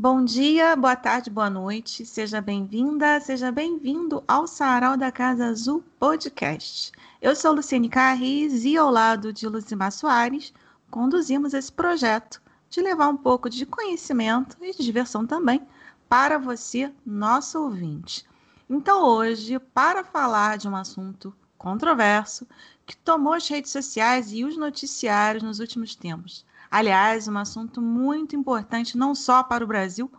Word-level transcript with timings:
Bom 0.00 0.24
dia, 0.24 0.76
boa 0.76 0.94
tarde, 0.94 1.28
boa 1.28 1.50
noite. 1.50 2.06
Seja 2.06 2.40
bem-vinda, 2.40 3.18
seja 3.18 3.50
bem-vindo 3.50 4.22
ao 4.28 4.46
Sarau 4.46 4.96
da 4.96 5.10
Casa 5.10 5.46
Azul 5.46 5.82
Podcast. 5.98 6.92
Eu 7.20 7.34
sou 7.34 7.52
Luciene 7.52 7.88
Carris 7.88 8.64
e, 8.64 8.76
ao 8.76 8.92
lado 8.92 9.32
de 9.32 9.48
Luzimar 9.48 9.90
Soares, 9.90 10.54
conduzimos 10.88 11.52
esse 11.52 11.72
projeto 11.72 12.40
de 12.70 12.80
levar 12.80 13.08
um 13.08 13.16
pouco 13.16 13.50
de 13.50 13.66
conhecimento 13.66 14.56
e 14.60 14.72
de 14.72 14.84
diversão 14.84 15.26
também 15.26 15.66
para 16.08 16.38
você, 16.38 16.92
nosso 17.04 17.60
ouvinte. 17.60 18.24
Então, 18.70 19.02
hoje, 19.04 19.58
para 19.58 20.04
falar 20.04 20.58
de 20.58 20.68
um 20.68 20.76
assunto 20.76 21.34
controverso 21.58 22.46
que 22.86 22.96
tomou 22.96 23.32
as 23.32 23.48
redes 23.48 23.72
sociais 23.72 24.30
e 24.32 24.44
os 24.44 24.56
noticiários 24.56 25.42
nos 25.42 25.58
últimos 25.58 25.96
tempos, 25.96 26.46
Aliás, 26.70 27.26
um 27.28 27.38
assunto 27.38 27.80
muito 27.80 28.36
importante 28.36 28.96
não 28.96 29.14
só 29.14 29.42
para 29.42 29.64
o 29.64 29.66
Brasil, 29.66 30.10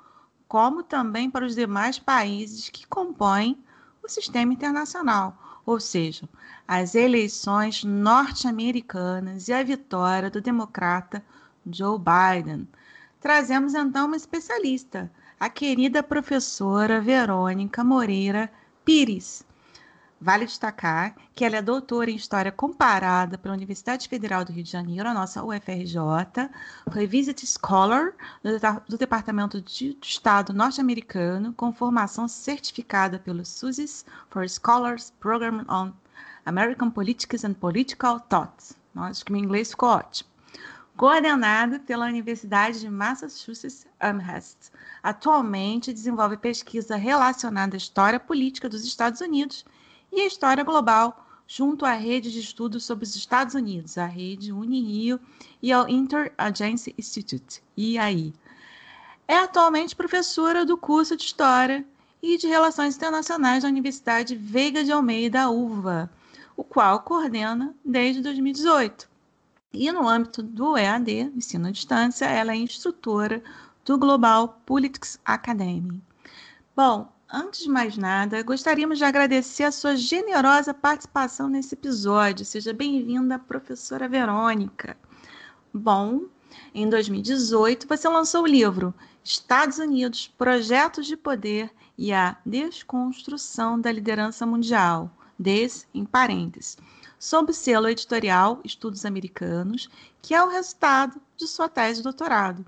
como 0.47 0.81
também 0.81 1.29
para 1.29 1.45
os 1.45 1.53
demais 1.53 1.99
países 1.99 2.69
que 2.69 2.87
compõem 2.87 3.63
o 4.03 4.09
sistema 4.09 4.51
internacional, 4.51 5.61
ou 5.63 5.79
seja, 5.79 6.27
as 6.67 6.95
eleições 6.95 7.83
norte-americanas 7.83 9.47
e 9.47 9.53
a 9.53 9.61
vitória 9.61 10.29
do 10.29 10.41
democrata 10.41 11.23
Joe 11.71 11.99
Biden. 11.99 12.67
Trazemos 13.19 13.75
então 13.75 14.07
uma 14.07 14.15
especialista, 14.15 15.11
a 15.39 15.49
querida 15.49 16.01
professora 16.01 16.99
Verônica 16.99 17.83
Moreira 17.83 18.51
Pires, 18.83 19.45
Vale 20.21 20.45
destacar 20.45 21.15
que 21.33 21.45
ela 21.45 21.55
é 21.55 21.61
doutora 21.61 22.11
em 22.11 22.15
História 22.15 22.51
Comparada 22.51 23.37
pela 23.37 23.53
Universidade 23.53 24.09
Federal 24.09 24.43
do 24.43 24.51
Rio 24.51 24.65
de 24.65 24.69
Janeiro, 24.69 25.07
a 25.07 25.13
nossa 25.13 25.41
UFRJ, 25.41 25.95
foi 26.91 27.07
Visit 27.07 27.47
Scholar 27.47 28.11
do, 28.43 28.97
Departamento 28.97 29.61
de 29.61 29.97
Estado 30.01 30.51
norte-americano, 30.51 31.53
com 31.53 31.71
formação 31.71 32.27
certificada 32.27 33.17
pelo 33.17 33.45
SUSES 33.45 34.05
for 34.29 34.47
Scholars 34.49 35.13
Program 35.21 35.63
on 35.69 35.93
American 36.45 36.91
Politics 36.91 37.45
and 37.45 37.53
Political 37.53 38.19
Thought. 38.19 38.75
Acho 38.97 39.23
que 39.23 39.31
meu 39.31 39.41
inglês 39.41 39.71
ficou 39.71 39.87
ótimo. 39.87 40.29
Coordenada 40.97 41.79
pela 41.79 42.07
Universidade 42.07 42.81
de 42.81 42.89
Massachusetts 42.89 43.87
Amherst. 44.01 44.69
Atualmente 45.01 45.93
desenvolve 45.93 46.35
pesquisa 46.35 46.97
relacionada 46.97 47.77
à 47.77 47.77
história 47.77 48.19
política 48.19 48.67
dos 48.67 48.83
Estados 48.83 49.21
Unidos 49.21 49.63
e 50.11 50.21
a 50.21 50.27
história 50.27 50.63
global, 50.63 51.25
junto 51.47 51.85
à 51.85 51.93
rede 51.93 52.31
de 52.31 52.39
estudos 52.39 52.83
sobre 52.83 53.03
os 53.03 53.15
Estados 53.15 53.55
Unidos, 53.55 53.97
a 53.97 54.05
rede 54.05 54.51
Unirio 54.51 55.19
e 55.61 55.71
ao 55.71 55.87
Interagency 55.89 56.93
Institute, 56.97 57.63
IAI. 57.77 58.33
É 59.27 59.37
atualmente 59.37 59.95
professora 59.95 60.65
do 60.65 60.77
curso 60.77 61.15
de 61.15 61.23
História 61.23 61.85
e 62.21 62.37
de 62.37 62.47
Relações 62.47 62.95
Internacionais 62.95 63.63
da 63.63 63.69
Universidade 63.69 64.35
Veiga 64.35 64.83
de 64.83 64.91
Almeida, 64.91 65.49
UVA, 65.49 66.09
o 66.57 66.63
qual 66.63 67.01
coordena 67.01 67.75
desde 67.85 68.21
2018. 68.21 69.09
E 69.71 69.91
no 69.91 70.07
âmbito 70.07 70.41
do 70.41 70.75
EAD, 70.75 71.31
ensino 71.35 71.67
à 71.67 71.71
distância, 71.71 72.25
ela 72.25 72.53
é 72.53 72.55
instrutora 72.55 73.43
do 73.85 73.97
Global 73.97 74.59
Politics 74.65 75.19
Academy. 75.23 76.01
Bom, 76.75 77.11
Antes 77.31 77.59
de 77.59 77.69
mais 77.69 77.95
nada, 77.95 78.41
gostaríamos 78.41 78.97
de 78.97 79.03
agradecer 79.03 79.63
a 79.63 79.71
sua 79.71 79.95
generosa 79.95 80.73
participação 80.73 81.47
nesse 81.47 81.75
episódio. 81.75 82.43
Seja 82.43 82.73
bem-vinda, 82.73 83.37
professora 83.37 84.09
Verônica. 84.09 84.97
Bom, 85.71 86.23
em 86.73 86.89
2018 86.89 87.87
você 87.87 88.09
lançou 88.09 88.41
o 88.41 88.47
livro 88.47 88.95
Estados 89.23 89.77
Unidos, 89.77 90.27
Projetos 90.39 91.05
de 91.05 91.15
Poder 91.15 91.71
e 91.95 92.11
a 92.11 92.35
Desconstrução 92.43 93.79
da 93.79 93.91
Liderança 93.91 94.43
Mundial, 94.43 95.15
des 95.37 95.87
em 95.93 96.05
parênteses, 96.05 96.77
sob 97.19 97.51
o 97.51 97.53
selo 97.53 97.89
editorial 97.89 98.59
Estudos 98.65 99.05
Americanos, 99.05 99.87
que 100.19 100.33
é 100.33 100.43
o 100.43 100.49
resultado 100.49 101.21
de 101.37 101.45
sua 101.45 101.69
tese 101.69 101.99
de 101.99 102.03
doutorado. 102.05 102.65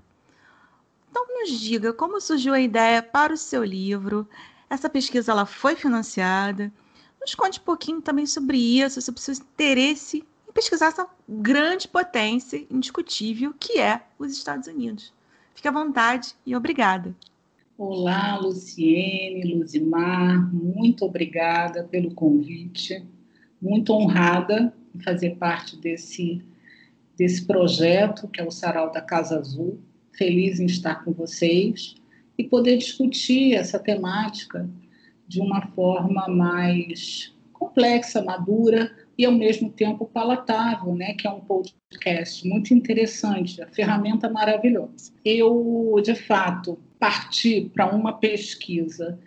Então 1.10 1.26
nos 1.28 1.50
diga 1.50 1.92
como 1.92 2.20
surgiu 2.20 2.54
a 2.54 2.60
ideia 2.60 3.02
para 3.02 3.34
o 3.34 3.36
seu 3.36 3.62
livro, 3.62 4.26
essa 4.72 4.88
pesquisa 4.88 5.32
ela 5.32 5.44
foi 5.44 5.76
financiada. 5.76 6.72
Nos 7.20 7.34
conte 7.34 7.60
um 7.60 7.62
pouquinho 7.62 8.00
também 8.00 8.24
sobre 8.24 8.56
isso, 8.56 9.02
sobre 9.02 9.20
o 9.20 9.22
seu 9.22 9.34
interesse 9.34 10.24
em 10.48 10.52
pesquisar 10.52 10.86
essa 10.86 11.06
grande 11.28 11.86
potência 11.86 12.66
indiscutível 12.70 13.54
que 13.60 13.78
é 13.78 14.00
os 14.18 14.32
Estados 14.32 14.66
Unidos. 14.68 15.12
Fique 15.54 15.68
à 15.68 15.70
vontade 15.70 16.34
e 16.46 16.56
obrigada. 16.56 17.14
Olá, 17.76 18.38
Luciene, 18.38 19.54
Luzimar, 19.54 20.50
muito 20.54 21.04
obrigada 21.04 21.84
pelo 21.84 22.14
convite. 22.14 23.04
Muito 23.60 23.92
honrada 23.92 24.72
em 24.94 25.00
fazer 25.00 25.36
parte 25.36 25.76
desse, 25.76 26.42
desse 27.14 27.44
projeto 27.44 28.26
que 28.26 28.40
é 28.40 28.44
o 28.44 28.50
Sarau 28.50 28.90
da 28.90 29.02
Casa 29.02 29.38
Azul. 29.38 29.78
Feliz 30.12 30.58
em 30.58 30.66
estar 30.66 31.04
com 31.04 31.12
vocês 31.12 31.94
e 32.36 32.44
poder 32.44 32.76
discutir 32.76 33.54
essa 33.54 33.78
temática 33.78 34.68
de 35.26 35.40
uma 35.40 35.66
forma 35.68 36.28
mais 36.28 37.34
complexa, 37.52 38.22
madura 38.22 38.90
e 39.16 39.24
ao 39.24 39.32
mesmo 39.32 39.70
tempo 39.70 40.04
palatável, 40.06 40.94
né, 40.94 41.14
que 41.14 41.26
é 41.26 41.30
um 41.30 41.40
podcast 41.40 42.46
muito 42.46 42.74
interessante, 42.74 43.62
a 43.62 43.68
ferramenta 43.68 44.28
maravilhosa. 44.28 45.12
Eu, 45.24 45.94
de 46.02 46.14
fato, 46.14 46.78
parti 46.98 47.70
para 47.72 47.94
uma 47.94 48.14
pesquisa 48.14 49.18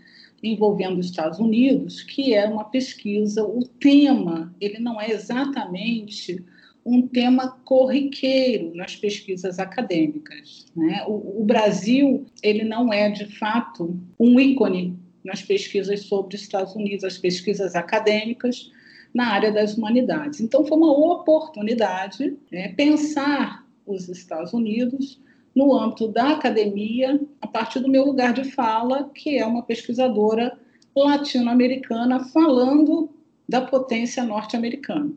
envolvendo 0.44 1.00
os 1.00 1.08
Estados 1.08 1.40
Unidos, 1.40 2.04
que 2.04 2.34
é 2.34 2.48
uma 2.48 2.66
pesquisa, 2.66 3.44
o 3.44 3.66
tema, 3.66 4.54
ele 4.60 4.80
não 4.80 5.00
é 5.00 5.10
exatamente 5.10 6.44
um 6.86 7.08
tema 7.08 7.58
corriqueiro 7.66 8.76
nas 8.76 8.96
pesquisas 8.96 9.58
acadêmicas. 9.58 10.68
Né? 10.76 11.04
O, 11.08 11.42
o, 11.42 11.44
Brasil 11.44 12.26
ele 12.44 12.64
não 12.64 12.94
é 12.94 13.10
de 13.10 13.26
fato 13.38 14.00
um 14.20 14.40
ícone 14.40 14.96
nas 15.24 15.42
pesquisas 15.42 16.02
sobre 16.02 16.36
os 16.36 16.44
Estados 16.44 16.76
Unidos, 16.76 17.04
as 17.04 17.18
pesquisas 17.18 17.74
acadêmicas 17.76 18.72
na 19.12 19.28
área 19.28 19.52
das 19.52 19.76
humanidades. 19.76 20.40
Então 20.40 20.64
foi 20.64 20.78
uma 20.78 20.92
oportunidade 20.92 22.38
né, 22.52 22.74
pensar 22.74 23.66
os 23.88 24.08
Estados 24.08 24.54
Unidos 24.54 25.20
no 25.56 25.74
âmbito 25.74 26.08
da 26.10 26.32
academia, 26.32 27.20
a 27.42 27.48
partir 27.48 27.80
do 27.80 27.90
meu 27.90 28.06
lugar 28.06 28.34
de 28.34 28.44
fala, 28.52 29.10
que 29.16 29.38
é 29.38 29.46
uma 29.46 29.64
pesquisadora 29.64 30.60
latino-americana 30.96 32.20
falando 32.26 33.10
da 33.48 33.62
potência 33.62 34.24
norte-americana. 34.24 35.12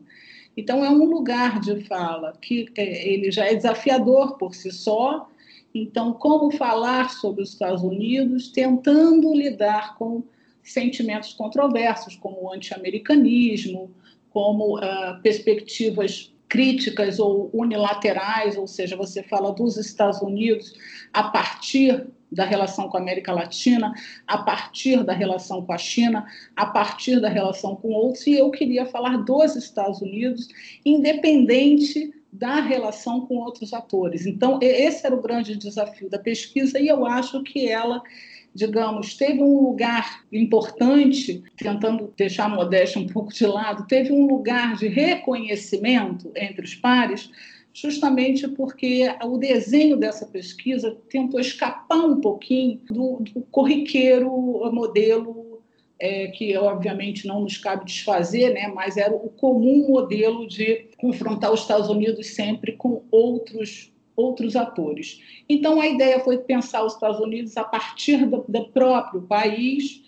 Então, 0.59 0.83
é 0.83 0.89
um 0.89 1.05
lugar 1.05 1.61
de 1.61 1.81
fala 1.85 2.33
que 2.41 2.67
é, 2.75 3.07
ele 3.07 3.31
já 3.31 3.45
é 3.45 3.55
desafiador 3.55 4.37
por 4.37 4.53
si 4.53 4.71
só. 4.71 5.29
Então, 5.73 6.11
como 6.13 6.51
falar 6.51 7.11
sobre 7.11 7.41
os 7.41 7.53
Estados 7.53 7.81
Unidos, 7.81 8.49
tentando 8.49 9.33
lidar 9.33 9.97
com 9.97 10.21
sentimentos 10.61 11.33
controversos, 11.33 12.17
como 12.17 12.43
o 12.43 12.53
anti-americanismo, 12.53 13.89
como 14.31 14.77
uh, 14.77 15.21
perspectivas 15.23 16.33
críticas 16.49 17.19
ou 17.19 17.49
unilaterais, 17.53 18.57
ou 18.57 18.67
seja, 18.67 18.97
você 18.97 19.23
fala 19.23 19.53
dos 19.53 19.77
Estados 19.77 20.21
Unidos 20.21 20.73
a 21.13 21.23
partir 21.23 22.05
da 22.31 22.45
relação 22.45 22.87
com 22.89 22.97
a 22.97 22.99
América 22.99 23.33
Latina, 23.33 23.93
a 24.27 24.37
partir 24.37 25.03
da 25.03 25.13
relação 25.13 25.65
com 25.65 25.73
a 25.73 25.77
China, 25.77 26.25
a 26.55 26.65
partir 26.65 27.19
da 27.19 27.29
relação 27.29 27.75
com 27.75 27.89
outros, 27.89 28.25
e 28.27 28.33
eu 28.33 28.51
queria 28.51 28.85
falar 28.85 29.17
dos 29.17 29.55
Estados 29.55 30.01
Unidos, 30.01 30.47
independente 30.85 32.13
da 32.31 32.61
relação 32.61 33.25
com 33.25 33.37
outros 33.37 33.73
atores. 33.73 34.25
Então, 34.25 34.59
esse 34.61 35.05
era 35.05 35.15
o 35.15 35.21
grande 35.21 35.55
desafio 35.55 36.09
da 36.09 36.19
pesquisa, 36.19 36.79
e 36.79 36.87
eu 36.87 37.05
acho 37.05 37.41
que 37.43 37.67
ela 37.67 38.01
digamos, 38.53 39.13
teve 39.15 39.41
um 39.41 39.61
lugar 39.61 40.23
importante, 40.31 41.43
tentando 41.55 42.13
deixar 42.17 42.45
a 42.45 42.49
modéstia 42.49 42.99
um 42.99 43.07
pouco 43.07 43.31
de 43.31 43.45
lado, 43.45 43.87
teve 43.87 44.11
um 44.11 44.25
lugar 44.25 44.75
de 44.75 44.87
reconhecimento 44.87 46.31
entre 46.35 46.65
os 46.65 46.75
pares, 46.75 47.29
justamente 47.81 48.47
porque 48.47 49.07
o 49.23 49.37
desenho 49.37 49.97
dessa 49.97 50.25
pesquisa 50.25 50.97
tentou 51.09 51.39
escapar 51.39 52.05
um 52.05 52.19
pouquinho 52.19 52.79
do, 52.89 53.19
do 53.21 53.41
corriqueiro 53.51 54.29
modelo 54.73 55.61
é, 55.99 56.27
que 56.27 56.55
obviamente 56.57 57.27
não 57.27 57.41
nos 57.41 57.57
cabe 57.57 57.85
desfazer, 57.85 58.53
né, 58.53 58.71
mas 58.73 58.95
era 58.95 59.13
o 59.13 59.29
comum 59.29 59.87
modelo 59.89 60.47
de 60.47 60.87
confrontar 60.97 61.51
os 61.51 61.61
Estados 61.61 61.89
Unidos 61.89 62.27
sempre 62.27 62.71
com 62.73 63.03
outros 63.11 63.91
outros 64.15 64.57
atores. 64.57 65.21
Então, 65.47 65.79
a 65.79 65.87
ideia 65.87 66.19
foi 66.19 66.37
pensar 66.39 66.83
os 66.83 66.93
Estados 66.93 67.21
Unidos 67.21 67.55
a 67.55 67.63
partir 67.63 68.25
do, 68.25 68.43
do 68.49 68.65
próprio 68.65 69.21
país, 69.21 70.03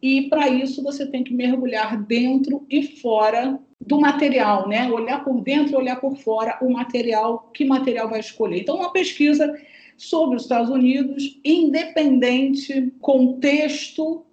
e 0.00 0.28
para 0.28 0.48
isso 0.48 0.82
você 0.82 1.06
tem 1.06 1.24
que 1.24 1.34
mergulhar 1.34 2.02
dentro 2.02 2.64
e 2.68 2.82
fora 2.82 3.58
do 3.80 4.00
material, 4.00 4.68
né? 4.68 4.90
Olhar 4.90 5.24
por 5.24 5.40
dentro 5.40 5.76
olhar 5.76 5.96
por 6.00 6.16
fora 6.16 6.58
o 6.60 6.70
material, 6.70 7.50
que 7.52 7.64
material 7.64 8.08
vai 8.08 8.20
escolher. 8.20 8.60
Então, 8.60 8.76
uma 8.76 8.92
pesquisa 8.92 9.52
sobre 9.96 10.36
os 10.36 10.42
Estados 10.42 10.70
Unidos, 10.70 11.38
independente 11.44 12.92
contexto 13.00 14.24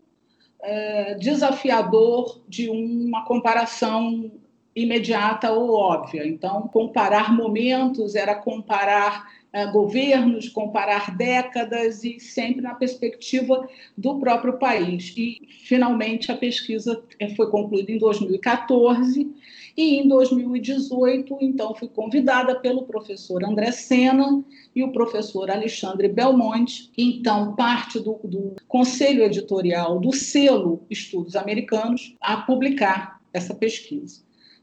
é, 0.62 1.16
desafiador 1.16 2.42
de 2.48 2.70
uma 2.70 3.26
comparação 3.26 4.32
imediata 4.76 5.52
ou 5.52 5.72
óbvia. 5.74 6.26
Então, 6.26 6.68
comparar 6.68 7.34
momentos 7.34 8.16
era 8.16 8.36
comparar 8.36 9.30
governos, 9.68 10.50
comparar 10.50 11.16
décadas 11.16 12.04
e 12.04 12.20
sempre 12.20 12.62
na 12.62 12.74
perspectiva 12.74 13.70
do 13.96 14.20
próprio 14.20 14.58
país. 14.58 15.14
E, 15.16 15.48
finalmente, 15.66 16.32
a 16.32 16.36
pesquisa 16.36 17.04
é, 17.20 17.30
foi 17.36 17.52
concluída 17.52 17.92
em 17.92 18.00
2014 18.00 19.32
e 19.78 19.96
em 19.96 20.08
2018, 20.08 21.38
então, 21.42 21.76
fui 21.76 21.88
convidada 21.88 22.60
pelo 22.60 22.84
professor 22.84 23.44
André 23.44 23.72
Sena 23.72 24.44
e 24.76 24.84
o 24.84 24.92
professor 24.92 25.50
Alexandre 25.50 26.08
Belmonte, 26.08 26.92
então 26.98 27.56
parte 27.56 28.00
do, 28.00 28.20
do 28.24 28.56
conselho 28.68 29.24
editorial 29.24 30.00
do 30.00 30.12
selo 30.12 30.84
Estudos 30.90 31.36
Americanos, 31.36 32.16
a 32.20 32.38
publicar 32.38 33.20
essa 33.32 33.54
pesquisa. 33.54 34.22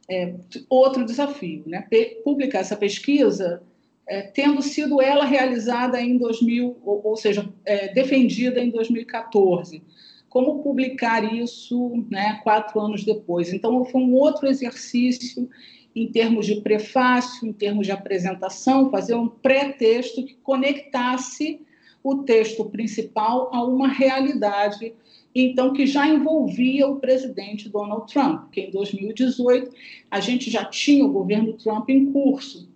É, 0.08 0.34
outro 0.68 1.04
desafio, 1.04 1.62
né? 1.66 1.86
publicar 2.24 2.58
essa 2.58 2.76
pesquisa 2.76 3.62
é, 4.10 4.22
tendo 4.22 4.60
sido 4.60 5.00
ela 5.00 5.24
realizada 5.24 6.00
em 6.02 6.18
2000, 6.18 6.78
ou, 6.84 7.00
ou 7.04 7.16
seja, 7.16 7.48
é, 7.64 7.94
defendida 7.94 8.58
em 8.58 8.68
2014. 8.68 9.84
Como 10.28 10.64
publicar 10.64 11.32
isso 11.32 12.04
né, 12.10 12.40
quatro 12.42 12.80
anos 12.80 13.04
depois? 13.04 13.52
Então, 13.52 13.84
foi 13.84 14.00
um 14.00 14.14
outro 14.14 14.48
exercício 14.48 15.48
em 15.94 16.08
termos 16.08 16.44
de 16.44 16.60
prefácio, 16.60 17.46
em 17.46 17.52
termos 17.52 17.86
de 17.86 17.92
apresentação, 17.92 18.90
fazer 18.90 19.14
um 19.14 19.28
pré-texto 19.28 20.24
que 20.24 20.34
conectasse 20.42 21.60
o 22.02 22.24
texto 22.24 22.64
principal 22.64 23.48
a 23.52 23.64
uma 23.64 23.86
realidade, 23.86 24.92
então 25.32 25.72
que 25.72 25.86
já 25.86 26.08
envolvia 26.08 26.88
o 26.88 26.98
presidente 26.98 27.68
Donald 27.68 28.12
Trump, 28.12 28.50
que 28.50 28.62
em 28.62 28.70
2018 28.72 29.70
a 30.10 30.18
gente 30.18 30.50
já 30.50 30.64
tinha 30.64 31.04
o 31.04 31.12
governo 31.12 31.52
Trump 31.52 31.88
em 31.90 32.10
curso. 32.10 32.69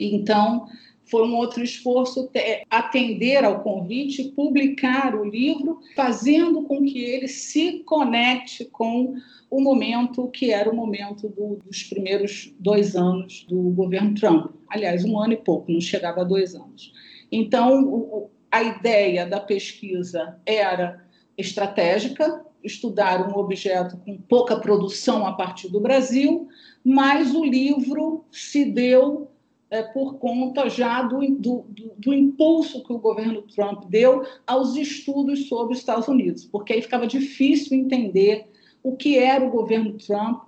Então, 0.00 0.66
foi 1.10 1.26
um 1.26 1.34
outro 1.34 1.62
esforço 1.62 2.30
atender 2.70 3.44
ao 3.44 3.62
convite, 3.62 4.32
publicar 4.36 5.14
o 5.14 5.24
livro, 5.24 5.80
fazendo 5.96 6.62
com 6.62 6.84
que 6.84 6.98
ele 6.98 7.26
se 7.26 7.80
conecte 7.80 8.64
com 8.66 9.14
o 9.50 9.60
momento 9.60 10.28
que 10.28 10.52
era 10.52 10.70
o 10.70 10.76
momento 10.76 11.28
do, 11.28 11.58
dos 11.66 11.82
primeiros 11.82 12.54
dois 12.60 12.94
anos 12.94 13.44
do 13.48 13.56
governo 13.70 14.14
Trump. 14.14 14.52
Aliás, 14.68 15.04
um 15.04 15.18
ano 15.18 15.32
e 15.32 15.36
pouco, 15.36 15.72
não 15.72 15.80
chegava 15.80 16.20
a 16.20 16.24
dois 16.24 16.54
anos. 16.54 16.92
Então, 17.32 17.82
o, 17.82 18.30
a 18.50 18.62
ideia 18.62 19.26
da 19.26 19.40
pesquisa 19.40 20.38
era 20.46 21.04
estratégica, 21.36 22.44
estudar 22.62 23.28
um 23.28 23.36
objeto 23.36 23.96
com 23.96 24.16
pouca 24.16 24.56
produção 24.56 25.26
a 25.26 25.32
partir 25.32 25.68
do 25.68 25.80
Brasil, 25.80 26.46
mas 26.84 27.34
o 27.34 27.44
livro 27.44 28.24
se 28.30 28.64
deu 28.64 29.29
é, 29.70 29.82
por 29.82 30.18
conta 30.18 30.68
já 30.68 31.02
do, 31.02 31.20
do, 31.36 31.64
do, 31.96 32.12
impulso 32.12 32.82
que 32.82 32.92
o 32.92 32.98
governo 32.98 33.42
Trump 33.42 33.84
deu 33.84 34.26
aos 34.46 34.74
estudos 34.76 35.48
sobre 35.48 35.74
os 35.74 35.78
Estados 35.78 36.08
Unidos, 36.08 36.44
porque 36.44 36.72
aí 36.72 36.82
ficava 36.82 37.06
difícil 37.06 37.78
entender 37.78 38.48
o 38.82 38.96
que 38.96 39.16
era 39.16 39.44
o 39.44 39.50
governo 39.50 39.92
Trump 39.92 40.42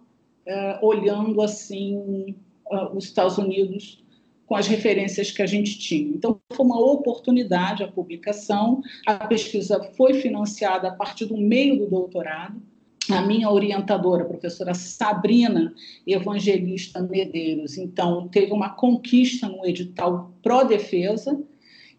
é, 0.44 0.78
olhando 0.82 1.40
assim 1.40 2.34
uh, 2.66 2.96
os 2.96 3.04
Estados 3.04 3.38
Unidos 3.38 4.02
com 4.44 4.56
as 4.56 4.66
referências 4.66 5.30
que 5.30 5.40
a 5.40 5.46
gente 5.46 5.78
tinha. 5.78 6.08
Então, 6.08 6.40
foi 6.52 6.66
uma 6.66 6.78
oportunidade 6.78 7.82
a 7.82 7.88
publicação. 7.88 8.82
A 9.06 9.26
pesquisa 9.26 9.82
foi 9.96 10.14
financiada 10.14 10.88
a 10.88 10.94
partir 10.94 11.26
do 11.26 11.36
meio 11.36 11.78
do 11.78 11.86
doutorado 11.86 12.60
a 13.12 13.22
minha 13.22 13.50
orientadora, 13.50 14.22
a 14.22 14.28
professora 14.28 14.74
Sabrina 14.74 15.74
Evangelista 16.06 17.00
Medeiros, 17.00 17.76
então 17.76 18.28
teve 18.28 18.52
uma 18.52 18.70
conquista 18.70 19.48
no 19.48 19.66
edital 19.66 20.32
pró-defesa, 20.42 21.40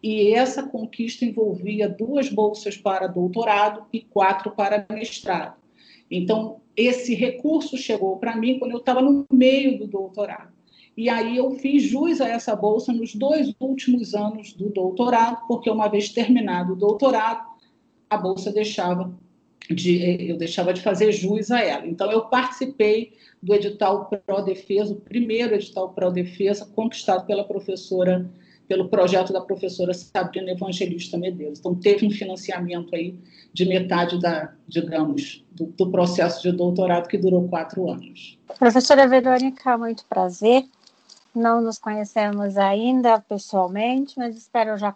e 0.02 0.34
essa 0.34 0.62
conquista 0.62 1.24
envolvia 1.24 1.88
duas 1.88 2.28
bolsas 2.28 2.76
para 2.76 3.06
doutorado 3.06 3.86
e 3.90 4.02
quatro 4.02 4.50
para 4.50 4.84
mestrado. 4.90 5.56
Então, 6.10 6.60
esse 6.76 7.14
recurso 7.14 7.78
chegou 7.78 8.18
para 8.18 8.36
mim 8.36 8.58
quando 8.58 8.72
eu 8.72 8.78
estava 8.78 9.00
no 9.00 9.24
meio 9.32 9.78
do 9.78 9.86
doutorado. 9.86 10.52
E 10.96 11.08
aí 11.08 11.36
eu 11.38 11.50
fiz 11.52 11.82
jus 11.82 12.20
a 12.20 12.28
essa 12.28 12.54
bolsa 12.54 12.92
nos 12.92 13.14
dois 13.14 13.52
últimos 13.58 14.14
anos 14.14 14.52
do 14.52 14.68
doutorado, 14.68 15.46
porque 15.48 15.70
uma 15.70 15.88
vez 15.88 16.10
terminado 16.10 16.74
o 16.74 16.76
doutorado, 16.76 17.42
a 18.10 18.16
bolsa 18.16 18.52
deixava 18.52 19.12
de, 19.70 20.30
eu 20.30 20.36
deixava 20.36 20.72
de 20.72 20.82
fazer 20.82 21.12
jus 21.12 21.50
a 21.50 21.60
ela. 21.60 21.86
Então, 21.86 22.10
eu 22.10 22.22
participei 22.26 23.16
do 23.42 23.54
edital 23.54 24.10
Pró-Defesa, 24.26 24.92
o 24.92 25.00
primeiro 25.00 25.54
edital 25.54 25.90
Pró-Defesa, 25.90 26.66
conquistado 26.74 27.26
pela 27.26 27.44
professora, 27.44 28.28
pelo 28.68 28.88
projeto 28.88 29.32
da 29.32 29.40
professora 29.40 29.94
Sabrina 29.94 30.50
Evangelista 30.50 31.16
Medeiros. 31.16 31.60
Então, 31.60 31.74
teve 31.74 32.06
um 32.06 32.10
financiamento 32.10 32.94
aí 32.94 33.18
de 33.52 33.64
metade 33.64 34.20
da, 34.20 34.52
digamos, 34.68 35.44
do, 35.50 35.66
do 35.66 35.90
processo 35.90 36.42
de 36.42 36.52
doutorado 36.52 37.08
que 37.08 37.16
durou 37.16 37.48
quatro 37.48 37.90
anos. 37.90 38.38
Professora 38.58 39.06
Verônica, 39.06 39.78
muito 39.78 40.04
prazer. 40.06 40.64
Não 41.34 41.60
nos 41.60 41.78
conhecemos 41.78 42.56
ainda 42.56 43.18
pessoalmente, 43.18 44.16
mas 44.16 44.36
espero 44.36 44.78
já, 44.78 44.94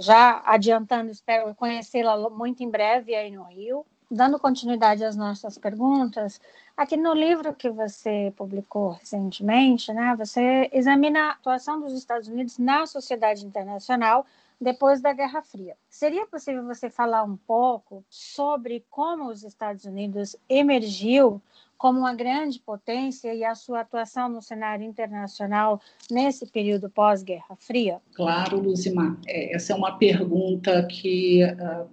já 0.00 0.42
adiantando, 0.44 1.12
espero 1.12 1.54
conhecê-la 1.54 2.28
muito 2.28 2.60
em 2.64 2.68
breve 2.68 3.14
aí 3.14 3.30
no 3.30 3.44
Rio 3.44 3.86
dando 4.10 4.38
continuidade 4.38 5.04
às 5.04 5.16
nossas 5.16 5.58
perguntas, 5.58 6.40
aqui 6.76 6.96
no 6.96 7.12
livro 7.12 7.54
que 7.54 7.68
você 7.68 8.32
publicou 8.36 8.90
recentemente, 8.90 9.92
né, 9.92 10.14
você 10.16 10.70
examina 10.72 11.20
a 11.20 11.30
atuação 11.32 11.80
dos 11.80 11.92
Estados 11.92 12.28
Unidos 12.28 12.58
na 12.58 12.86
sociedade 12.86 13.44
internacional 13.44 14.24
depois 14.60 15.00
da 15.00 15.12
Guerra 15.12 15.42
Fria. 15.42 15.76
Seria 15.88 16.26
possível 16.26 16.64
você 16.64 16.88
falar 16.88 17.24
um 17.24 17.36
pouco 17.36 18.04
sobre 18.08 18.84
como 18.90 19.28
os 19.28 19.44
Estados 19.44 19.84
Unidos 19.84 20.36
emergiu 20.48 21.42
como 21.76 21.98
uma 21.98 22.14
grande 22.14 22.58
potência 22.60 23.34
e 23.34 23.44
a 23.44 23.54
sua 23.54 23.80
atuação 23.80 24.30
no 24.30 24.40
cenário 24.40 24.84
internacional 24.84 25.80
nesse 26.10 26.46
período 26.46 26.88
pós-Guerra 26.88 27.54
Fria? 27.58 28.00
Claro, 28.14 28.58
Luzimar. 28.60 29.14
É, 29.26 29.54
essa 29.54 29.74
é 29.74 29.76
uma 29.76 29.98
pergunta 29.98 30.86
que 30.86 31.44
uh, 31.44 31.86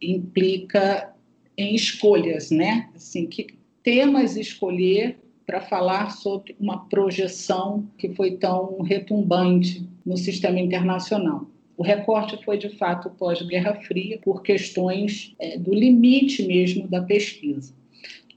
implica 0.00 1.14
em 1.58 1.74
escolhas, 1.74 2.52
né? 2.52 2.88
Assim, 2.94 3.26
que 3.26 3.48
temas 3.82 4.36
escolher 4.36 5.18
para 5.44 5.60
falar 5.60 6.10
sobre 6.10 6.54
uma 6.60 6.88
projeção 6.88 7.88
que 7.98 8.10
foi 8.10 8.32
tão 8.32 8.80
retumbante 8.82 9.84
no 10.06 10.16
sistema 10.16 10.60
internacional. 10.60 11.46
O 11.76 11.82
recorte 11.82 12.42
foi, 12.44 12.58
de 12.58 12.68
fato, 12.70 13.10
pós-Guerra 13.10 13.74
Fria, 13.82 14.18
por 14.22 14.42
questões 14.42 15.34
é, 15.38 15.58
do 15.58 15.74
limite 15.74 16.46
mesmo 16.46 16.86
da 16.86 17.02
pesquisa. 17.02 17.72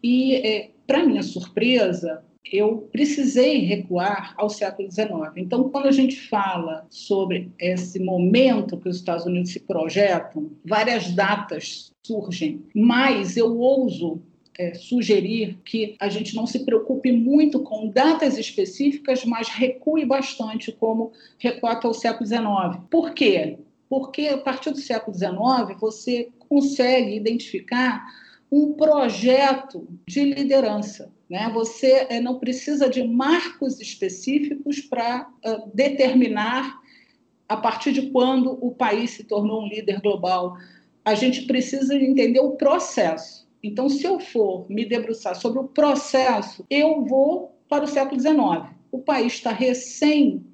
E, 0.01 0.35
é, 0.35 0.69
para 0.91 1.05
minha 1.05 1.23
surpresa, 1.23 2.21
eu 2.51 2.89
precisei 2.91 3.59
recuar 3.59 4.33
ao 4.35 4.49
século 4.49 4.91
XIX. 4.91 5.09
Então, 5.37 5.69
quando 5.69 5.87
a 5.87 5.91
gente 5.93 6.19
fala 6.27 6.85
sobre 6.89 7.49
esse 7.57 7.97
momento 7.97 8.75
que 8.75 8.89
os 8.89 8.97
Estados 8.97 9.25
Unidos 9.25 9.53
se 9.53 9.61
projetam, 9.61 10.51
várias 10.65 11.09
datas 11.11 11.93
surgem, 12.05 12.61
mas 12.75 13.37
eu 13.37 13.57
ouso 13.57 14.21
é, 14.59 14.73
sugerir 14.73 15.59
que 15.63 15.95
a 15.97 16.09
gente 16.09 16.35
não 16.35 16.45
se 16.45 16.65
preocupe 16.65 17.09
muito 17.09 17.61
com 17.61 17.87
datas 17.87 18.37
específicas, 18.37 19.23
mas 19.23 19.47
recue 19.47 20.03
bastante, 20.03 20.73
como 20.73 21.13
recuar 21.39 21.79
ao 21.81 21.93
século 21.93 22.27
XIX. 22.27 22.83
Por 22.89 23.13
quê? 23.13 23.59
Porque 23.87 24.27
a 24.27 24.37
partir 24.37 24.71
do 24.71 24.77
século 24.77 25.15
XIX 25.15 25.79
você 25.79 26.27
consegue 26.49 27.15
identificar 27.15 28.05
um 28.51 28.73
projeto 28.73 29.87
de 30.05 30.23
liderança. 30.25 31.11
Né? 31.29 31.49
Você 31.53 32.07
é, 32.09 32.19
não 32.19 32.37
precisa 32.37 32.89
de 32.89 33.07
marcos 33.07 33.79
específicos 33.79 34.81
para 34.81 35.31
determinar 35.73 36.81
a 37.47 37.57
partir 37.57 37.93
de 37.93 38.09
quando 38.11 38.57
o 38.61 38.71
país 38.71 39.11
se 39.11 39.23
tornou 39.23 39.63
um 39.63 39.67
líder 39.67 40.01
global. 40.01 40.57
A 41.03 41.15
gente 41.15 41.43
precisa 41.43 41.95
entender 41.95 42.39
o 42.39 42.51
processo. 42.51 43.47
Então, 43.63 43.87
se 43.89 44.05
eu 44.05 44.19
for 44.19 44.65
me 44.69 44.85
debruçar 44.85 45.35
sobre 45.35 45.59
o 45.59 45.67
processo, 45.67 46.65
eu 46.69 47.05
vou 47.05 47.55
para 47.69 47.85
o 47.85 47.87
século 47.87 48.19
XIX. 48.19 48.73
O 48.91 48.99
país 48.99 49.33
está 49.33 49.51
recém 49.51 50.45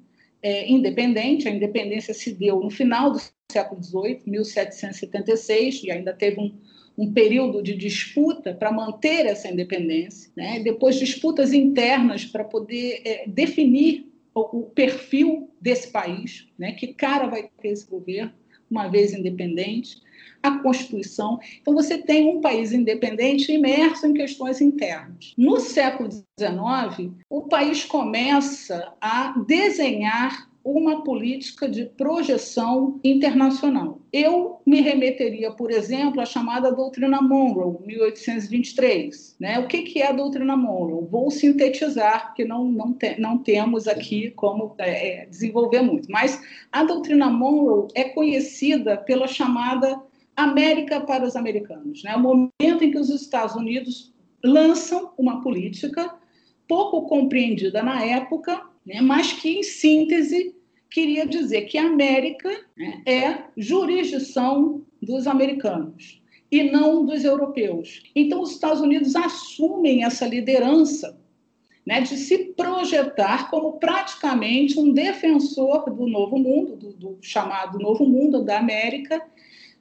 é, 0.42 0.70
independente, 0.70 1.48
a 1.48 1.50
independência 1.50 2.14
se 2.14 2.32
deu 2.32 2.60
no 2.60 2.70
final 2.70 3.10
do 3.10 3.20
século 3.50 3.82
XVIII, 3.82 4.22
1776, 4.26 5.82
e 5.84 5.90
ainda 5.90 6.12
teve 6.12 6.40
um, 6.40 6.54
um 6.98 7.12
período 7.12 7.62
de 7.62 7.76
disputa 7.76 8.52
para 8.52 8.72
manter 8.72 9.24
essa 9.24 9.48
independência, 9.48 10.32
né? 10.36 10.58
depois 10.58 10.96
disputas 10.96 11.52
internas 11.52 12.24
para 12.24 12.42
poder 12.42 13.00
é, 13.04 13.24
definir 13.28 14.10
o, 14.34 14.58
o 14.58 14.62
perfil 14.64 15.48
desse 15.60 15.92
país, 15.92 16.48
né? 16.58 16.72
que 16.72 16.88
cara 16.88 17.28
vai 17.28 17.48
ter 17.62 17.68
esse 17.68 17.88
governo, 17.88 18.32
uma 18.68 18.88
vez 18.88 19.14
independente, 19.14 20.02
a 20.42 20.58
Constituição. 20.58 21.38
Então, 21.60 21.72
você 21.72 21.98
tem 21.98 22.26
um 22.28 22.40
país 22.40 22.72
independente 22.72 23.52
imerso 23.52 24.06
em 24.06 24.12
questões 24.12 24.60
internas. 24.60 25.34
No 25.36 25.58
século 25.58 26.10
XIX, 26.10 27.12
o 27.30 27.42
país 27.42 27.84
começa 27.84 28.92
a 29.00 29.38
desenhar 29.46 30.48
uma 30.76 31.02
política 31.02 31.68
de 31.68 31.86
projeção 31.86 33.00
internacional. 33.02 34.00
Eu 34.12 34.60
me 34.66 34.80
remeteria, 34.80 35.50
por 35.50 35.70
exemplo, 35.70 36.20
à 36.20 36.26
chamada 36.26 36.70
doutrina 36.70 37.22
Monroe, 37.22 37.78
1823. 37.86 39.36
Né? 39.40 39.58
O 39.58 39.66
que, 39.66 39.82
que 39.82 40.02
é 40.02 40.08
a 40.08 40.12
doutrina 40.12 40.56
Monroe? 40.56 41.06
Vou 41.10 41.30
sintetizar, 41.30 42.26
porque 42.26 42.44
não, 42.44 42.64
não, 42.70 42.92
te, 42.92 43.18
não 43.18 43.38
temos 43.38 43.88
aqui 43.88 44.30
como 44.32 44.74
é, 44.78 45.22
é, 45.22 45.26
desenvolver 45.26 45.80
muito. 45.80 46.10
Mas 46.10 46.40
a 46.70 46.84
doutrina 46.84 47.30
Monroe 47.30 47.88
é 47.94 48.04
conhecida 48.04 48.98
pela 48.98 49.26
chamada 49.26 49.98
América 50.36 51.00
para 51.00 51.24
os 51.26 51.34
americanos. 51.34 52.02
Né? 52.02 52.14
O 52.14 52.20
momento 52.20 52.84
em 52.84 52.90
que 52.90 52.98
os 52.98 53.08
Estados 53.08 53.56
Unidos 53.56 54.12
lançam 54.44 55.12
uma 55.16 55.40
política 55.40 56.14
pouco 56.68 57.06
compreendida 57.08 57.82
na 57.82 58.04
época, 58.04 58.62
né, 58.84 59.00
mas 59.00 59.32
que, 59.32 59.48
em 59.48 59.62
síntese, 59.62 60.54
queria 60.90 61.26
dizer 61.26 61.62
que 61.62 61.78
a 61.78 61.86
América 61.86 62.50
né, 62.76 63.02
é 63.06 63.44
jurisdição 63.56 64.82
dos 65.00 65.26
americanos 65.26 66.20
e 66.50 66.62
não 66.62 67.04
dos 67.04 67.24
europeus. 67.24 68.02
Então, 68.14 68.40
os 68.40 68.52
Estados 68.52 68.80
Unidos 68.80 69.14
assumem 69.14 70.04
essa 70.04 70.26
liderança 70.26 71.18
né, 71.86 72.00
de 72.00 72.16
se 72.16 72.52
projetar 72.54 73.50
como 73.50 73.78
praticamente 73.78 74.78
um 74.78 74.92
defensor 74.92 75.90
do 75.90 76.06
novo 76.06 76.38
mundo, 76.38 76.76
do, 76.76 76.92
do 76.92 77.18
chamado 77.20 77.78
novo 77.78 78.04
mundo 78.04 78.44
da 78.44 78.58
América, 78.58 79.22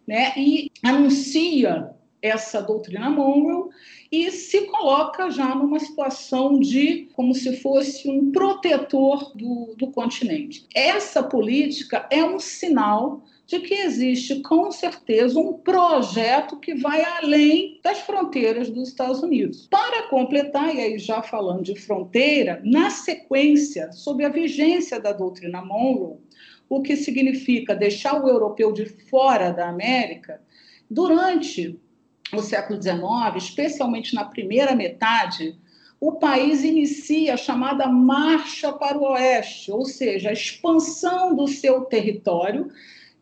né, 0.08 0.34
e 0.38 0.72
anuncia 0.84 1.92
essa 2.22 2.62
doutrina 2.62 3.10
Monroe 3.10 3.70
e 4.12 4.32
se 4.32 4.62
coloca 4.68 5.30
já 5.30 5.54
numa 5.54 5.80
situação 5.80 6.60
de 6.60 7.10
como 7.14 7.34
se 7.34 7.58
fosse 7.58 8.10
um 8.10 8.32
protetor 8.32 9.36
do, 9.36 9.74
do 9.78 9.88
continente. 9.92 10.66
Essa 10.74 11.22
política 11.24 12.08
é 12.10 12.24
um 12.24 12.40
sinal 12.40 13.24
de 13.46 13.60
que 13.60 13.74
existe 13.74 14.42
com 14.42 14.70
certeza 14.72 15.40
um 15.40 15.54
projeto 15.54 16.60
que 16.60 16.76
vai 16.76 17.02
além 17.02 17.80
das 17.82 18.00
fronteiras 18.00 18.70
dos 18.70 18.90
Estados 18.90 19.24
Unidos. 19.24 19.68
Para 19.72 20.04
completar, 20.10 20.76
e 20.76 20.82
aí 20.82 21.00
já 21.00 21.22
falando 21.22 21.64
de 21.64 21.80
fronteira, 21.80 22.62
na 22.66 22.90
sequência, 22.90 23.92
sob 23.94 24.24
a 24.26 24.30
vigência 24.30 25.00
da 25.00 25.14
doutrina 25.14 25.64
Monroe, 25.64 26.18
o 26.70 26.82
que 26.82 26.98
significa 26.98 27.74
deixar 27.74 28.22
o 28.22 28.28
europeu 28.28 28.74
de 28.74 28.86
fora 28.86 29.52
da 29.52 29.70
América, 29.70 30.42
durante 30.92 31.80
o 32.34 32.42
século 32.42 32.82
XIX, 32.82 33.02
especialmente 33.38 34.14
na 34.14 34.26
primeira 34.26 34.76
metade, 34.76 35.58
o 36.00 36.14
país 36.14 36.64
inicia 36.64 37.34
a 37.34 37.38
chamada 37.38 37.88
marcha 37.88 38.72
para 38.74 38.98
o 38.98 39.12
oeste, 39.14 39.72
ou 39.72 39.86
seja, 39.86 40.30
a 40.30 40.34
expansão 40.34 41.36
do 41.36 41.48
seu 41.48 41.82
território 41.82 42.70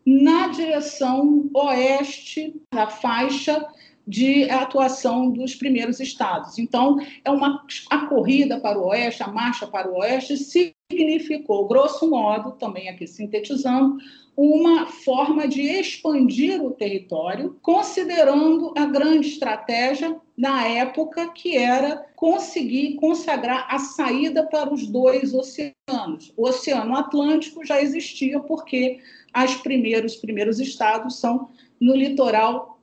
na 0.06 0.50
direção 0.50 1.50
oeste 1.54 2.54
da 2.74 2.88
faixa 2.88 3.66
de 4.08 4.50
atuação 4.50 5.32
dos 5.32 5.56
primeiros 5.56 6.00
estados. 6.00 6.60
Então, 6.60 6.98
é 7.24 7.32
uma 7.32 7.64
a 7.90 8.06
corrida 8.06 8.60
para 8.60 8.80
o 8.80 8.88
oeste, 8.88 9.24
a 9.24 9.28
marcha 9.28 9.66
para 9.66 9.90
o 9.90 9.98
oeste 9.98 10.38
significou, 10.38 11.68
grosso 11.68 12.10
modo, 12.10 12.52
também 12.54 12.90
aqui 12.90 13.08
sintetizando, 13.08 13.98
uma 14.38 14.88
forma 14.88 15.48
de 15.48 15.62
expandir 15.62 16.62
o 16.62 16.72
território, 16.72 17.58
considerando 17.62 18.74
a 18.78 18.86
grande 18.86 19.30
estratégia 19.30 20.16
na 20.38 20.68
época 20.68 21.32
que 21.32 21.56
era 21.56 22.06
conseguir 22.16 22.96
consagrar 22.96 23.66
a 23.70 23.80
saída 23.80 24.46
para 24.46 24.74
os 24.74 24.86
dois 24.88 25.34
oceanos. 25.34 26.34
O 26.36 26.50
Oceano 26.50 26.98
Atlântico 26.98 27.66
já 27.66 27.82
existia 27.82 28.40
porque 28.42 29.00
os 29.34 29.56
primeiros, 29.56 30.18
primeiros 30.18 30.60
estados 30.60 31.18
são 31.18 31.50
no 31.80 31.96
litoral 31.96 32.75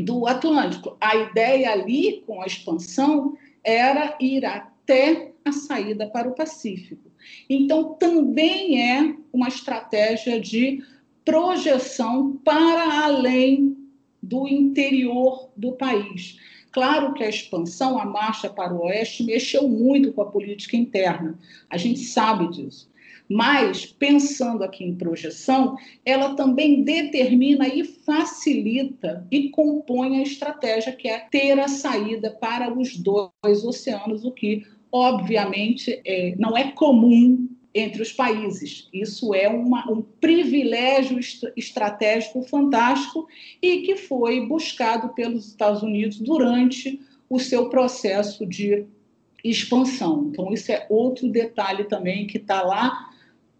do 0.00 0.26
Atlântico. 0.26 0.96
A 1.00 1.16
ideia 1.16 1.72
ali, 1.72 2.22
com 2.26 2.42
a 2.42 2.46
expansão, 2.46 3.36
era 3.62 4.16
ir 4.20 4.44
até 4.44 5.32
a 5.44 5.52
saída 5.52 6.06
para 6.06 6.28
o 6.28 6.34
Pacífico. 6.34 7.10
Então, 7.48 7.94
também 7.94 8.80
é 8.80 9.14
uma 9.32 9.48
estratégia 9.48 10.40
de 10.40 10.82
projeção 11.24 12.36
para 12.44 13.04
além 13.04 13.76
do 14.22 14.48
interior 14.48 15.50
do 15.56 15.72
país. 15.72 16.38
Claro 16.72 17.14
que 17.14 17.24
a 17.24 17.28
expansão, 17.28 17.98
a 17.98 18.04
marcha 18.04 18.48
para 18.48 18.72
o 18.72 18.84
oeste, 18.84 19.24
mexeu 19.24 19.68
muito 19.68 20.12
com 20.12 20.22
a 20.22 20.30
política 20.30 20.76
interna, 20.76 21.38
a 21.68 21.76
gente 21.76 22.00
sabe 22.00 22.48
disso. 22.50 22.89
Mas, 23.32 23.86
pensando 23.86 24.64
aqui 24.64 24.82
em 24.82 24.96
projeção, 24.96 25.76
ela 26.04 26.34
também 26.34 26.82
determina 26.82 27.68
e 27.68 27.84
facilita 27.84 29.24
e 29.30 29.50
compõe 29.50 30.18
a 30.18 30.22
estratégia 30.22 30.92
que 30.92 31.06
é 31.06 31.20
ter 31.30 31.60
a 31.60 31.68
saída 31.68 32.32
para 32.32 32.76
os 32.76 32.96
dois 32.96 33.64
oceanos, 33.64 34.24
o 34.24 34.32
que, 34.32 34.66
obviamente, 34.90 36.02
é, 36.04 36.34
não 36.36 36.58
é 36.58 36.72
comum 36.72 37.48
entre 37.72 38.02
os 38.02 38.12
países. 38.12 38.88
Isso 38.92 39.32
é 39.32 39.48
uma, 39.48 39.88
um 39.88 40.02
privilégio 40.02 41.16
est 41.20 41.44
estratégico 41.56 42.42
fantástico 42.42 43.28
e 43.62 43.82
que 43.82 43.94
foi 43.94 44.44
buscado 44.44 45.10
pelos 45.10 45.46
Estados 45.46 45.84
Unidos 45.84 46.18
durante 46.18 47.00
o 47.28 47.38
seu 47.38 47.68
processo 47.68 48.44
de 48.44 48.86
expansão. 49.44 50.26
Então, 50.28 50.52
isso 50.52 50.72
é 50.72 50.84
outro 50.90 51.28
detalhe 51.28 51.84
também 51.84 52.26
que 52.26 52.36
está 52.36 52.62
lá 52.62 53.09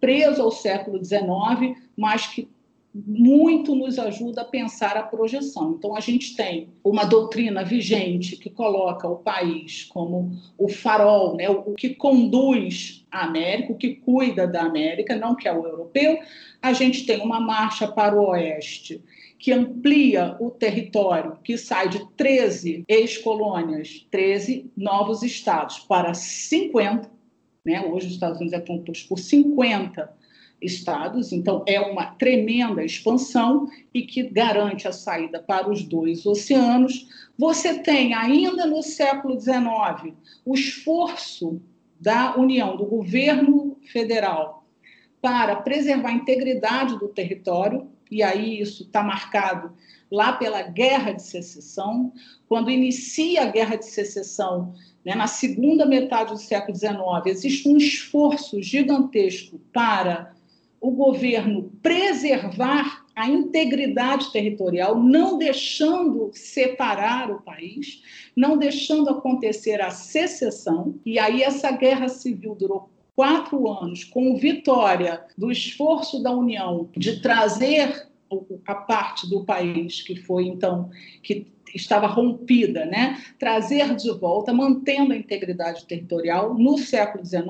preso 0.01 0.43
ao 0.43 0.51
século 0.51 1.03
XIX, 1.05 1.77
mas 1.97 2.27
que 2.27 2.49
muito 2.93 3.75
nos 3.75 3.99
ajuda 3.99 4.43
a 4.43 4.45
pensar 4.45 4.97
a 4.97 5.03
projeção. 5.03 5.77
Então, 5.79 5.95
a 5.95 6.01
gente 6.01 6.35
tem 6.35 6.71
uma 6.83 7.05
doutrina 7.05 7.63
vigente 7.63 8.37
que 8.37 8.51
coloca 8.51 9.09
o 9.09 9.17
país 9.17 9.85
como 9.85 10.33
o 10.59 10.69
farol, 10.69 11.37
né, 11.37 11.49
o 11.49 11.75
que 11.75 11.91
conduz 11.91 13.07
a 13.11 13.25
América, 13.27 13.73
o 13.73 13.77
que 13.77 13.95
cuida 13.95 14.47
da 14.47 14.63
América, 14.63 15.15
não 15.15 15.37
que 15.37 15.47
é 15.47 15.53
o 15.53 15.67
europeu. 15.67 16.19
A 16.61 16.73
gente 16.73 17.07
tem 17.07 17.21
uma 17.21 17.39
marcha 17.39 17.87
para 17.87 18.21
o 18.21 18.31
oeste 18.31 19.03
que 19.39 19.53
amplia 19.53 20.37
o 20.39 20.51
território, 20.51 21.39
que 21.43 21.57
sai 21.57 21.89
de 21.89 22.07
13 22.15 22.85
ex-colônias, 22.87 24.07
13 24.11 24.71
novos 24.77 25.23
estados, 25.23 25.79
para 25.79 26.13
50. 26.13 27.20
Né? 27.65 27.81
Hoje, 27.81 28.07
os 28.07 28.13
Estados 28.15 28.39
Unidos 28.39 28.59
é 28.59 28.61
composto 28.61 29.09
por 29.09 29.19
50 29.19 30.21
estados, 30.61 31.33
então 31.33 31.65
é 31.67 31.81
uma 31.81 32.07
tremenda 32.07 32.85
expansão 32.85 33.69
e 33.95 34.03
que 34.03 34.23
garante 34.25 34.87
a 34.87 34.93
saída 34.93 35.41
para 35.41 35.71
os 35.71 35.83
dois 35.83 36.27
oceanos. 36.27 37.09
Você 37.39 37.79
tem 37.79 38.15
ainda 38.15 38.67
no 38.67 38.83
século 38.83 39.41
XIX 39.41 40.15
o 40.45 40.55
esforço 40.55 41.61
da 41.99 42.37
União, 42.37 42.77
do 42.77 42.85
governo 42.85 43.77
federal, 43.93 44.67
para 45.21 45.57
preservar 45.57 46.11
a 46.11 46.15
integridade 46.15 46.99
do 46.99 47.09
território, 47.09 47.91
e 48.11 48.23
aí 48.23 48.61
isso 48.61 48.85
está 48.85 49.03
marcado 49.03 49.73
lá 50.11 50.33
pela 50.33 50.63
Guerra 50.63 51.13
de 51.13 51.23
Secessão. 51.23 52.13
Quando 52.49 52.71
inicia 52.71 53.43
a 53.43 53.51
Guerra 53.51 53.77
de 53.77 53.87
Secessão, 53.87 54.75
né, 55.05 55.15
na 55.15 55.27
segunda 55.27 55.87
metade 55.87 56.33
do 56.33 56.39
século 56.39 56.77
XIX, 56.77 56.95
existe 57.27 57.69
um 57.69 57.77
esforço 57.77 58.63
gigantesco 58.63 59.61
para 59.73 60.35
o 60.81 60.91
governo 60.91 61.71
preservar 61.83 63.05
a 63.15 63.29
integridade 63.29 64.33
territorial, 64.33 64.99
não 64.99 65.37
deixando 65.37 66.31
separar 66.33 67.31
o 67.31 67.43
país, 67.43 68.03
não 68.35 68.57
deixando 68.57 69.11
acontecer 69.11 69.81
a 69.83 69.91
secessão. 69.91 70.95
E 71.05 71.19
aí 71.19 71.43
essa 71.43 71.71
guerra 71.71 72.09
civil 72.09 72.55
durou 72.55 72.89
quatro 73.15 73.69
anos, 73.69 74.05
com 74.05 74.37
vitória 74.37 75.23
do 75.37 75.51
esforço 75.53 76.23
da 76.23 76.33
União 76.33 76.89
de 76.97 77.21
trazer 77.21 78.09
a 78.67 78.75
parte 78.75 79.29
do 79.29 79.45
país 79.45 80.03
que 80.03 80.17
foi 80.17 80.47
então 80.47 80.89
que 81.23 81.47
estava 81.75 82.07
rompida, 82.07 82.85
né? 82.85 83.23
Trazer 83.39 83.95
de 83.95 84.11
volta, 84.13 84.53
mantendo 84.53 85.13
a 85.13 85.17
integridade 85.17 85.85
territorial 85.87 86.55
no 86.55 86.79
século 86.79 87.25
XIX 87.25 87.49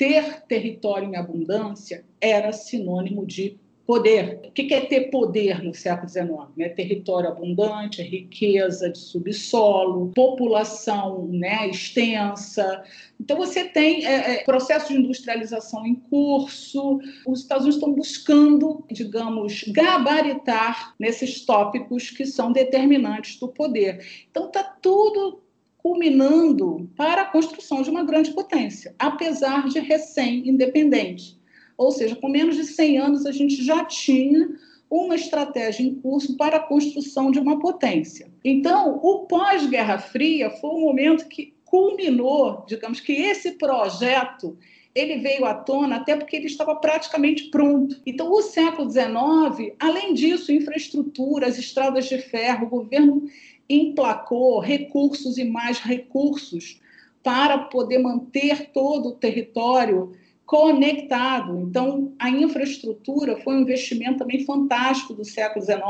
ter 0.00 0.42
território 0.46 1.06
em 1.06 1.16
abundância 1.16 2.04
era 2.18 2.52
sinônimo 2.52 3.26
de 3.26 3.58
Poder. 3.90 4.38
O 4.44 4.52
que 4.52 4.72
é 4.72 4.82
ter 4.82 5.10
poder 5.10 5.64
no 5.64 5.74
século 5.74 6.08
XIX? 6.08 6.28
Né? 6.56 6.68
Território 6.68 7.28
abundante, 7.28 8.00
riqueza 8.00 8.88
de 8.88 8.96
subsolo, 8.96 10.12
população 10.14 11.26
né, 11.26 11.68
extensa. 11.68 12.84
Então, 13.20 13.36
você 13.36 13.64
tem 13.64 14.06
é, 14.06 14.34
é, 14.34 14.44
processo 14.44 14.92
de 14.92 15.00
industrialização 15.00 15.84
em 15.84 15.96
curso. 15.96 17.00
Os 17.26 17.40
Estados 17.40 17.64
Unidos 17.64 17.78
estão 17.82 17.92
buscando, 17.92 18.84
digamos, 18.92 19.64
gabaritar 19.64 20.94
nesses 20.96 21.44
tópicos 21.44 22.10
que 22.10 22.24
são 22.24 22.52
determinantes 22.52 23.40
do 23.40 23.48
poder. 23.48 24.06
Então, 24.30 24.46
está 24.46 24.62
tudo 24.62 25.42
culminando 25.78 26.88
para 26.96 27.22
a 27.22 27.26
construção 27.26 27.82
de 27.82 27.90
uma 27.90 28.04
grande 28.04 28.30
potência, 28.30 28.94
apesar 28.96 29.66
de 29.66 29.80
recém-independente. 29.80 31.39
Ou 31.80 31.90
seja, 31.90 32.14
com 32.14 32.28
menos 32.28 32.56
de 32.56 32.64
100 32.64 32.98
anos, 32.98 33.24
a 33.24 33.32
gente 33.32 33.64
já 33.64 33.82
tinha 33.86 34.50
uma 34.90 35.14
estratégia 35.14 35.82
em 35.82 35.94
curso 35.94 36.36
para 36.36 36.58
a 36.58 36.60
construção 36.60 37.30
de 37.30 37.38
uma 37.38 37.58
potência. 37.58 38.30
Então, 38.44 39.00
o 39.02 39.20
pós-Guerra 39.20 39.96
Fria 39.96 40.50
foi 40.50 40.68
um 40.68 40.80
momento 40.80 41.26
que 41.26 41.54
culminou, 41.64 42.66
digamos 42.68 43.00
que 43.00 43.12
esse 43.12 43.52
projeto 43.52 44.58
ele 44.94 45.20
veio 45.20 45.46
à 45.46 45.54
tona 45.54 45.96
até 45.96 46.14
porque 46.14 46.36
ele 46.36 46.48
estava 46.48 46.76
praticamente 46.76 47.44
pronto. 47.44 47.98
Então, 48.04 48.30
o 48.30 48.42
século 48.42 48.90
XIX, 48.90 49.72
além 49.78 50.12
disso, 50.12 50.52
infraestrutura, 50.52 51.46
as 51.46 51.56
estradas 51.56 52.10
de 52.10 52.18
ferro, 52.18 52.66
o 52.66 52.70
governo 52.70 53.22
emplacou 53.70 54.60
recursos 54.60 55.38
e 55.38 55.44
mais 55.44 55.78
recursos 55.78 56.78
para 57.22 57.56
poder 57.56 58.00
manter 58.00 58.70
todo 58.70 59.08
o 59.08 59.12
território 59.12 60.12
conectado. 60.50 61.60
Então, 61.60 62.12
a 62.18 62.28
infraestrutura 62.28 63.36
foi 63.36 63.54
um 63.54 63.60
investimento 63.60 64.18
também 64.18 64.44
fantástico 64.44 65.14
do 65.14 65.24
século 65.24 65.64
XIX. 65.64 65.80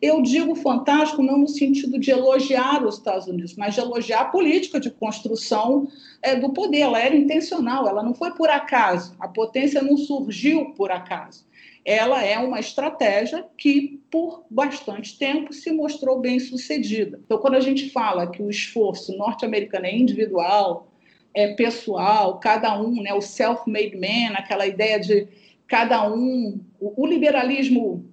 Eu 0.00 0.22
digo 0.22 0.54
fantástico 0.54 1.22
não 1.22 1.36
no 1.36 1.46
sentido 1.46 1.98
de 1.98 2.10
elogiar 2.10 2.82
os 2.82 2.96
Estados 2.96 3.26
Unidos, 3.26 3.54
mas 3.56 3.74
de 3.74 3.80
elogiar 3.82 4.20
a 4.22 4.24
política 4.24 4.80
de 4.80 4.90
construção 4.90 5.86
é, 6.22 6.34
do 6.34 6.50
poder. 6.50 6.78
Ela 6.78 6.98
era 6.98 7.14
intencional, 7.14 7.86
ela 7.86 8.02
não 8.02 8.14
foi 8.14 8.30
por 8.30 8.48
acaso. 8.48 9.14
A 9.20 9.28
potência 9.28 9.82
não 9.82 9.98
surgiu 9.98 10.72
por 10.72 10.90
acaso. 10.90 11.44
Ela 11.84 12.24
é 12.24 12.38
uma 12.38 12.58
estratégia 12.58 13.44
que, 13.58 14.00
por 14.10 14.44
bastante 14.48 15.18
tempo, 15.18 15.52
se 15.52 15.70
mostrou 15.72 16.20
bem 16.20 16.40
sucedida. 16.40 17.20
Então, 17.22 17.36
quando 17.36 17.56
a 17.56 17.60
gente 17.60 17.90
fala 17.90 18.26
que 18.26 18.42
o 18.42 18.48
esforço 18.48 19.14
norte-americano 19.18 19.84
é 19.84 19.94
individual, 19.94 20.89
é, 21.34 21.54
pessoal, 21.54 22.38
cada 22.38 22.80
um, 22.80 23.02
né, 23.02 23.14
o 23.14 23.20
self-made 23.20 23.96
man, 23.96 24.34
aquela 24.34 24.66
ideia 24.66 24.98
de 24.98 25.28
cada 25.66 26.12
um, 26.12 26.60
o, 26.80 27.02
o 27.02 27.06
liberalismo 27.06 28.04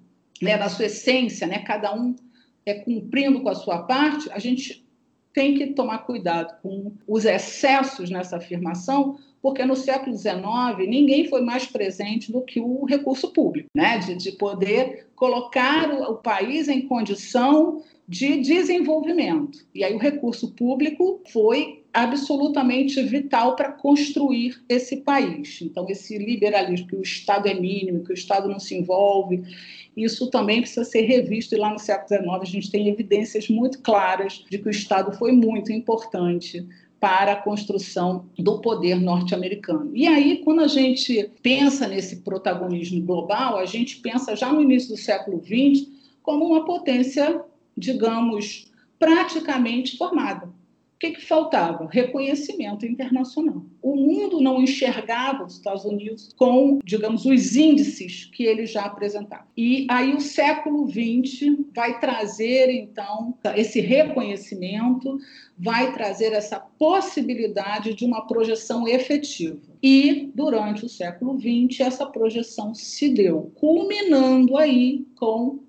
né, 0.42 0.56
na 0.58 0.70
sua 0.70 0.86
essência, 0.86 1.48
né, 1.48 1.60
cada 1.60 1.96
um 1.96 2.16
é 2.66 2.76
cumprindo 2.76 3.42
com 3.42 3.50
a 3.50 3.56
sua 3.56 3.84
parte, 3.84 4.30
a 4.32 4.40
gente 4.40 4.86
tem 5.34 5.54
que 5.54 5.68
tomar 5.68 6.00
cuidado 6.00 6.60
com 6.62 6.92
os 7.08 7.24
excessos 7.24 8.10
nessa 8.10 8.38
afirmação, 8.38 9.20
porque 9.42 9.64
no 9.64 9.76
século 9.76 10.18
XIX 10.18 10.36
ninguém 10.88 11.28
foi 11.30 11.42
mais 11.42 11.66
presente 11.66 12.32
do 12.32 12.42
que 12.42 12.60
o 12.60 12.86
recurso 12.86 13.32
público, 13.32 13.70
né? 13.74 14.00
de, 14.00 14.16
de 14.16 14.32
poder 14.32 15.08
colocar 15.16 15.92
o, 15.92 16.14
o 16.14 16.16
país 16.16 16.68
em 16.68 16.82
condição 16.88 17.84
de 18.08 18.42
desenvolvimento. 18.42 19.60
E 19.76 19.84
aí 19.84 19.94
o 19.94 20.00
recurso 20.00 20.54
público 20.54 21.22
foi 21.32 21.77
absolutamente 21.94 23.02
vital 23.02 23.56
para 23.56 23.72
construir 23.72 24.62
esse 24.70 24.98
país. 24.98 25.60
Então, 25.62 25.86
esse 25.90 26.18
liberalismo, 26.18 26.88
que 26.88 26.96
o 26.96 27.02
Estado 27.02 27.48
é 27.48 27.54
mínimo, 27.54 28.04
que 28.04 28.12
o 28.12 28.14
Estado 28.14 28.48
não 28.48 28.60
se 28.60 28.76
envolve, 28.76 29.44
isso 29.96 30.30
também 30.30 30.62
precisa 30.62 30.84
ser 30.84 31.02
revisto. 31.02 31.56
E 31.56 31.58
lá 31.58 31.72
no 31.72 31.80
século 31.80 32.08
XIX 32.08 32.42
a 32.42 32.46
gente 32.46 32.72
tem 32.72 32.88
evidências 32.88 33.50
muito 33.50 33.82
claras 33.82 34.46
de 34.50 34.60
que 34.60 34.68
o 34.68 34.72
Estado 34.72 35.18
foi 35.18 35.32
muito 35.32 35.72
importante 35.72 36.66
para 37.00 37.34
a 37.34 37.42
construção 37.42 38.26
do 38.38 38.60
poder 38.60 39.00
norte-americano. 39.00 39.92
E 39.94 40.08
aí, 40.08 40.42
quando 40.44 40.62
a 40.62 40.68
gente 40.68 41.32
pensa 41.44 41.88
nesse 41.88 42.18
protagonismo 42.18 43.04
global, 43.04 43.58
a 43.58 43.66
gente 43.66 43.98
pensa 43.98 44.36
já 44.36 44.52
no 44.52 44.62
início 44.62 44.90
do 44.90 44.98
século 44.98 45.42
XX 45.44 45.88
como 46.24 46.46
uma 46.46 46.66
potência, 46.66 47.42
digamos, 47.78 48.72
praticamente 49.00 49.98
formada. 49.98 50.50
O 50.98 51.00
que, 51.00 51.12
que, 51.12 51.22
faltava? 51.24 51.88
Reconhecimento 51.92 52.84
internacional. 52.84 53.64
O 53.84 53.96
mundo 53.96 54.42
não 54.42 54.64
enxergava 54.64 55.46
os 55.46 55.54
Estados 55.54 55.86
Unidos 55.86 56.34
com, 56.36 56.80
digamos, 56.84 57.24
os 57.24 57.56
índices 57.56 58.26
que 58.26 58.44
ele 58.44 58.66
já 58.66 58.86
apresentava. 58.86 59.46
E 59.56 59.86
aí 59.92 60.16
o 60.16 60.20
século 60.20 60.90
XX 60.90 61.56
vai 61.76 62.00
trazer, 62.00 62.72
então, 62.72 63.38
esse 63.56 63.80
reconhecimento, 63.80 65.20
vai 65.56 65.94
trazer 65.94 66.34
essa 66.34 66.60
possibilidade 66.60 67.94
de 67.94 68.04
uma 68.04 68.26
projeção 68.26 68.88
efetiva. 68.88 69.62
E, 69.84 70.32
durante 70.34 70.84
o 70.84 70.90
século 70.90 71.40
XX, 71.40 71.80
essa 71.82 72.08
projeção 72.08 72.74
se 72.74 73.08
deu, 73.10 73.52
culminando 73.54 74.58
aí 74.58 75.06
com 75.16 75.60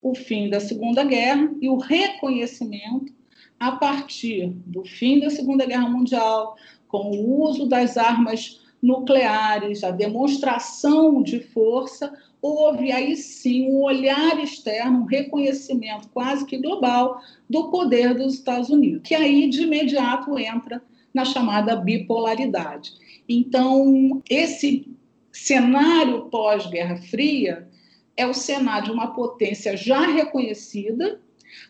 o 0.00 0.14
fim 0.14 0.48
da 0.48 0.60
Segunda 0.60 1.02
Guerra 1.02 1.52
e 1.60 1.68
o 1.68 1.76
reconhecimento 1.76 3.15
a 3.58 3.72
partir 3.72 4.52
do 4.66 4.84
fim 4.84 5.20
da 5.20 5.30
Segunda 5.30 5.66
Guerra 5.66 5.88
Mundial, 5.88 6.56
com 6.88 7.10
o 7.10 7.42
uso 7.42 7.66
das 7.66 7.96
armas 7.96 8.60
nucleares, 8.82 9.82
a 9.82 9.90
demonstração 9.90 11.22
de 11.22 11.40
força, 11.40 12.12
houve 12.40 12.92
aí 12.92 13.16
sim 13.16 13.68
um 13.68 13.82
olhar 13.82 14.38
externo, 14.38 15.00
um 15.00 15.04
reconhecimento 15.04 16.08
quase 16.10 16.44
que 16.44 16.58
global 16.58 17.20
do 17.48 17.70
poder 17.70 18.14
dos 18.14 18.34
Estados 18.34 18.68
Unidos, 18.68 19.02
que 19.04 19.14
aí 19.14 19.48
de 19.48 19.62
imediato 19.62 20.38
entra 20.38 20.82
na 21.12 21.24
chamada 21.24 21.74
bipolaridade. 21.74 22.92
Então, 23.28 24.22
esse 24.28 24.86
cenário 25.32 26.26
pós-Guerra 26.26 26.96
Fria 26.96 27.68
é 28.16 28.26
o 28.26 28.34
cenário 28.34 28.86
de 28.86 28.92
uma 28.92 29.08
potência 29.08 29.76
já 29.76 30.00
reconhecida, 30.06 31.20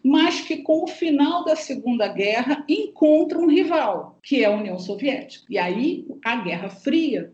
mas 0.03 0.41
que 0.41 0.59
com 0.59 0.85
o 0.85 0.89
final 0.89 1.45
da 1.45 1.57
Segunda 1.57 2.09
Guerra 2.09 2.65
encontra 2.69 3.39
um 3.39 3.49
rival, 3.49 4.19
que 4.23 4.43
é 4.43 4.47
a 4.47 4.51
União 4.51 4.79
Soviética. 4.79 5.45
E 5.49 5.59
aí 5.59 6.07
a 6.25 6.37
Guerra 6.37 6.69
Fria, 6.69 7.33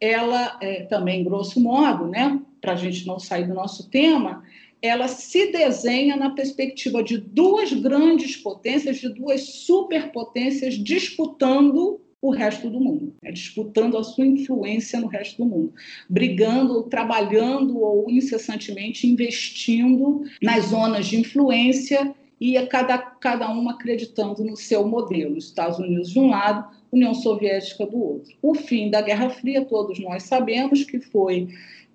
ela 0.00 0.58
é, 0.60 0.84
também, 0.84 1.24
grosso 1.24 1.60
modo, 1.60 2.06
né, 2.06 2.40
para 2.60 2.72
a 2.72 2.76
gente 2.76 3.06
não 3.06 3.18
sair 3.18 3.46
do 3.46 3.54
nosso 3.54 3.90
tema, 3.90 4.42
ela 4.82 5.08
se 5.08 5.52
desenha 5.52 6.16
na 6.16 6.30
perspectiva 6.30 7.02
de 7.02 7.18
duas 7.18 7.72
grandes 7.72 8.36
potências, 8.36 8.98
de 8.98 9.10
duas 9.10 9.42
superpotências 9.42 10.74
disputando 10.74 12.00
o 12.22 12.30
resto 12.30 12.68
do 12.68 12.78
mundo, 12.78 13.14
né? 13.22 13.32
disputando 13.32 13.96
a 13.96 14.04
sua 14.04 14.26
influência 14.26 15.00
no 15.00 15.06
resto 15.06 15.38
do 15.38 15.48
mundo, 15.48 15.72
brigando, 16.08 16.82
trabalhando 16.84 17.78
ou 17.78 18.10
incessantemente 18.10 19.06
investindo 19.06 20.24
nas 20.42 20.66
zonas 20.66 21.06
de 21.06 21.18
influência 21.18 22.14
e 22.40 22.60
cada, 22.66 22.98
cada 22.98 23.50
um 23.52 23.68
acreditando 23.68 24.42
no 24.44 24.56
seu 24.56 24.86
modelo. 24.86 25.36
Estados 25.36 25.78
Unidos 25.78 26.10
de 26.10 26.18
um 26.18 26.30
lado, 26.30 26.74
União 26.90 27.14
Soviética 27.14 27.86
do 27.86 27.98
outro. 28.02 28.34
O 28.42 28.54
fim 28.54 28.90
da 28.90 29.00
Guerra 29.00 29.30
Fria, 29.30 29.64
todos 29.64 29.98
nós 29.98 30.22
sabemos 30.24 30.84
que 30.84 31.00
foi 31.00 31.48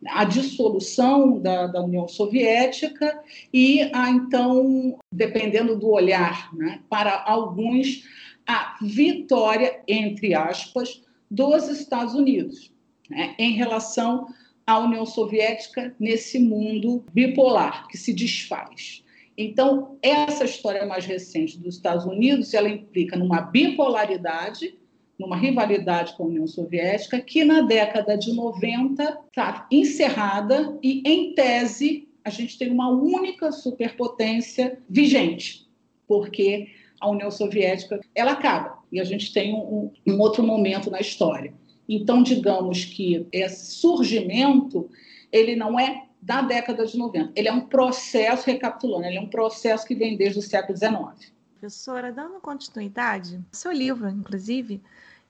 a 0.08 0.24
dissolução 0.24 1.40
da, 1.40 1.68
da 1.68 1.82
União 1.82 2.08
Soviética 2.08 3.20
e, 3.52 3.90
a, 3.94 4.10
então, 4.12 5.00
dependendo 5.12 5.76
do 5.76 5.90
olhar, 5.90 6.54
né, 6.56 6.80
para 6.90 7.24
alguns, 7.26 8.04
a 8.48 8.78
vitória, 8.82 9.82
entre 9.88 10.34
aspas, 10.34 11.02
dos 11.30 11.68
Estados 11.68 12.14
Unidos 12.14 12.72
né, 13.10 13.36
em 13.38 13.54
relação 13.54 14.28
à 14.66 14.80
União 14.80 15.06
Soviética 15.06 15.96
nesse 16.00 16.40
mundo 16.40 17.04
bipolar 17.14 17.88
que 17.88 17.98
se 17.98 18.14
desfaz. 18.14 19.04
Então, 19.38 19.98
essa 20.02 20.46
história 20.46 20.86
mais 20.86 21.06
recente 21.06 21.60
dos 21.60 21.76
Estados 21.76 22.06
Unidos, 22.06 22.54
ela 22.54 22.70
implica 22.70 23.18
numa 23.18 23.42
bipolaridade, 23.42 24.78
numa 25.20 25.36
rivalidade 25.36 26.16
com 26.16 26.24
a 26.24 26.28
União 26.28 26.48
Soviética, 26.48 27.20
que 27.20 27.44
na 27.44 27.62
década 27.62 28.18
de 28.18 28.34
90 28.34 29.04
está 29.28 29.68
encerrada 29.70 30.78
e, 30.82 31.02
em 31.06 31.34
tese, 31.34 32.08
a 32.24 32.30
gente 32.30 32.58
tem 32.58 32.72
uma 32.72 32.90
única 32.90 33.52
superpotência 33.52 34.80
vigente, 34.90 35.68
porque 36.08 36.70
a 37.00 37.10
União 37.10 37.30
Soviética, 37.30 38.00
ela 38.14 38.32
acaba 38.32 38.80
e 38.92 39.00
a 39.00 39.04
gente 39.04 39.34
tem 39.34 39.54
um, 39.54 39.92
um 40.08 40.20
outro 40.20 40.44
momento 40.44 40.90
na 40.90 41.00
história. 41.00 41.54
Então, 41.88 42.24
digamos 42.24 42.86
que 42.86 43.28
esse 43.32 43.76
surgimento, 43.76 44.90
ele 45.32 45.56
não 45.56 45.80
é 45.80 46.06
da 46.22 46.42
década 46.42 46.86
de 46.86 46.98
90, 46.98 47.34
ele 47.36 47.48
é 47.48 47.54
um 47.54 47.62
processo, 47.62 48.48
recapitulando, 48.48 49.06
ele 49.06 49.18
é 49.18 49.22
um 49.22 49.30
processo 49.30 49.86
que 49.86 49.94
vem 49.94 50.18
desde 50.18 50.40
o 50.40 50.42
século 50.42 50.76
XIX. 50.76 51.32
Professora, 51.52 52.12
dando 52.12 52.40
continuidade, 52.40 53.40
seu 53.52 53.72
livro, 53.72 54.10
inclusive, 54.10 54.82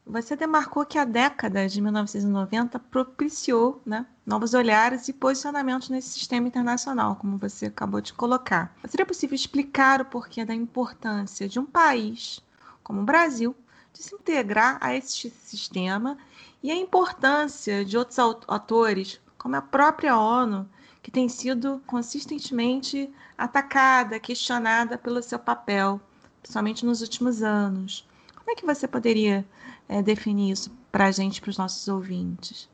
Você 0.08 0.36
demarcou 0.36 0.86
que 0.86 1.00
a 1.00 1.04
década 1.04 1.68
de 1.68 1.82
1990 1.82 2.78
propiciou 2.78 3.82
né, 3.84 4.06
novos 4.24 4.54
olhares 4.54 5.08
e 5.08 5.14
posicionamentos 5.14 5.90
nesse 5.90 6.10
sistema 6.10 6.48
internacional, 6.48 7.16
como 7.16 7.40
você 7.40 7.66
acabou 7.66 8.00
de 8.00 8.14
colocar. 8.14 8.76
Seria 8.88 9.06
possível 9.06 9.36
explicar 9.36 10.02
o 10.02 10.06
porquê 10.06 10.46
da 10.46 10.54
importância 10.54 11.50
de 11.50 11.60
um 11.60 11.66
país 11.66 12.40
como 12.84 13.02
o 13.02 13.06
Brasil 13.06 13.56
de 13.92 14.04
se 14.04 14.14
integrar 14.14 14.78
a 14.80 14.94
esse 14.94 15.32
sistema 15.32 16.18
e 16.62 16.70
a 16.70 16.76
importância 16.76 17.84
de 17.84 17.98
outros 17.98 18.20
atores, 18.48 19.20
como 19.40 19.56
a 19.56 19.62
própria 19.62 20.20
ONU, 20.20 20.70
que 21.02 21.10
tem 21.10 21.28
sido 21.28 21.82
consistentemente 21.88 23.12
atacada, 23.36 24.20
questionada 24.20 25.00
pelo 25.00 25.24
seu 25.24 25.40
papel, 25.40 26.00
principalmente 26.42 26.86
nos 26.86 27.02
últimos 27.02 27.42
anos. 27.42 28.08
Como 28.36 28.52
é 28.52 28.56
que 28.56 28.66
você 28.66 28.88
poderia 28.88 29.44
é, 29.88 30.02
definir 30.02 30.52
isso 30.52 30.72
para 30.92 31.08
a 31.08 31.12
gente, 31.12 31.42
para 31.42 31.50
os 31.50 31.58
nossos 31.58 31.88
ouvintes? 31.88 32.70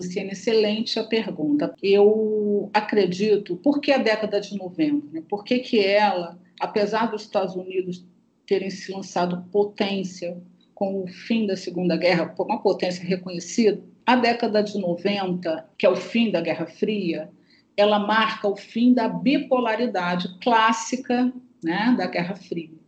Luciana, 0.00 0.32
excelente 0.32 0.98
a 0.98 1.04
pergunta. 1.04 1.72
Eu 1.82 2.68
acredito, 2.74 3.56
por 3.56 3.80
que 3.80 3.92
a 3.92 3.98
década 3.98 4.40
de 4.40 4.56
90? 4.56 5.06
Né? 5.12 5.22
Por 5.28 5.44
que, 5.44 5.60
que 5.60 5.78
ela, 5.78 6.38
apesar 6.58 7.06
dos 7.06 7.22
Estados 7.22 7.54
Unidos 7.54 8.04
terem 8.46 8.70
se 8.70 8.92
lançado 8.92 9.44
potência 9.52 10.36
com 10.74 11.04
o 11.04 11.06
fim 11.06 11.46
da 11.46 11.56
Segunda 11.56 11.96
Guerra, 11.96 12.34
uma 12.38 12.60
potência 12.60 13.04
reconhecida, 13.04 13.80
a 14.04 14.16
década 14.16 14.62
de 14.62 14.78
90, 14.78 15.70
que 15.78 15.86
é 15.86 15.88
o 15.88 15.94
fim 15.94 16.30
da 16.30 16.40
Guerra 16.40 16.66
Fria, 16.66 17.30
ela 17.76 18.00
marca 18.00 18.48
o 18.48 18.56
fim 18.56 18.92
da 18.92 19.08
bipolaridade 19.08 20.36
clássica 20.40 21.32
né, 21.62 21.94
da 21.96 22.06
Guerra 22.06 22.34
Fria. 22.34 22.81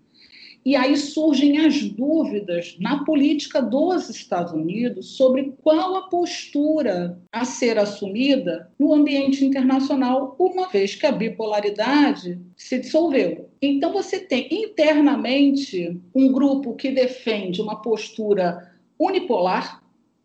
E 0.64 0.74
aí 0.74 0.96
surgem 0.96 1.59
as 1.59 1.83
dúvidas 1.83 2.77
na 2.81 3.05
política 3.05 3.61
dos 3.61 4.09
Estados 4.09 4.53
Unidos 4.53 5.14
sobre 5.16 5.53
qual 5.62 5.96
a 5.96 6.09
postura 6.09 7.20
a 7.31 7.44
ser 7.44 7.79
assumida 7.79 8.70
no 8.79 8.94
ambiente 8.94 9.44
internacional, 9.44 10.35
uma 10.38 10.68
vez 10.68 10.94
que 10.94 11.05
a 11.05 11.12
bipolaridade 11.12 12.40
se 12.57 12.79
dissolveu. 12.79 13.50
Então, 13.61 13.92
você 13.92 14.18
tem 14.18 14.48
internamente 14.50 16.00
um 16.14 16.33
grupo 16.33 16.74
que 16.74 16.90
defende 16.90 17.61
uma 17.61 17.83
postura 17.83 18.72
unipolar, 18.98 19.83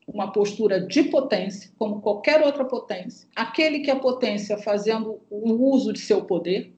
uma 0.07 0.31
postura 0.31 0.79
de 0.79 1.03
potência, 1.03 1.69
como 1.77 2.01
qualquer 2.01 2.41
outra 2.45 2.63
potência, 2.63 3.27
aquele 3.35 3.79
que 3.79 3.91
é 3.91 3.95
potência 3.95 4.57
fazendo 4.57 5.19
o 5.29 5.51
uso 5.71 5.91
de 5.93 5.99
seu 5.99 6.23
poder, 6.23 6.73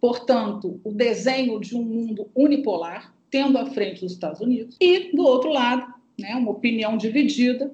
portanto, 0.00 0.80
o 0.84 0.92
desenho 0.92 1.60
de 1.60 1.76
um 1.76 1.82
mundo 1.82 2.28
unipolar, 2.34 3.14
tendo 3.30 3.58
à 3.58 3.66
frente 3.66 4.04
os 4.04 4.12
Estados 4.12 4.40
Unidos, 4.40 4.76
e, 4.80 5.14
do 5.14 5.22
outro 5.22 5.50
lado, 5.50 5.92
né, 6.18 6.34
uma 6.34 6.50
opinião 6.50 6.96
dividida 6.96 7.70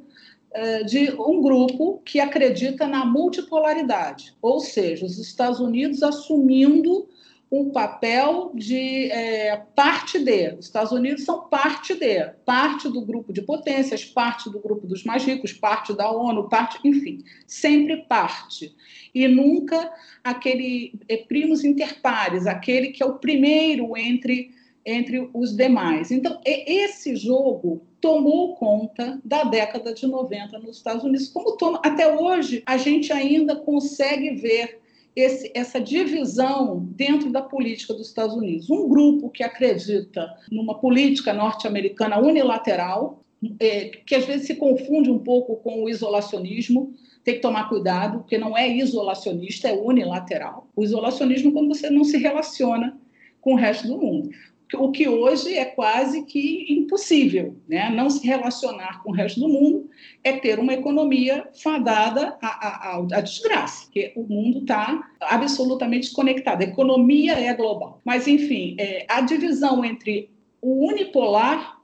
uh, 0.50 0.84
de 0.86 1.10
um 1.12 1.40
grupo 1.40 2.00
que 2.04 2.20
acredita 2.20 2.86
na 2.86 3.04
multipolaridade, 3.04 4.34
ou 4.40 4.60
seja, 4.60 5.06
os 5.06 5.18
Estados 5.18 5.60
Unidos 5.60 6.02
assumindo 6.02 7.08
um 7.52 7.70
papel 7.70 8.50
de 8.54 9.10
é, 9.12 9.54
parte 9.76 10.18
de. 10.18 10.54
Os 10.54 10.64
Estados 10.64 10.90
Unidos 10.90 11.22
são 11.22 11.50
parte 11.50 11.94
de, 11.94 12.24
parte 12.46 12.88
do 12.88 13.02
grupo 13.02 13.30
de 13.30 13.42
potências, 13.42 14.06
parte 14.06 14.50
do 14.50 14.58
grupo 14.58 14.86
dos 14.86 15.04
mais 15.04 15.22
ricos, 15.22 15.52
parte 15.52 15.94
da 15.94 16.10
ONU, 16.10 16.48
parte, 16.48 16.78
enfim, 16.82 17.22
sempre 17.46 17.98
parte. 18.08 18.74
E 19.14 19.28
nunca 19.28 19.92
aquele 20.24 20.94
é, 21.06 21.18
primos 21.18 21.62
interpares, 21.62 22.46
aquele 22.46 22.88
que 22.88 23.02
é 23.02 23.06
o 23.06 23.18
primeiro 23.18 23.94
entre, 23.98 24.54
entre 24.86 25.28
os 25.34 25.54
demais. 25.54 26.10
Então, 26.10 26.40
esse 26.46 27.14
jogo 27.16 27.82
tomou 28.00 28.56
conta 28.56 29.20
da 29.22 29.44
década 29.44 29.92
de 29.92 30.06
90 30.06 30.58
nos 30.58 30.78
Estados 30.78 31.04
Unidos, 31.04 31.28
como 31.28 31.58
toma, 31.58 31.82
até 31.84 32.16
hoje 32.16 32.62
a 32.64 32.78
gente 32.78 33.12
ainda 33.12 33.56
consegue 33.56 34.36
ver 34.36 34.81
esse, 35.14 35.50
essa 35.54 35.80
divisão 35.80 36.88
dentro 36.92 37.30
da 37.30 37.42
política 37.42 37.94
dos 37.94 38.08
Estados 38.08 38.34
Unidos. 38.34 38.70
Um 38.70 38.88
grupo 38.88 39.30
que 39.30 39.42
acredita 39.42 40.34
numa 40.50 40.78
política 40.78 41.32
norte-americana 41.32 42.18
unilateral, 42.18 43.22
é, 43.60 43.86
que 44.06 44.14
às 44.14 44.24
vezes 44.24 44.46
se 44.46 44.54
confunde 44.54 45.10
um 45.10 45.18
pouco 45.18 45.56
com 45.56 45.84
o 45.84 45.88
isolacionismo, 45.88 46.94
tem 47.24 47.34
que 47.34 47.40
tomar 47.40 47.68
cuidado, 47.68 48.20
porque 48.20 48.38
não 48.38 48.56
é 48.56 48.68
isolacionista, 48.68 49.68
é 49.68 49.72
unilateral. 49.72 50.68
O 50.74 50.82
isolacionismo 50.82 51.50
é 51.50 51.52
quando 51.52 51.74
você 51.74 51.90
não 51.90 52.04
se 52.04 52.16
relaciona 52.16 52.98
com 53.40 53.54
o 53.54 53.56
resto 53.56 53.86
do 53.88 53.98
mundo 53.98 54.30
o 54.76 54.90
que 54.90 55.08
hoje 55.08 55.56
é 55.56 55.64
quase 55.64 56.24
que 56.24 56.66
impossível, 56.68 57.56
né? 57.68 57.90
Não 57.90 58.08
se 58.08 58.26
relacionar 58.26 59.02
com 59.02 59.10
o 59.10 59.14
resto 59.14 59.40
do 59.40 59.48
mundo 59.48 59.88
é 60.24 60.32
ter 60.32 60.58
uma 60.58 60.72
economia 60.72 61.48
fadada 61.62 62.36
à, 62.40 62.96
à, 62.96 62.96
à 62.96 63.20
desgraça, 63.20 63.84
porque 63.84 64.12
o 64.16 64.22
mundo 64.22 64.60
está 64.60 65.08
absolutamente 65.20 66.06
desconectado. 66.06 66.62
A 66.62 66.66
economia 66.66 67.34
é 67.34 67.52
global. 67.54 68.00
Mas, 68.04 68.26
enfim, 68.26 68.76
é, 68.78 69.04
a 69.08 69.20
divisão 69.20 69.84
entre 69.84 70.30
o 70.60 70.88
unipolar 70.88 71.78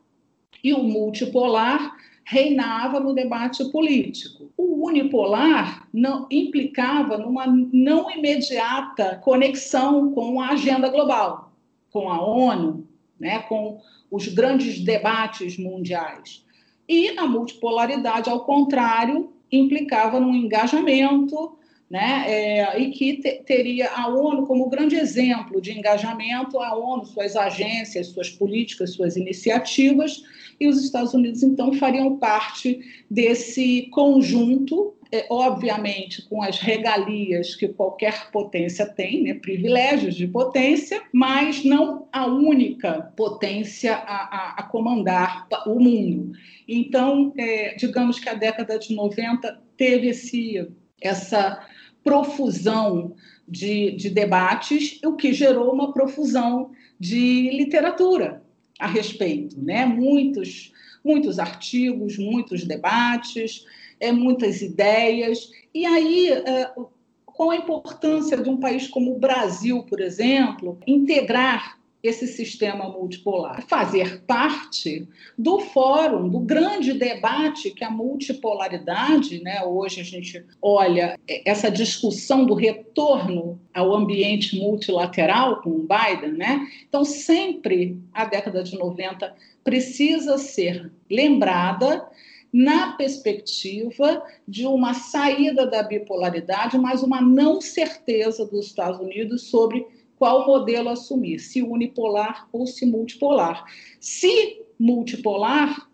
e 0.63 0.73
o 0.73 0.83
multipolar 0.83 1.97
reinava 2.25 3.01
no 3.01 3.15
debate 3.15 3.65
político. 3.71 4.53
O 4.57 4.87
unipolar 4.87 5.89
não 5.93 6.27
implicava 6.31 7.17
numa 7.17 7.47
não 7.47 8.11
imediata 8.11 9.17
conexão 9.25 10.13
com 10.13 10.41
a 10.41 10.51
agenda 10.51 10.89
global 10.91 11.48
com 11.93 12.11
a 12.11 12.21
ONU, 12.21 12.87
né, 13.19 13.41
com 13.41 13.81
os 14.11 14.29
grandes 14.29 14.81
debates 14.81 15.59
mundiais. 15.59 16.45
E 16.89 17.19
a 17.19 17.27
multipolaridade, 17.27 18.31
ao 18.31 18.45
contrário, 18.45 19.33
implicava 19.51 20.21
num 20.21 20.35
engajamento, 20.35 21.58
né, 21.91 22.25
é, 22.27 22.81
e 22.81 22.91
que 22.91 23.17
te, 23.17 23.43
teria 23.45 23.91
a 23.91 24.09
ONU 24.09 24.47
como 24.47 24.69
grande 24.69 24.97
exemplo 24.97 25.61
de 25.61 25.73
engajamento, 25.73 26.59
a 26.59 26.77
ONU, 26.77 27.07
suas 27.07 27.35
agências, 27.35 28.09
suas 28.09 28.29
políticas, 28.29 28.95
suas 28.95 29.17
iniciativas, 29.17 30.23
e 30.61 30.67
os 30.67 30.83
Estados 30.83 31.15
Unidos, 31.15 31.43
então, 31.43 31.73
fariam 31.73 32.19
parte 32.19 32.81
desse 33.09 33.89
conjunto 33.91 34.95
é, 35.11 35.27
obviamente 35.31 36.21
com 36.29 36.43
as 36.43 36.59
regalias 36.59 37.55
que 37.55 37.69
qualquer 37.69 38.31
potência 38.31 38.87
tem, 38.87 39.23
né, 39.23 39.35
privilégios 39.35 40.15
de 40.15 40.27
potência, 40.27 41.03
mas 41.13 41.65
não 41.65 42.07
a 42.13 42.27
única 42.27 43.11
potência 43.17 43.95
a, 43.95 44.17
a, 44.17 44.55
a 44.59 44.63
comandar 44.65 45.47
o 45.67 45.81
mundo. 45.81 46.33
Então, 46.67 47.33
é, 47.39 47.75
digamos 47.75 48.19
que 48.19 48.29
a 48.29 48.35
década 48.35 48.79
de 48.79 48.95
90 48.95 49.59
teve 49.79 50.09
esse, 50.09 50.69
essa 51.01 51.67
profusão 52.09 53.15
de, 53.47 53.93
de 53.93 54.09
debates, 54.09 54.99
o 55.05 55.15
que 55.15 55.31
gerou 55.33 55.71
uma 55.71 55.93
profusão 55.93 56.71
de 56.99 57.51
literatura 57.51 58.43
a 58.81 58.87
respeito, 58.87 59.61
né? 59.63 59.85
Muitos, 59.85 60.73
muitos 61.05 61.39
artigos, 61.39 62.17
muitos 62.17 62.65
debates, 62.65 63.67
é, 64.01 64.11
muitas 64.11 64.63
ideias. 64.63 65.51
E 65.75 65.85
aí, 65.85 66.31
é, 66.31 66.73
qual 67.27 67.51
a 67.51 67.57
importância 67.57 68.39
de 68.39 68.49
um 68.49 68.57
país 68.57 68.89
como 68.89 69.15
o 69.15 69.19
Brasil, 69.19 69.83
por 69.83 70.01
exemplo, 70.01 70.79
integrar 70.87 71.78
esse 72.03 72.27
sistema 72.29 72.89
multipolar, 72.89 73.63
fazer 73.67 74.23
parte 74.23 75.09
do 75.37 75.59
fórum, 75.59 76.29
do 76.29 76.39
grande 76.39 76.93
debate 76.93 77.71
que 77.73 77.83
a 77.83 77.91
multipolaridade, 77.91 79.43
né? 79.43 79.65
Hoje 79.65 80.01
a 80.01 80.05
gente 80.05 80.45
olha 80.63 81.19
essa 81.45 81.71
discussão 81.71 82.45
do 82.45 82.55
retorno 82.55 83.61
ao 83.75 83.95
ambiente 83.95 84.57
multilateral 84.57 85.61
com 85.61 85.71
o 85.71 85.87
Biden, 85.89 86.33
né? 86.33 86.69
Então 86.89 87.05
sempre 87.05 87.99
a 88.13 88.25
década 88.25 88.63
de 88.63 88.79
90 88.79 89.35
precisa 89.65 90.39
ser 90.39 90.93
lembrada 91.11 92.09
na 92.53 92.93
perspectiva 92.93 94.23
de 94.47 94.67
uma 94.67 94.95
saída 94.95 95.67
da 95.67 95.83
bipolaridade, 95.83 96.79
mas 96.79 97.03
uma 97.03 97.21
não 97.21 97.61
certeza 97.61 98.47
dos 98.47 98.67
Estados 98.67 99.01
Unidos 99.01 99.51
sobre 99.51 99.87
qual 100.19 100.47
modelo 100.47 100.89
assumir, 100.89 101.39
se 101.39 101.63
unipolar 101.63 102.49
ou 102.53 102.67
se 102.67 102.85
multipolar. 102.85 103.65
Se 104.01 104.63
multipolar, 104.79 105.89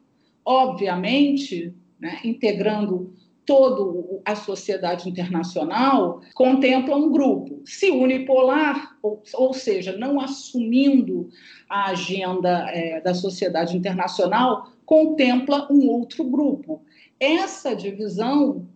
obviamente, 0.45 1.75
né, 2.01 2.21
integrando 2.25 3.13
toda 3.47 4.23
a 4.25 4.35
sociedade 4.35 5.09
internacional, 5.09 6.23
contempla 6.35 6.97
um 6.97 7.13
grupo. 7.13 7.61
Se 7.67 7.91
unipolar, 7.91 8.97
ou, 9.03 9.23
ou 9.35 9.53
seja, 9.53 9.97
não 9.97 10.19
assumindo 10.19 11.29
a 11.69 11.91
agenda 11.91 12.67
é, 12.71 13.01
da 13.03 13.13
sociedade 13.13 13.77
internacional, 13.77 14.73
contempla 14.87 15.69
um 15.71 15.89
outro 15.89 16.25
grupo. 16.25 16.83
Essa 17.21 17.75
divisão 17.75 18.67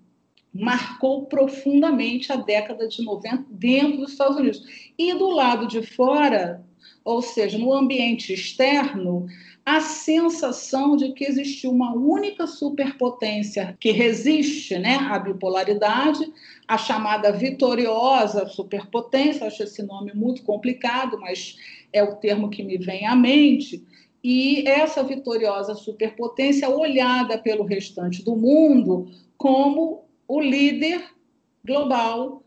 marcou 0.53 1.27
profundamente 1.27 2.33
a 2.33 2.37
década 2.37 2.89
de 2.89 3.03
90 3.03 3.45
dentro 3.51 3.99
dos 3.99 4.13
Estados 4.13 4.37
Unidos. 4.37 4.63
E 4.99 5.15
do 5.15 5.29
lado 5.29 5.67
de 5.67 5.83
fora, 5.83 6.65
ou 7.05 7.23
seja, 7.23 7.59
no 7.59 7.73
ambiente 7.73 8.33
externo, 8.33 9.27
a 9.65 9.83
sensação 9.83 10.97
de 10.97 11.13
que 11.13 11.25
existe 11.25 11.67
uma 11.67 11.95
única 11.95 12.47
superpotência 12.47 13.77
que 13.79 13.91
resiste 13.91 14.79
né, 14.79 14.97
à 14.97 15.19
bipolaridade, 15.19 16.33
a 16.67 16.79
chamada 16.79 17.31
vitoriosa 17.31 18.47
superpotência, 18.47 19.47
acho 19.47 19.63
esse 19.63 19.83
nome 19.83 20.13
muito 20.15 20.43
complicado, 20.43 21.21
mas 21.21 21.57
é 21.93 22.03
o 22.03 22.17
termo 22.17 22.49
que 22.49 22.63
me 22.63 22.79
vem 22.79 23.07
à 23.07 23.15
mente, 23.15 23.85
e 24.25 24.67
essa 24.67 25.03
vitoriosa 25.03 25.75
superpotência 25.75 26.69
olhada 26.71 27.37
pelo 27.37 27.65
restante 27.65 28.25
do 28.25 28.35
mundo 28.35 29.11
como 29.37 30.08
o 30.29 30.41
líder 30.41 31.03
global 31.65 32.45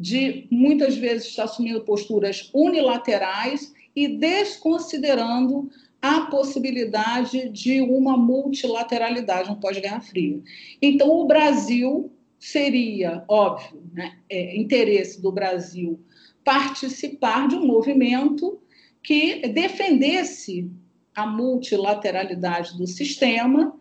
de 0.00 0.46
muitas 0.50 0.96
vezes 0.96 1.38
assumindo 1.38 1.80
posturas 1.80 2.50
unilaterais 2.54 3.74
e 3.94 4.06
desconsiderando 4.06 5.68
a 6.00 6.22
possibilidade 6.22 7.48
de 7.48 7.80
uma 7.80 8.16
multilateralidade 8.16 9.48
no 9.48 9.56
pós-Guerra 9.56 10.00
Fria. 10.00 10.40
Então, 10.80 11.08
o 11.08 11.26
Brasil 11.26 12.12
seria, 12.38 13.24
óbvio, 13.26 13.82
né, 13.92 14.18
é, 14.28 14.56
interesse 14.56 15.20
do 15.20 15.32
Brasil 15.32 15.98
participar 16.44 17.48
de 17.48 17.56
um 17.56 17.66
movimento 17.66 18.60
que 19.02 19.48
defendesse 19.48 20.70
a 21.14 21.26
multilateralidade 21.26 22.76
do 22.76 22.86
sistema, 22.86 23.74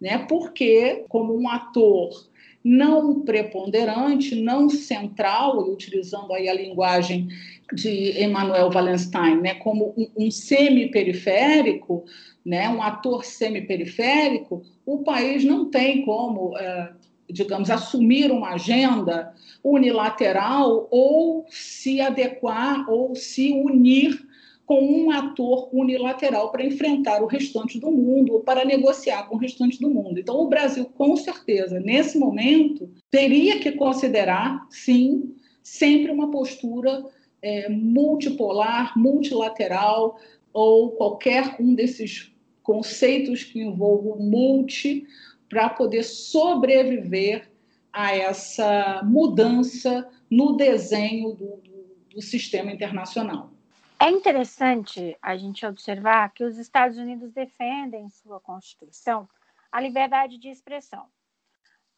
né, 0.00 0.18
porque, 0.28 1.04
como 1.08 1.36
um 1.36 1.48
ator 1.48 2.26
não 2.66 3.20
preponderante, 3.20 4.34
não 4.34 4.68
central, 4.68 5.70
utilizando 5.70 6.32
aí 6.32 6.48
a 6.48 6.52
linguagem 6.52 7.28
de 7.72 8.20
Emmanuel 8.20 8.70
Wallenstein, 8.74 9.40
né, 9.40 9.54
como 9.54 9.94
um, 9.96 10.26
um 10.26 10.30
semi-periférico, 10.32 12.04
né, 12.44 12.68
um 12.68 12.82
ator 12.82 13.24
semi-periférico, 13.24 14.64
o 14.84 15.04
país 15.04 15.44
não 15.44 15.70
tem 15.70 16.04
como, 16.04 16.58
é, 16.58 16.90
digamos, 17.30 17.70
assumir 17.70 18.32
uma 18.32 18.54
agenda 18.54 19.32
unilateral 19.62 20.88
ou 20.90 21.46
se 21.48 22.00
adequar 22.00 22.90
ou 22.90 23.14
se 23.14 23.52
unir 23.52 24.25
com 24.66 24.82
um 24.82 25.12
ator 25.12 25.68
unilateral 25.72 26.50
para 26.50 26.66
enfrentar 26.66 27.22
o 27.22 27.26
restante 27.26 27.78
do 27.78 27.90
mundo 27.90 28.34
ou 28.34 28.40
para 28.40 28.64
negociar 28.64 29.28
com 29.28 29.36
o 29.36 29.38
restante 29.38 29.80
do 29.80 29.88
mundo. 29.88 30.18
Então, 30.18 30.40
o 30.40 30.48
Brasil, 30.48 30.84
com 30.86 31.16
certeza, 31.16 31.78
nesse 31.78 32.18
momento, 32.18 32.90
teria 33.08 33.60
que 33.60 33.72
considerar, 33.72 34.66
sim, 34.68 35.36
sempre 35.62 36.10
uma 36.10 36.32
postura 36.32 37.04
é, 37.40 37.68
multipolar, 37.68 38.98
multilateral, 38.98 40.18
ou 40.52 40.90
qualquer 40.90 41.54
um 41.60 41.74
desses 41.74 42.32
conceitos 42.62 43.44
que 43.44 43.60
envolvam 43.60 44.18
multi, 44.18 45.06
para 45.48 45.68
poder 45.68 46.02
sobreviver 46.02 47.48
a 47.92 48.16
essa 48.16 49.00
mudança 49.04 50.08
no 50.28 50.56
desenho 50.56 51.34
do, 51.34 51.56
do, 51.56 51.86
do 52.16 52.20
sistema 52.20 52.72
internacional. 52.72 53.55
É 53.98 54.10
interessante 54.10 55.16
a 55.22 55.36
gente 55.36 55.64
observar 55.64 56.30
que 56.30 56.44
os 56.44 56.58
Estados 56.58 56.98
Unidos 56.98 57.32
defendem 57.32 58.04
em 58.04 58.10
sua 58.10 58.38
Constituição 58.38 59.28
a 59.72 59.80
liberdade 59.80 60.38
de 60.38 60.48
expressão. 60.48 61.06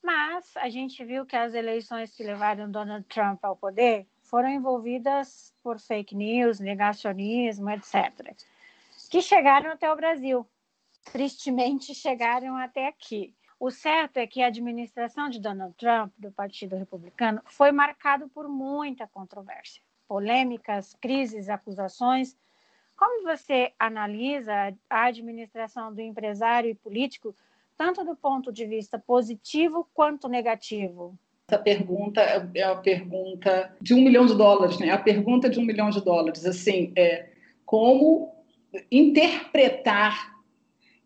Mas 0.03 0.57
a 0.57 0.69
gente 0.69 1.05
viu 1.05 1.27
que 1.27 1.37
as 1.37 1.55
eleições 1.55 2.15
que 2.15 2.23
levaram 2.23 2.71
Donald 2.71 3.05
Trump 3.09 3.45
ao 3.45 3.57
poder 3.57 4.07
foram 4.23 4.49
envolvidas 4.49 5.53
por 5.63 5.81
fake 5.81 6.15
news, 6.15 6.61
negacionismo, 6.61 7.69
etc., 7.71 8.35
que 9.11 9.21
chegaram 9.21 9.73
até 9.73 9.93
o 9.93 9.97
Brasil. 9.97 10.49
Tristemente, 11.13 11.95
chegaram 11.95 12.57
até 12.57 12.87
aqui. 12.87 13.35
O 13.59 13.71
certo 13.71 14.19
é 14.19 14.27
que 14.27 14.41
a 14.41 14.47
administração 14.47 15.29
de 15.29 15.41
Donald 15.41 15.75
Trump, 15.77 16.13
do 16.17 16.31
Partido 16.31 16.77
Republicano, 16.77 17.43
foi 17.47 17.73
marcado 17.73 18.29
por 18.29 18.49
muita 18.49 19.09
controvérsia, 19.09 19.83
polêmicas, 20.09 20.97
crises, 21.01 21.49
acusações. 21.49 22.37
Como 22.97 23.23
você 23.23 23.73
analisa 23.79 24.75
a 24.89 25.05
administração 25.05 25.95
do 25.95 26.01
empresário 26.01 26.71
e 26.71 26.75
político, 26.75 27.37
tanto 27.77 28.05
do 28.05 28.17
ponto 28.17 28.51
de 28.51 28.67
vista 28.67 28.99
positivo 28.99 29.89
quanto 29.95 30.27
negativo? 30.29 31.17
Essa 31.49 31.63
pergunta 31.63 32.21
é 32.55 32.63
a 32.63 32.75
pergunta 32.75 33.75
de 33.81 33.95
um 33.95 34.03
milhão 34.03 34.27
de 34.27 34.35
dólares, 34.35 34.79
né? 34.79 34.91
A 34.91 34.99
pergunta 34.99 35.49
de 35.49 35.61
um 35.61 35.65
milhão 35.65 35.89
de 35.91 36.03
dólares, 36.03 36.45
assim, 36.45 36.93
é 36.97 37.29
como 37.65 38.35
interpretar 38.91 40.37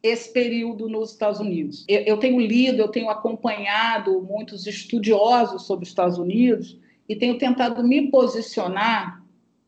esse 0.03 0.33
período 0.33 0.89
nos 0.89 1.13
Estados 1.13 1.39
Unidos. 1.39 1.85
Eu, 1.87 2.01
eu 2.01 2.17
tenho 2.17 2.41
lido, 2.41 2.81
eu 2.81 2.89
tenho 2.89 3.09
acompanhado 3.09 4.21
muitos 4.21 4.67
estudiosos 4.67 5.65
sobre 5.65 5.85
os 5.85 5.91
Estados 5.91 6.19
Unidos 6.19 6.81
e 7.13 7.17
tenho 7.17 7.37
tentado 7.37 7.83
me 7.85 8.11
posicionar 8.11 9.23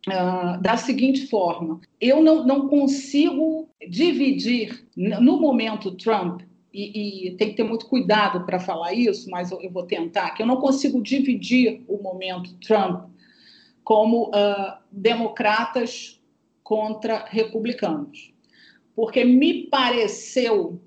uh, 0.09 0.61
da 0.61 0.77
seguinte 0.77 1.27
forma: 1.27 1.81
eu 2.01 2.23
não, 2.23 2.45
não 2.47 2.69
consigo 2.69 3.69
dividir 3.89 4.87
no 4.97 5.39
momento 5.39 5.93
Trump 5.93 6.43
e, 6.73 7.29
e, 7.29 7.37
tem 7.37 7.51
que 7.51 7.57
ter 7.57 7.63
muito 7.63 7.87
cuidado 7.87 8.45
para 8.45 8.59
falar 8.59 8.95
isso, 8.95 9.31
mas 9.31 9.53
eu, 9.53 9.61
eu, 9.61 9.71
vou 9.71 9.85
tentar, 9.85 10.31
que 10.31 10.43
eu 10.43 10.47
não 10.47 10.57
consigo 10.57 11.03
dividir 11.03 11.85
o 11.87 11.99
momento 12.03 12.57
Trump 12.59 13.11
como 13.85 14.29
uh, 14.31 14.79
democratas 14.91 16.21
contra 16.63 17.27
republicanos. 17.27 18.33
Porque 18.97 19.25
me 19.25 19.69
pareceu 19.69 20.81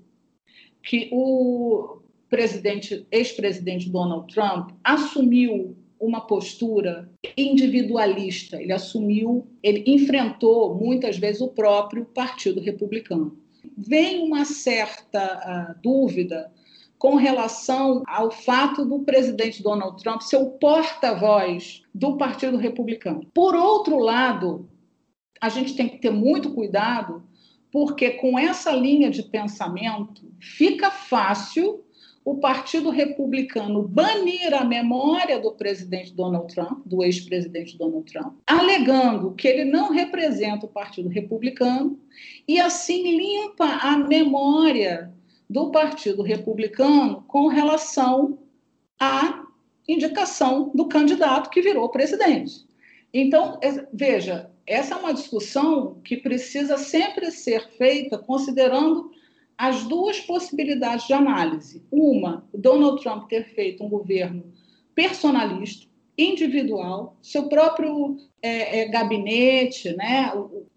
que 0.82 1.08
o 1.12 2.00
presidente, 2.28 3.06
ex-presidente 3.10 3.88
Donald 3.88 4.32
Trump 4.32 4.70
assumiu 4.82 5.76
uma 6.00 6.20
postura 6.20 7.10
individualista, 7.36 8.60
ele 8.60 8.72
assumiu, 8.72 9.46
ele 9.62 9.84
enfrentou 9.86 10.74
muitas 10.74 11.18
vezes 11.18 11.40
o 11.40 11.48
próprio 11.48 12.04
Partido 12.04 12.60
Republicano 12.60 13.36
vem 13.76 14.24
uma 14.24 14.44
certa 14.44 15.74
uh, 15.76 15.82
dúvida 15.82 16.52
com 16.98 17.14
relação 17.14 18.02
ao 18.08 18.30
fato 18.30 18.84
do 18.84 19.00
presidente 19.00 19.62
Donald 19.62 20.02
Trump 20.02 20.20
ser 20.20 20.36
o 20.36 20.50
porta-voz 20.50 21.82
do 21.94 22.16
Partido 22.16 22.56
Republicano. 22.56 23.24
Por 23.32 23.54
outro 23.54 23.98
lado, 23.98 24.68
a 25.40 25.48
gente 25.48 25.76
tem 25.76 25.88
que 25.88 25.98
ter 25.98 26.10
muito 26.10 26.52
cuidado, 26.52 27.22
porque 27.70 28.10
com 28.12 28.36
essa 28.36 28.72
linha 28.72 29.10
de 29.10 29.22
pensamento 29.22 30.22
fica 30.40 30.90
fácil 30.90 31.84
o 32.30 32.36
Partido 32.36 32.90
Republicano 32.90 33.88
banir 33.88 34.52
a 34.52 34.62
memória 34.62 35.40
do 35.40 35.52
presidente 35.52 36.12
Donald 36.12 36.54
Trump, 36.54 36.82
do 36.84 37.02
ex-presidente 37.02 37.78
Donald 37.78 38.04
Trump, 38.12 38.34
alegando 38.46 39.32
que 39.32 39.48
ele 39.48 39.64
não 39.64 39.90
representa 39.90 40.66
o 40.66 40.68
Partido 40.68 41.08
Republicano 41.08 41.98
e 42.46 42.60
assim 42.60 43.16
limpa 43.16 43.64
a 43.64 43.96
memória 43.96 45.10
do 45.48 45.70
Partido 45.70 46.22
Republicano 46.22 47.24
com 47.26 47.46
relação 47.46 48.38
à 49.00 49.46
indicação 49.88 50.70
do 50.74 50.84
candidato 50.86 51.48
que 51.48 51.62
virou 51.62 51.88
presidente. 51.88 52.66
Então, 53.10 53.58
veja, 53.90 54.50
essa 54.66 54.94
é 54.94 54.98
uma 54.98 55.14
discussão 55.14 55.98
que 56.04 56.18
precisa 56.18 56.76
sempre 56.76 57.30
ser 57.30 57.66
feita 57.78 58.18
considerando 58.18 59.16
as 59.58 59.82
duas 59.82 60.20
possibilidades 60.20 61.08
de 61.08 61.12
análise. 61.12 61.82
Uma, 61.90 62.46
Donald 62.54 63.02
Trump 63.02 63.28
ter 63.28 63.44
feito 63.54 63.82
um 63.82 63.88
governo 63.88 64.44
personalista, 64.94 65.88
individual, 66.16 67.16
seu 67.20 67.48
próprio 67.48 68.16
é, 68.40 68.80
é, 68.80 68.88
gabinete, 68.88 69.94
né? 69.96 70.32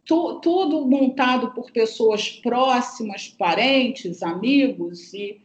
Tu, 0.05 0.39
tudo 0.39 0.85
montado 0.85 1.51
por 1.51 1.71
pessoas 1.71 2.29
próximas, 2.29 3.27
parentes, 3.27 4.21
amigos, 4.21 5.13
e 5.13 5.39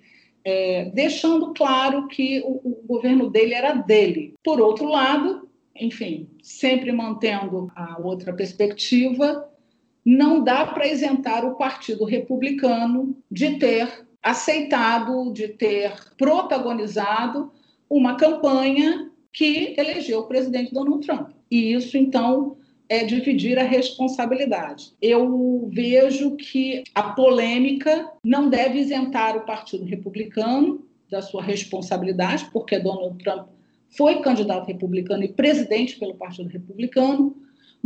é, 0.44 0.86
deixando 0.94 1.52
claro 1.52 2.08
que 2.08 2.40
o, 2.40 2.60
o 2.64 2.82
governo 2.86 3.30
dele 3.30 3.54
era 3.54 3.72
dele. 3.72 4.34
Por 4.42 4.60
outro 4.60 4.86
lado, 4.86 5.48
enfim, 5.74 6.28
sempre 6.42 6.92
mantendo 6.92 7.70
a 7.74 7.98
outra 8.00 8.32
perspectiva, 8.32 9.48
não 10.06 10.44
dá 10.44 10.64
para 10.64 10.86
isentar 10.86 11.44
o 11.44 11.56
Partido 11.56 12.04
Republicano 12.04 13.18
de 13.28 13.58
ter 13.58 14.06
aceitado, 14.22 15.32
de 15.32 15.48
ter 15.48 15.92
protagonizado 16.16 17.50
uma 17.90 18.16
campanha 18.16 19.10
que 19.32 19.74
elegeu 19.76 20.20
o 20.20 20.26
presidente 20.28 20.72
Donald 20.72 21.04
Trump. 21.04 21.30
E 21.50 21.72
isso, 21.72 21.96
então, 21.96 22.56
é 22.88 23.04
dividir 23.04 23.58
a 23.58 23.64
responsabilidade. 23.64 24.92
Eu 25.02 25.68
vejo 25.72 26.36
que 26.36 26.84
a 26.94 27.02
polêmica 27.02 28.08
não 28.24 28.48
deve 28.48 28.78
isentar 28.78 29.36
o 29.36 29.44
Partido 29.44 29.84
Republicano 29.84 30.86
da 31.10 31.20
sua 31.20 31.42
responsabilidade, 31.42 32.48
porque 32.52 32.78
Donald 32.78 33.22
Trump 33.22 33.48
foi 33.96 34.20
candidato 34.20 34.66
republicano 34.66 35.24
e 35.24 35.28
presidente 35.32 35.98
pelo 35.98 36.14
Partido 36.14 36.48
Republicano, 36.48 37.36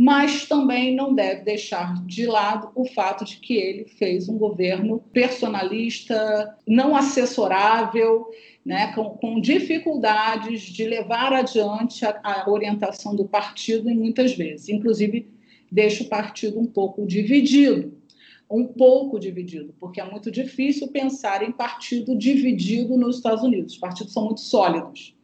mas 0.03 0.47
também 0.47 0.95
não 0.95 1.13
deve 1.13 1.43
deixar 1.43 2.03
de 2.07 2.25
lado 2.25 2.71
o 2.73 2.85
fato 2.85 3.23
de 3.23 3.37
que 3.37 3.53
ele 3.53 3.85
fez 3.85 4.27
um 4.27 4.35
governo 4.35 4.97
personalista, 5.13 6.57
não 6.67 6.95
assessorável, 6.95 8.27
né, 8.65 8.91
com, 8.95 9.11
com, 9.11 9.39
dificuldades 9.39 10.63
de 10.63 10.85
levar 10.85 11.31
adiante 11.31 12.03
a, 12.03 12.19
a 12.23 12.49
orientação 12.49 13.15
do 13.15 13.25
partido, 13.25 13.91
e 13.91 13.93
muitas 13.93 14.33
vezes, 14.33 14.69
inclusive, 14.69 15.29
deixa 15.71 16.03
o 16.03 16.07
partido 16.07 16.59
um 16.59 16.65
pouco 16.65 17.05
dividido 17.05 18.01
um 18.49 18.65
pouco 18.65 19.17
dividido, 19.17 19.73
porque 19.79 20.01
é 20.01 20.03
muito 20.03 20.29
difícil 20.29 20.89
pensar 20.89 21.41
em 21.41 21.53
partido 21.53 22.17
dividido 22.17 22.97
nos 22.97 23.15
Estados 23.15 23.43
Unidos. 23.43 23.75
Os 23.75 23.79
partidos 23.79 24.11
são 24.11 24.25
muito 24.25 24.41
sólidos. 24.41 25.15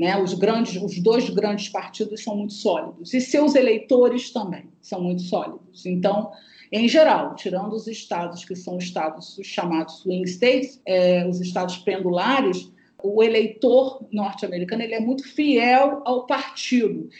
Né? 0.00 0.16
Os, 0.16 0.32
grandes, 0.32 0.82
os 0.82 0.98
dois 0.98 1.28
grandes 1.28 1.68
partidos 1.68 2.24
são 2.24 2.34
muito 2.34 2.54
sólidos. 2.54 3.12
E 3.12 3.20
seus 3.20 3.54
eleitores 3.54 4.32
também 4.32 4.64
são 4.80 5.02
muito 5.02 5.20
sólidos. 5.20 5.84
Então, 5.84 6.32
em 6.72 6.88
geral, 6.88 7.34
tirando 7.34 7.74
os 7.74 7.86
estados 7.86 8.42
que 8.42 8.56
são 8.56 8.78
estados 8.78 9.38
chamados 9.42 9.98
swing 9.98 10.26
states, 10.26 10.80
é, 10.86 11.28
os 11.28 11.38
estados 11.42 11.76
pendulares, 11.76 12.72
o 13.02 13.22
eleitor 13.22 14.02
norte-americano 14.10 14.82
ele 14.82 14.94
é 14.94 15.00
muito 15.00 15.22
fiel 15.22 16.00
ao 16.06 16.24
partido. 16.24 17.10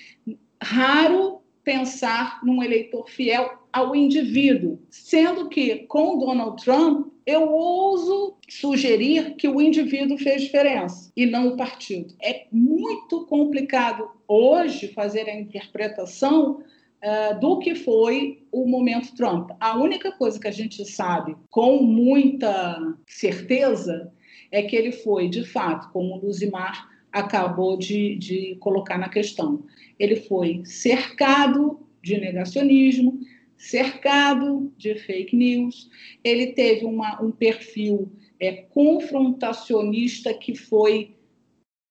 Raro 0.62 1.42
pensar 1.62 2.40
num 2.42 2.62
eleitor 2.62 3.10
fiel 3.10 3.59
ao 3.72 3.94
indivíduo, 3.94 4.78
sendo 4.90 5.48
que 5.48 5.86
com 5.86 6.18
Donald 6.18 6.62
Trump 6.62 7.08
eu 7.26 7.48
ouso 7.48 8.36
sugerir 8.48 9.36
que 9.36 9.48
o 9.48 9.60
indivíduo 9.60 10.18
fez 10.18 10.42
diferença 10.42 11.12
e 11.16 11.26
não 11.26 11.48
o 11.48 11.56
partido. 11.56 12.14
É 12.20 12.46
muito 12.50 13.26
complicado 13.26 14.10
hoje 14.26 14.88
fazer 14.88 15.28
a 15.28 15.38
interpretação 15.38 16.60
uh, 16.60 17.38
do 17.40 17.58
que 17.58 17.74
foi 17.74 18.42
o 18.50 18.66
momento 18.66 19.14
Trump. 19.14 19.50
A 19.60 19.76
única 19.78 20.10
coisa 20.12 20.40
que 20.40 20.48
a 20.48 20.52
gente 20.52 20.84
sabe 20.84 21.36
com 21.50 21.82
muita 21.82 22.96
certeza 23.06 24.12
é 24.50 24.62
que 24.62 24.74
ele 24.74 24.92
foi, 24.92 25.28
de 25.28 25.44
fato, 25.44 25.92
como 25.92 26.16
o 26.16 26.26
Luzimar 26.26 26.88
acabou 27.12 27.76
de, 27.76 28.16
de 28.16 28.56
colocar 28.60 28.98
na 28.98 29.08
questão, 29.08 29.64
ele 29.98 30.16
foi 30.16 30.62
cercado 30.64 31.80
de 32.02 32.18
negacionismo, 32.18 33.20
cercado 33.60 34.72
de 34.78 34.94
fake 34.94 35.36
news, 35.36 35.90
ele 36.24 36.48
teve 36.48 36.86
uma, 36.86 37.22
um 37.22 37.30
perfil 37.30 38.10
é, 38.40 38.52
confrontacionista 38.52 40.32
que 40.32 40.54
foi 40.54 41.14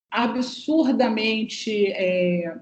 absurdamente 0.10 1.86
é, 1.92 2.58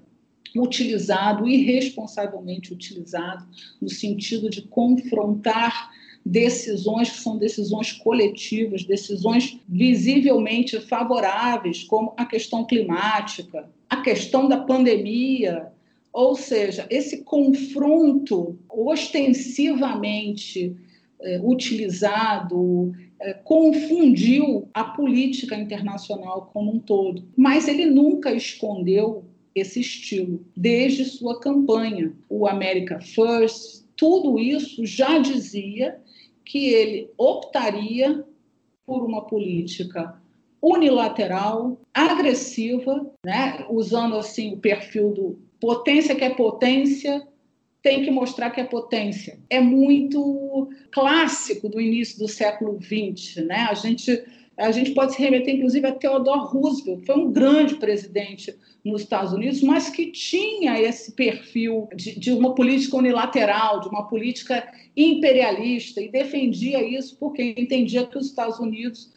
utilizado, 0.54 1.48
irresponsavelmente 1.48 2.74
utilizado, 2.74 3.48
no 3.82 3.89
sentido 3.89 4.50
de 4.50 4.63
confrontar 4.63 5.89
decisões 6.26 7.10
que 7.10 7.22
são 7.22 7.38
decisões 7.38 7.93
coletivas, 7.93 8.84
decisões 8.84 9.58
visivelmente 9.70 10.82
favoráveis, 10.82 11.82
como 11.84 12.13
a 12.17 12.26
questão 12.26 12.65
climática, 12.65 13.70
a 13.89 14.02
questão 14.02 14.50
da 14.50 14.58
pandemia, 14.58 15.72
ou 16.12 16.36
seja, 16.36 16.88
esse 16.89 17.24
confronto 17.24 18.58
ostensivamente 18.70 20.76
é, 21.20 21.39
utilizado 21.43 22.93
é, 23.20 23.34
confundiu 23.34 24.70
a 24.74 24.84
política 24.84 25.56
internacional 25.56 26.50
como 26.54 26.74
um 26.74 26.80
todo. 26.80 27.24
Mas 27.36 27.67
ele 27.67 27.86
nunca 27.86 28.34
escondeu 28.34 29.26
esse 29.54 29.80
estilo, 29.80 30.46
desde 30.56 31.06
sua 31.06 31.39
campanha. 31.39 32.13
O 32.30 32.48
America 32.48 33.00
First, 33.00 33.86
tudo 33.96 34.38
isso 34.38 34.86
já 34.86 35.17
dizia 35.17 36.00
que 36.46 36.70
ele 36.70 37.10
optaria 37.17 38.24
por 38.86 39.04
uma 39.04 39.26
política 39.26 40.22
unilateral, 40.62 41.80
agressiva, 41.93 43.10
né? 43.26 43.65
usando 43.70 44.15
assim 44.15 44.54
o 44.54 44.58
perfil 44.58 45.12
do 45.12 45.47
Potência 45.60 46.15
que 46.15 46.24
é 46.24 46.30
potência 46.30 47.28
tem 47.82 48.04
que 48.04 48.12
mostrar 48.12 48.50
que 48.50 48.60
é 48.60 48.63
potência. 48.63 49.39
É 49.50 49.62
muito 49.62 50.70
clássico 50.91 51.70
do 51.70 51.80
início 51.80 52.20
do 52.20 52.28
século 52.28 52.78
XX, 52.82 53.46
né? 53.46 53.67
A 53.70 53.74
gente 53.74 54.24
a 54.58 54.72
gente 54.72 54.91
pode 54.91 55.13
se 55.13 55.22
remeter, 55.22 55.54
inclusive, 55.54 55.86
a 55.86 55.91
Theodore 55.93 56.48
Roosevelt, 56.48 57.02
que 57.02 57.06
foi 57.06 57.15
um 57.15 57.32
grande 57.32 57.76
presidente 57.76 58.56
nos 58.84 59.02
Estados 59.02 59.32
Unidos, 59.32 59.62
mas 59.62 59.89
que 59.89 60.08
tinha 60.08 60.82
esse 60.82 61.12
perfil 61.12 61.88
de, 61.96 62.20
de, 62.20 62.32
uma 62.32 62.56
política 62.56 62.98
unilateral, 62.98 63.82
de 63.82 63.88
uma 63.88 64.08
política 64.08 64.67
imperialista, 64.96 66.02
e 66.02 66.10
defendia 66.10 66.82
isso 66.84 67.17
porque 67.20 67.54
entendia 67.56 68.08
que 68.08 68.17
os 68.17 68.26
Estados 68.26 68.58
Unidos 68.58 69.12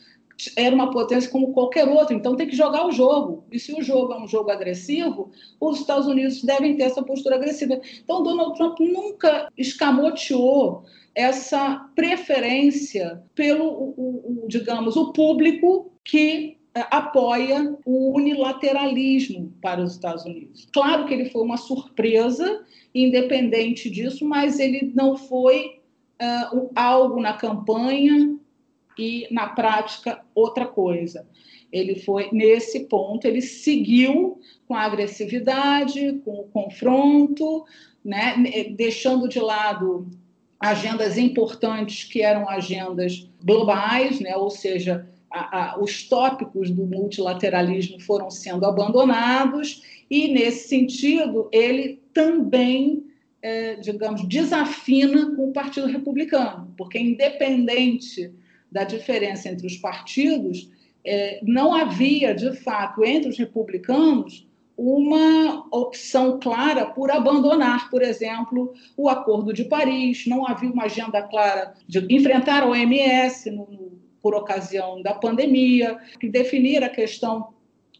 era 0.57 0.75
uma 0.75 0.91
potência 0.91 1.31
como 1.31 1.53
qualquer 1.53 1.89
outra, 1.89 2.15
então 2.15 2.37
tem 2.37 2.47
que 2.47 2.57
jogar 2.57 2.87
o 2.87 2.93
jogo. 2.93 3.45
E 3.51 3.59
se 3.59 3.73
o 3.73 3.83
jogo 3.83 4.13
é 4.13 4.21
um 4.21 4.29
jogo 4.29 4.51
agressivo, 4.51 5.31
os 5.61 5.81
Estados 5.81 6.07
Unidos 6.07 6.43
devem 6.43 6.77
ter 6.77 6.85
essa 6.85 7.03
postura 7.03 7.37
agressiva. 7.37 7.81
Então, 8.03 8.23
Donald 8.23 8.57
Trump 8.57 8.79
nunca 8.81 9.49
escamoteou 9.57 10.85
essa 11.15 11.89
preferência 11.95 13.23
pelo, 13.35 13.67
o, 13.67 14.45
o, 14.45 14.49
digamos, 14.49 14.97
o 14.97 15.13
público 15.13 15.91
que 16.05 16.57
eh, 16.75 16.87
apoia 16.91 17.77
o 17.85 18.17
unilateralismo 18.17 19.53
para 19.61 19.83
os 19.83 19.93
Estados 19.93 20.25
Unidos. 20.25 20.69
Claro 20.73 21.07
que 21.07 21.15
ele 21.15 21.31
foi 21.31 21.43
uma 21.43 21.57
surpresa, 21.57 22.65
independente 22.95 23.91
disso, 23.91 24.25
mas 24.25 24.59
ele 24.59 24.93
não 24.95 25.17
foi 25.17 25.81
uh, 26.23 26.71
algo 26.75 27.21
na 27.21 27.33
campanha 27.33 28.39
e 29.01 29.27
na 29.31 29.49
prática 29.49 30.21
outra 30.35 30.67
coisa. 30.67 31.27
Ele 31.73 31.95
foi 31.95 32.29
nesse 32.33 32.81
ponto, 32.81 33.25
ele 33.27 33.41
seguiu 33.41 34.39
com 34.69 34.75
a 34.75 34.83
agressividade, 34.83 36.21
com 36.25 36.41
o 36.41 36.49
confronto, 36.49 37.65
né, 38.05 38.37
deixando 38.77 39.27
de 39.27 39.41
lado 39.41 40.07
agendas 40.59 41.17
importantes 41.17 42.05
que 42.05 42.21
eram 42.21 42.47
agendas 42.49 43.27
globais, 43.43 44.21
né, 44.21 44.37
ou 44.37 44.51
seja, 44.51 45.09
a, 45.31 45.73
a, 45.73 45.81
os 45.81 46.07
tópicos 46.07 46.71
do 46.71 46.85
multilateralismo 46.85 47.99
foram 48.01 48.31
sendo 48.31 48.67
abandonados, 48.67 49.83
e 50.11 50.29
nesse 50.29 50.69
sentido 50.69 51.49
ele 51.53 52.03
também 52.13 53.11
é, 53.43 53.77
digamos, 53.77 54.27
desafina 54.29 55.35
com 55.35 55.49
o 55.49 55.53
Partido 55.53 55.87
Republicano, 55.87 56.75
porque 56.77 56.99
independente 56.99 58.31
da 58.71 58.85
diferença 58.85 59.49
entre 59.49 59.67
os 59.67 59.77
partidos, 59.77 60.71
é, 61.05 61.41
não 61.43 61.75
havia, 61.75 62.35
de 62.35 62.55
fato, 62.57 63.05
entre 63.05 63.31
os 63.31 63.39
republicanos, 63.39 64.47
uma 64.77 65.67
opção 65.71 66.41
clara 66.41 66.87
por 66.87 67.11
abandonar, 67.11 67.91
por 67.91 68.03
exemplo, 68.03 68.73
o 68.97 69.09
Acordo 69.09 69.53
de 69.53 69.65
Paris, 69.65 70.25
não 70.27 70.47
havia 70.47 70.71
uma 70.71 70.85
agenda 70.85 71.23
clara 71.23 71.75
de 71.87 72.07
enfrentar 72.09 72.63
a 72.63 72.67
OMS 72.67 73.51
no, 73.51 73.99
por 74.23 74.35
ocasião 74.35 75.03
da 75.03 75.13
pandemia, 75.13 75.99
definir 76.23 76.83
a 76.83 76.89
questão 76.89 77.49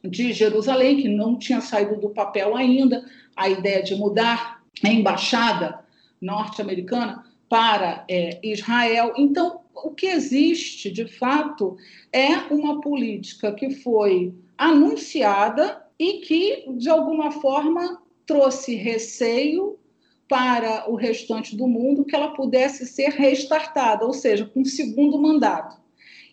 de 0.03 0.33
Jerusalém, 0.33 0.97
que 0.97 1.09
não 1.09 1.37
tinha 1.37 1.61
saído 1.61 1.97
do 1.97 2.11
papel 2.11 2.57
ainda, 2.57 3.05
a 3.37 3.49
ideia 3.49 3.83
de 3.83 3.95
mudar 3.95 4.63
a 4.83 4.89
embaixada 4.89 5.81
norte-americana 6.21 7.25
para 7.49 8.05
é, 8.09 8.39
Israel. 8.43 9.13
Então, 9.17 9.60
o 9.85 9.91
que 9.91 10.07
existe, 10.07 10.91
de 10.91 11.07
fato, 11.07 11.77
é 12.13 12.35
uma 12.53 12.81
política 12.81 13.53
que 13.53 13.71
foi 13.71 14.35
anunciada 14.57 15.87
e 15.99 16.15
que, 16.21 16.65
de 16.77 16.89
alguma 16.89 17.31
forma, 17.31 18.03
trouxe 18.27 18.75
receio 18.75 19.79
para 20.29 20.89
o 20.89 20.95
restante 20.95 21.57
do 21.57 21.67
mundo 21.67 22.05
que 22.05 22.15
ela 22.15 22.35
pudesse 22.35 22.87
ser 22.87 23.11
restartada, 23.11 24.07
ou 24.07 24.13
seja, 24.13 24.47
com 24.47 24.61
um 24.61 24.65
segundo 24.65 25.19
mandato. 25.19 25.77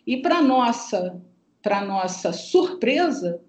E 0.06 0.18
para 0.18 0.40
nossa, 0.40 1.20
para 1.62 1.84
nossa 1.84 2.32
surpresa, 2.32 3.42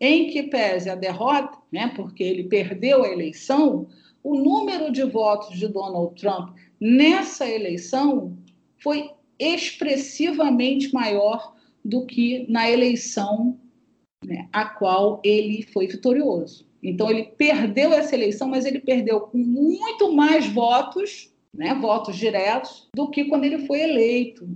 em 0.00 0.30
que 0.30 0.42
pese 0.42 0.90
a 0.90 0.96
derrota, 0.96 1.56
né, 1.70 1.92
porque 1.94 2.24
ele 2.24 2.44
perdeu 2.44 3.04
a 3.04 3.08
eleição, 3.08 3.86
o 4.22 4.34
número 4.34 4.90
de 4.90 5.04
votos 5.04 5.56
de 5.56 5.68
Donald 5.68 6.20
Trump 6.20 6.56
nessa 6.80 7.48
eleição 7.48 8.36
foi 8.82 9.12
expressivamente 9.42 10.92
maior 10.92 11.54
do 11.84 12.06
que 12.06 12.46
na 12.48 12.70
eleição 12.70 13.58
né, 14.24 14.48
a 14.52 14.64
qual 14.64 15.20
ele 15.24 15.62
foi 15.72 15.86
vitorioso. 15.86 16.66
Então, 16.82 17.10
ele 17.10 17.24
perdeu 17.24 17.92
essa 17.92 18.14
eleição, 18.14 18.48
mas 18.48 18.64
ele 18.64 18.80
perdeu 18.80 19.20
com 19.20 19.38
muito 19.38 20.12
mais 20.12 20.46
votos, 20.46 21.32
né, 21.54 21.74
votos 21.74 22.16
diretos, 22.16 22.88
do 22.94 23.08
que 23.08 23.24
quando 23.24 23.44
ele 23.44 23.66
foi 23.66 23.80
eleito 23.80 24.48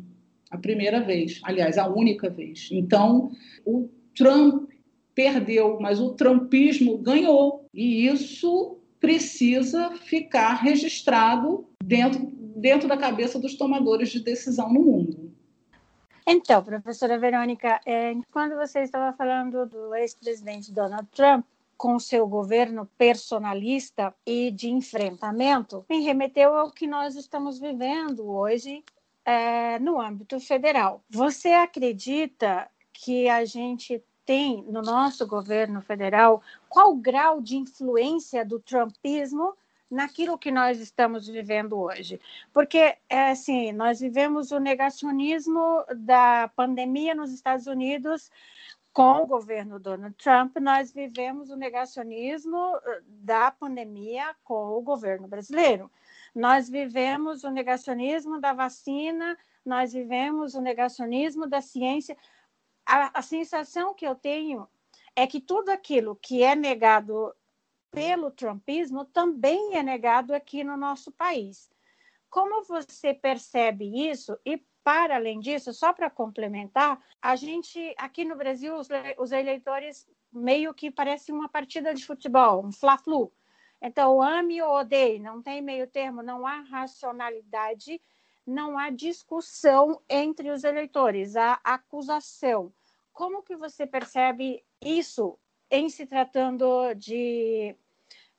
a 0.51 0.59
primeira 0.59 1.01
vez, 1.01 1.41
aliás, 1.43 1.78
a 1.78 1.89
única 1.89 2.30
vez. 2.30 2.68
Então, 2.72 3.30
o 3.64 3.89
Trump 4.14 4.70
perdeu, 5.14 5.78
mas 5.80 6.01
o 6.01 6.11
trumpismo 6.11 6.99
ganhou. 6.99 7.64
E 7.74 8.07
isso 8.07 8.78
precisa 9.01 9.93
ficar 9.93 10.55
registrado 10.55 11.66
dentro, 11.82 12.32
dentro 12.57 12.88
da 12.88 12.96
cabeça 12.96 13.38
dos 13.38 13.54
tomadores 13.54 14.09
de 14.09 14.20
decisão 14.20 14.72
no 14.72 14.80
mundo. 14.80 15.32
Então, 16.26 16.62
professora 16.64 17.18
Verônica, 17.18 17.80
é, 17.86 18.14
quando 18.32 18.57
você 18.57 18.80
estava 18.80 19.16
falando 19.16 19.66
do 19.66 19.94
ex-presidente 19.94 20.72
Donald 20.72 21.07
Trump, 21.14 21.44
com 21.76 21.98
seu 21.98 22.26
governo 22.26 22.88
personalista 22.96 24.14
e 24.24 24.50
de 24.50 24.70
enfrentamento, 24.70 25.84
me 25.90 26.00
remeteu 26.00 26.54
ao 26.54 26.70
que 26.70 26.86
nós 26.86 27.14
estamos 27.14 27.61
vivendo 27.61 28.26
hoje 28.26 28.82
é, 29.24 29.78
no 29.78 30.00
âmbito 30.00 30.40
federal. 30.40 31.04
Você 31.11 31.50
acredita 31.50 32.66
que 32.94 33.28
a 33.28 33.44
gente 33.44 34.02
tem 34.24 34.64
no 34.64 34.80
nosso 34.80 35.26
governo 35.26 35.82
federal 35.82 36.42
qual 36.68 36.96
grau 36.96 37.40
de 37.42 37.57
influência 37.57 38.44
do 38.44 38.59
trumpismo 38.59 39.54
naquilo 39.91 40.39
que 40.39 40.51
nós 40.51 40.80
estamos 40.80 41.26
vivendo 41.26 41.78
hoje. 41.78 42.20
Porque, 42.53 42.97
é 43.09 43.30
assim, 43.30 43.72
nós 43.72 44.01
vivemos 44.01 44.51
o 44.51 44.59
negacionismo 44.59 45.84
da 45.97 46.49
pandemia 46.57 47.14
nos 47.14 47.32
Estados 47.32 47.66
Unidos 47.66 48.30
com 48.97 49.22
o 49.22 49.26
governo 49.26 49.78
Donald 49.78 50.16
Trump, 50.16 50.57
nós 50.57 50.91
vivemos 50.91 51.51
o 51.51 51.57
negacionismo 51.57 52.78
eh, 52.82 53.03
da 53.05 53.51
pandemia 53.51 54.34
com 54.43 54.70
o 54.70 54.80
governo 54.80 55.28
brasileiro. 55.28 55.91
Nós 56.34 56.70
vivemos 56.70 57.45
o 57.45 57.51
negacionismo 57.51 58.41
da 58.41 58.55
vacina, 58.55 59.37
nós 59.62 59.93
vivemos 59.93 60.55
o 60.55 60.62
negacionismo 60.62 61.47
da 61.47 61.61
ciência. 61.61 62.16
A, 62.87 63.18
a 63.18 63.20
sensação 63.20 63.93
que 63.93 64.07
eu 64.07 64.14
tenho 64.14 64.66
é 65.14 65.26
que 65.26 65.43
tudo 65.43 65.68
aquilo 65.68 66.16
que 66.16 66.43
é 66.43 66.57
negado 66.57 67.34
pelo 67.97 68.30
trumpismo 68.30 69.07
também 69.07 69.74
é 69.74 69.82
negado 69.82 70.34
aqui 70.34 70.62
no 70.62 70.76
nosso 70.76 71.11
país. 71.11 71.70
Como 72.28 72.62
você 72.62 73.14
percebe 73.14 74.11
isso 74.11 74.38
e 74.44 74.62
para 74.84 75.14
além 75.14 75.40
disso, 75.40 75.72
só 75.72 75.94
para 75.94 76.11
complementar, 76.11 77.03
a 77.22 77.34
gente 77.36 77.94
aqui 77.97 78.22
no 78.22 78.36
Brasil 78.36 78.76
os, 78.76 78.88
os 79.16 79.32
eleitores 79.32 80.07
meio 80.30 80.74
que 80.74 80.90
parece 80.90 81.32
uma 81.32 81.49
partida 81.49 81.94
de 81.94 82.05
futebol, 82.05 82.66
um 82.66 82.70
fla-flu. 82.70 83.32
Então, 83.80 84.20
ame 84.20 84.61
ou 84.61 84.74
odeie, 84.74 85.18
não 85.18 85.40
tem 85.40 85.62
meio 85.62 85.86
termo, 85.86 86.22
não 86.22 86.47
há 86.47 86.61
racionalidade, 86.61 87.99
não 88.47 88.78
há 88.78 88.90
discussão 88.90 90.03
entre 90.07 90.51
os 90.51 90.64
eleitores, 90.64 91.34
há 91.34 91.59
acusação. 91.64 92.70
Como 93.11 93.42
que 93.42 93.57
você 93.57 93.86
percebe 93.86 94.62
isso 94.82 95.38
em 95.70 95.88
se 95.88 96.07
tratando 96.07 96.94
de 96.94 97.74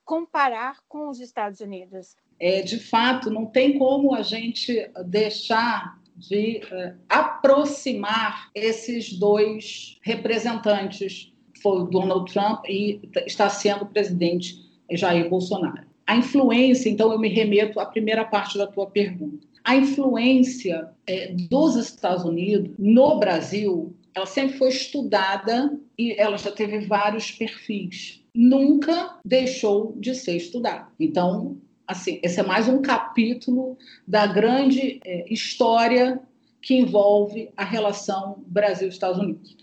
comparar 0.08 0.78
com 0.88 1.10
os 1.10 1.20
Estados 1.20 1.60
Unidos? 1.60 2.16
É, 2.40 2.62
de 2.62 2.80
fato, 2.80 3.28
não 3.28 3.44
tem 3.44 3.78
como 3.78 4.14
a 4.14 4.22
gente 4.22 4.90
deixar 5.04 6.00
de 6.16 6.62
uh, 6.64 6.98
aproximar 7.10 8.48
esses 8.54 9.12
dois 9.12 9.98
representantes, 10.00 11.30
foi 11.62 11.90
Donald 11.90 12.32
Trump 12.32 12.64
e 12.66 12.98
está 13.26 13.50
sendo 13.50 13.82
o 13.84 13.86
presidente 13.86 14.56
Jair 14.90 15.28
Bolsonaro. 15.28 15.86
A 16.06 16.16
influência, 16.16 16.88
então, 16.88 17.12
eu 17.12 17.18
me 17.18 17.28
remeto 17.28 17.78
à 17.78 17.84
primeira 17.84 18.24
parte 18.24 18.56
da 18.56 18.66
tua 18.66 18.86
pergunta. 18.86 19.46
A 19.62 19.76
influência 19.76 20.88
é, 21.06 21.34
dos 21.50 21.76
Estados 21.76 22.24
Unidos 22.24 22.74
no 22.78 23.18
Brasil, 23.18 23.94
ela 24.14 24.24
sempre 24.24 24.56
foi 24.56 24.70
estudada 24.70 25.78
e 25.98 26.18
ela 26.18 26.38
já 26.38 26.50
teve 26.50 26.86
vários 26.86 27.30
perfis. 27.30 28.24
Nunca 28.40 29.18
deixou 29.24 29.96
de 29.96 30.14
ser 30.14 30.36
estudada. 30.36 30.86
Então, 31.00 31.60
assim, 31.84 32.20
esse 32.22 32.38
é 32.38 32.42
mais 32.44 32.68
um 32.68 32.80
capítulo 32.80 33.76
da 34.06 34.28
grande 34.28 35.00
é, 35.04 35.26
história 35.28 36.22
que 36.62 36.76
envolve 36.76 37.50
a 37.56 37.64
relação 37.64 38.44
Brasil-Estados 38.46 39.18
Unidos. 39.18 39.56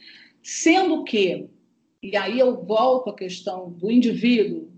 Sendo 0.43 1.05
que, 1.05 1.47
e 2.03 2.17
aí 2.17 2.37
eu 2.37 2.65
volto 2.65 3.11
à 3.11 3.15
questão 3.15 3.71
do 3.71 3.89
indivíduo, 3.89 4.69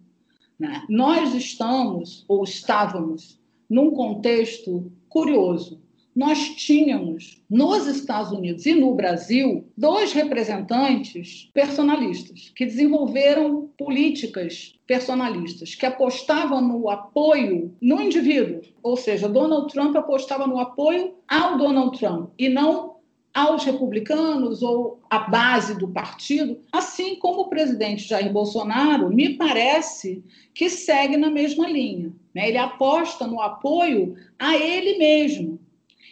né? 0.60 0.86
nós 0.88 1.34
estamos, 1.34 2.24
ou 2.28 2.44
estávamos, 2.44 3.42
num 3.68 3.90
contexto 3.90 4.92
curioso 5.10 5.82
nós 6.18 6.56
tínhamos 6.56 7.44
nos 7.48 7.86
Estados 7.86 8.32
Unidos 8.32 8.66
e 8.66 8.74
no 8.74 8.96
Brasil 8.96 9.68
dois 9.78 10.14
representantes 10.14 11.48
personalistas 11.54 12.52
que 12.56 12.66
desenvolveram 12.66 13.70
políticas 13.78 14.74
personalistas 14.88 15.76
que 15.76 15.86
apostavam 15.86 16.60
no 16.60 16.90
apoio 16.90 17.72
no 17.80 18.02
indivíduo, 18.02 18.62
ou 18.82 18.98
seja, 18.98 19.30
Donald 19.30 19.72
Trump 19.72 19.96
apostava 19.96 20.48
no 20.48 20.60
apoio 20.60 21.14
ao 21.28 21.56
Donald 21.56 21.96
Trump 22.00 22.32
e 22.36 22.50
não 22.50 22.96
aos 23.32 23.64
republicanos 23.64 24.64
ou 24.64 25.00
à 25.12 25.20
base 25.20 25.78
do 25.78 25.88
partido, 25.90 26.58
assim 26.72 27.18
como 27.18 27.42
o 27.42 27.50
presidente 27.50 28.08
Jair 28.08 28.34
Bolsonaro, 28.34 29.14
me 29.14 29.36
parece 29.36 30.24
que 30.56 30.68
segue 30.68 31.16
na 31.16 31.30
mesma 31.30 31.70
linha. 31.70 32.12
Né? 32.34 32.48
Ele 32.48 32.58
aposta 32.58 33.28
no 33.28 33.40
apoio 33.40 34.16
a 34.40 34.58
ele 34.58 34.98
mesmo, 34.98 35.60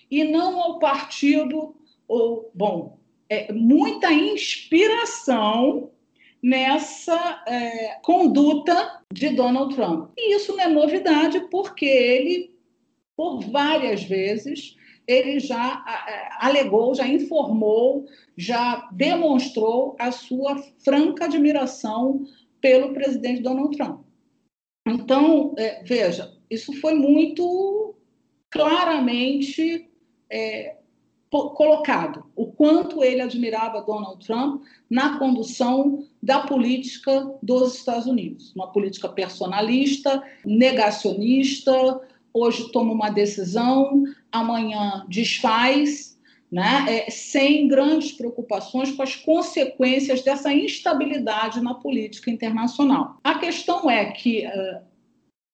e 0.10 0.24
não 0.24 0.60
ao 0.62 0.80
partido, 0.80 1.76
ou, 2.08 2.52
bom, 2.54 3.00
é, 3.30 3.52
muita 3.52 4.12
inspiração 4.12 5.92
nessa 6.42 7.44
é, 7.48 8.00
conduta 8.04 9.02
de 9.12 9.30
Donald 9.30 9.74
Trump. 9.74 10.12
E 10.16 10.36
isso 10.36 10.56
não 10.56 10.64
é 10.64 10.68
novidade, 10.68 11.40
porque 11.50 11.86
ele, 11.86 12.56
por 13.18 13.40
várias 13.40 14.04
vezes, 14.04 14.76
ele 15.08 15.40
já 15.40 15.84
é, 16.08 16.30
alegou, 16.40 16.94
já 16.94 17.08
informou, 17.08 18.06
já 18.38 18.88
demonstrou 18.92 19.96
a 20.00 20.12
sua 20.12 20.62
franca 20.84 21.26
admiração 21.26 22.26
pelo 22.62 22.94
presidente 22.94 23.42
Donald 23.42 23.76
Trump. 23.76 24.02
Então, 24.88 25.56
é, 25.58 25.84
veja, 25.84 26.32
isso 26.50 26.74
foi 26.74 26.94
muito 26.94 27.96
claramente 28.52 29.90
é, 30.30 30.76
colocado 31.30 32.26
o 32.36 32.48
quanto 32.48 33.04
ele 33.04 33.22
admirava 33.22 33.82
Donald 33.82 34.26
Trump 34.26 34.64
na 34.90 35.18
condução 35.18 36.04
da 36.22 36.40
política 36.40 37.30
dos 37.42 37.76
Estados 37.76 38.06
Unidos, 38.06 38.54
uma 38.56 38.72
política 38.72 39.10
personalista, 39.10 40.24
negacionista. 40.46 42.02
Hoje 42.34 42.72
toma 42.72 42.94
uma 42.94 43.10
decisão, 43.10 44.04
amanhã 44.32 45.06
desfaz, 45.08 46.16
né, 46.52 46.86
é, 46.88 47.10
sem 47.10 47.68
grandes 47.68 48.12
preocupações 48.12 48.92
com 48.92 49.02
as 49.02 49.16
consequências 49.16 50.22
dessa 50.22 50.54
instabilidade 50.54 51.62
na 51.62 51.74
política 51.74 52.30
internacional. 52.30 53.18
A 53.24 53.40
questão 53.40 53.90
é 53.90 54.06
que 54.12 54.46
uh, 54.46 54.82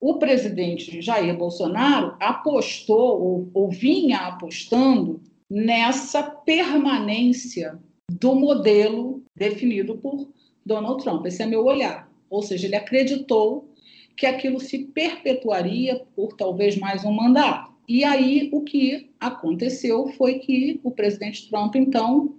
o 0.01 0.15
presidente 0.15 0.99
Jair 0.99 1.37
Bolsonaro 1.37 2.15
apostou 2.19 3.21
ou, 3.21 3.51
ou 3.53 3.69
vinha 3.69 4.17
apostando 4.17 5.21
nessa 5.47 6.23
permanência 6.23 7.79
do 8.09 8.33
modelo 8.33 9.23
definido 9.35 9.95
por 9.99 10.27
Donald 10.65 11.03
Trump. 11.03 11.23
Esse 11.27 11.43
é 11.43 11.45
meu 11.45 11.63
olhar. 11.63 12.11
Ou 12.31 12.41
seja, 12.41 12.65
ele 12.65 12.75
acreditou 12.75 13.71
que 14.17 14.25
aquilo 14.25 14.59
se 14.59 14.85
perpetuaria 14.85 16.03
por 16.15 16.35
talvez 16.35 16.75
mais 16.77 17.05
um 17.05 17.11
mandato. 17.11 17.71
E 17.87 18.03
aí 18.03 18.49
o 18.51 18.61
que 18.61 19.11
aconteceu 19.19 20.07
foi 20.17 20.39
que 20.39 20.79
o 20.83 20.89
presidente 20.89 21.47
Trump, 21.47 21.75
então, 21.75 22.35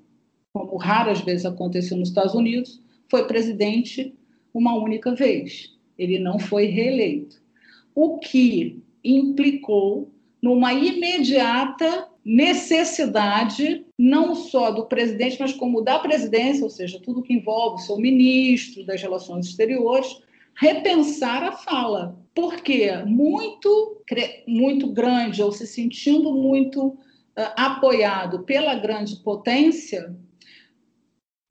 como 0.52 0.76
raras 0.76 1.20
vezes 1.20 1.46
aconteceu 1.46 1.96
nos 1.96 2.08
Estados 2.08 2.34
Unidos, 2.34 2.82
foi 3.08 3.24
presidente 3.26 4.12
uma 4.52 4.74
única 4.74 5.14
vez. 5.14 5.76
Ele 5.96 6.18
não 6.18 6.38
foi 6.38 6.66
reeleito 6.66 7.41
o 7.94 8.18
que 8.18 8.82
implicou 9.04 10.10
numa 10.40 10.72
imediata 10.72 12.08
necessidade, 12.24 13.84
não 13.98 14.34
só 14.34 14.70
do 14.70 14.86
presidente, 14.86 15.38
mas 15.40 15.52
como 15.52 15.82
da 15.82 15.98
presidência, 15.98 16.64
ou 16.64 16.70
seja, 16.70 17.00
tudo 17.00 17.22
que 17.22 17.34
envolve 17.34 17.82
o 17.82 17.84
seu 17.84 17.96
ministro 17.96 18.84
das 18.84 19.00
relações 19.00 19.46
exteriores, 19.46 20.20
repensar 20.54 21.42
a 21.42 21.52
fala. 21.52 22.18
Porque 22.34 22.90
muito, 23.04 24.02
muito 24.46 24.86
grande, 24.92 25.42
ou 25.42 25.52
se 25.52 25.66
sentindo 25.66 26.32
muito 26.32 26.86
uh, 26.88 26.96
apoiado 27.56 28.44
pela 28.44 28.74
grande 28.74 29.16
potência, 29.16 30.16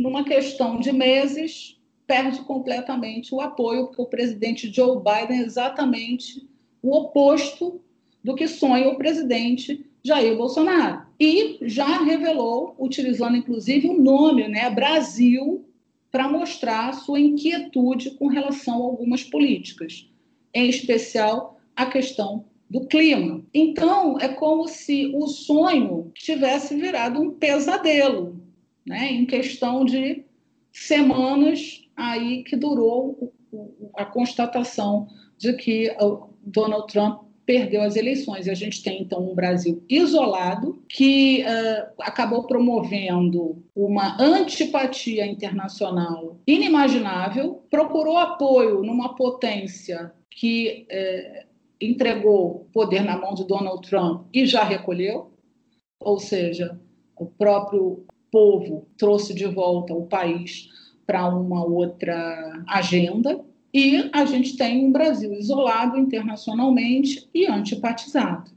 numa 0.01 0.23
questão 0.23 0.79
de 0.79 0.91
meses, 0.91 1.77
perde 2.11 2.41
completamente 2.41 3.33
o 3.33 3.39
apoio, 3.39 3.87
porque 3.87 4.01
o 4.01 4.05
presidente 4.05 4.69
Joe 4.69 4.97
Biden 4.97 5.39
é 5.39 5.45
exatamente 5.45 6.45
o 6.83 6.93
oposto 6.93 7.79
do 8.21 8.35
que 8.35 8.49
sonha 8.49 8.89
o 8.89 8.97
presidente 8.97 9.85
Jair 10.03 10.35
Bolsonaro. 10.35 11.03
E 11.17 11.57
já 11.61 12.03
revelou, 12.03 12.75
utilizando 12.77 13.37
inclusive 13.37 13.87
o 13.87 13.97
nome, 13.97 14.45
né, 14.49 14.69
Brasil, 14.69 15.63
para 16.11 16.27
mostrar 16.27 16.91
sua 16.91 17.17
inquietude 17.17 18.11
com 18.11 18.27
relação 18.27 18.73
a 18.73 18.87
algumas 18.87 19.23
políticas. 19.23 20.05
em 20.53 20.67
especial 20.67 21.61
a 21.73 21.85
questão 21.85 22.43
do 22.69 22.81
clima. 22.87 23.41
Então, 23.53 24.19
é 24.19 24.27
como 24.27 24.67
se 24.67 25.13
o 25.15 25.27
sonho 25.27 26.11
tivesse 26.13 26.75
virado 26.75 27.21
um 27.21 27.31
pesadelo, 27.31 28.35
né? 28.85 29.13
em 29.13 29.25
questão 29.25 29.85
de 29.85 30.25
semanas 30.73 31.81
aí 31.95 32.43
que 32.43 32.55
durou 32.55 33.33
a 33.95 34.05
constatação 34.05 35.07
de 35.37 35.53
que 35.53 35.95
Donald 36.43 36.91
Trump 36.91 37.23
perdeu 37.45 37.81
as 37.81 37.95
eleições. 37.95 38.47
E 38.47 38.51
a 38.51 38.55
gente 38.55 38.81
tem, 38.81 39.01
então, 39.01 39.29
um 39.29 39.35
Brasil 39.35 39.83
isolado 39.89 40.81
que 40.87 41.43
uh, 41.43 41.91
acabou 41.99 42.45
promovendo 42.45 43.61
uma 43.75 44.21
antipatia 44.21 45.25
internacional 45.25 46.39
inimaginável, 46.47 47.63
procurou 47.69 48.17
apoio 48.17 48.81
numa 48.83 49.15
potência 49.15 50.13
que 50.29 50.87
uh, 50.89 51.47
entregou 51.81 52.69
poder 52.71 53.03
na 53.03 53.17
mão 53.17 53.33
de 53.33 53.45
Donald 53.45 53.87
Trump 53.89 54.27
e 54.33 54.45
já 54.45 54.63
recolheu, 54.63 55.31
ou 55.99 56.19
seja, 56.19 56.79
o 57.17 57.25
próprio 57.25 58.05
povo 58.31 58.87
trouxe 58.97 59.33
de 59.33 59.45
volta 59.45 59.93
o 59.93 60.05
país 60.05 60.69
para 61.11 61.27
uma 61.27 61.65
outra 61.65 62.63
agenda 62.65 63.43
e 63.73 64.09
a 64.13 64.23
gente 64.23 64.55
tem 64.55 64.85
um 64.85 64.93
Brasil 64.93 65.33
isolado 65.33 65.97
internacionalmente 65.97 67.27
e 67.33 67.45
antipatizado. 67.47 68.49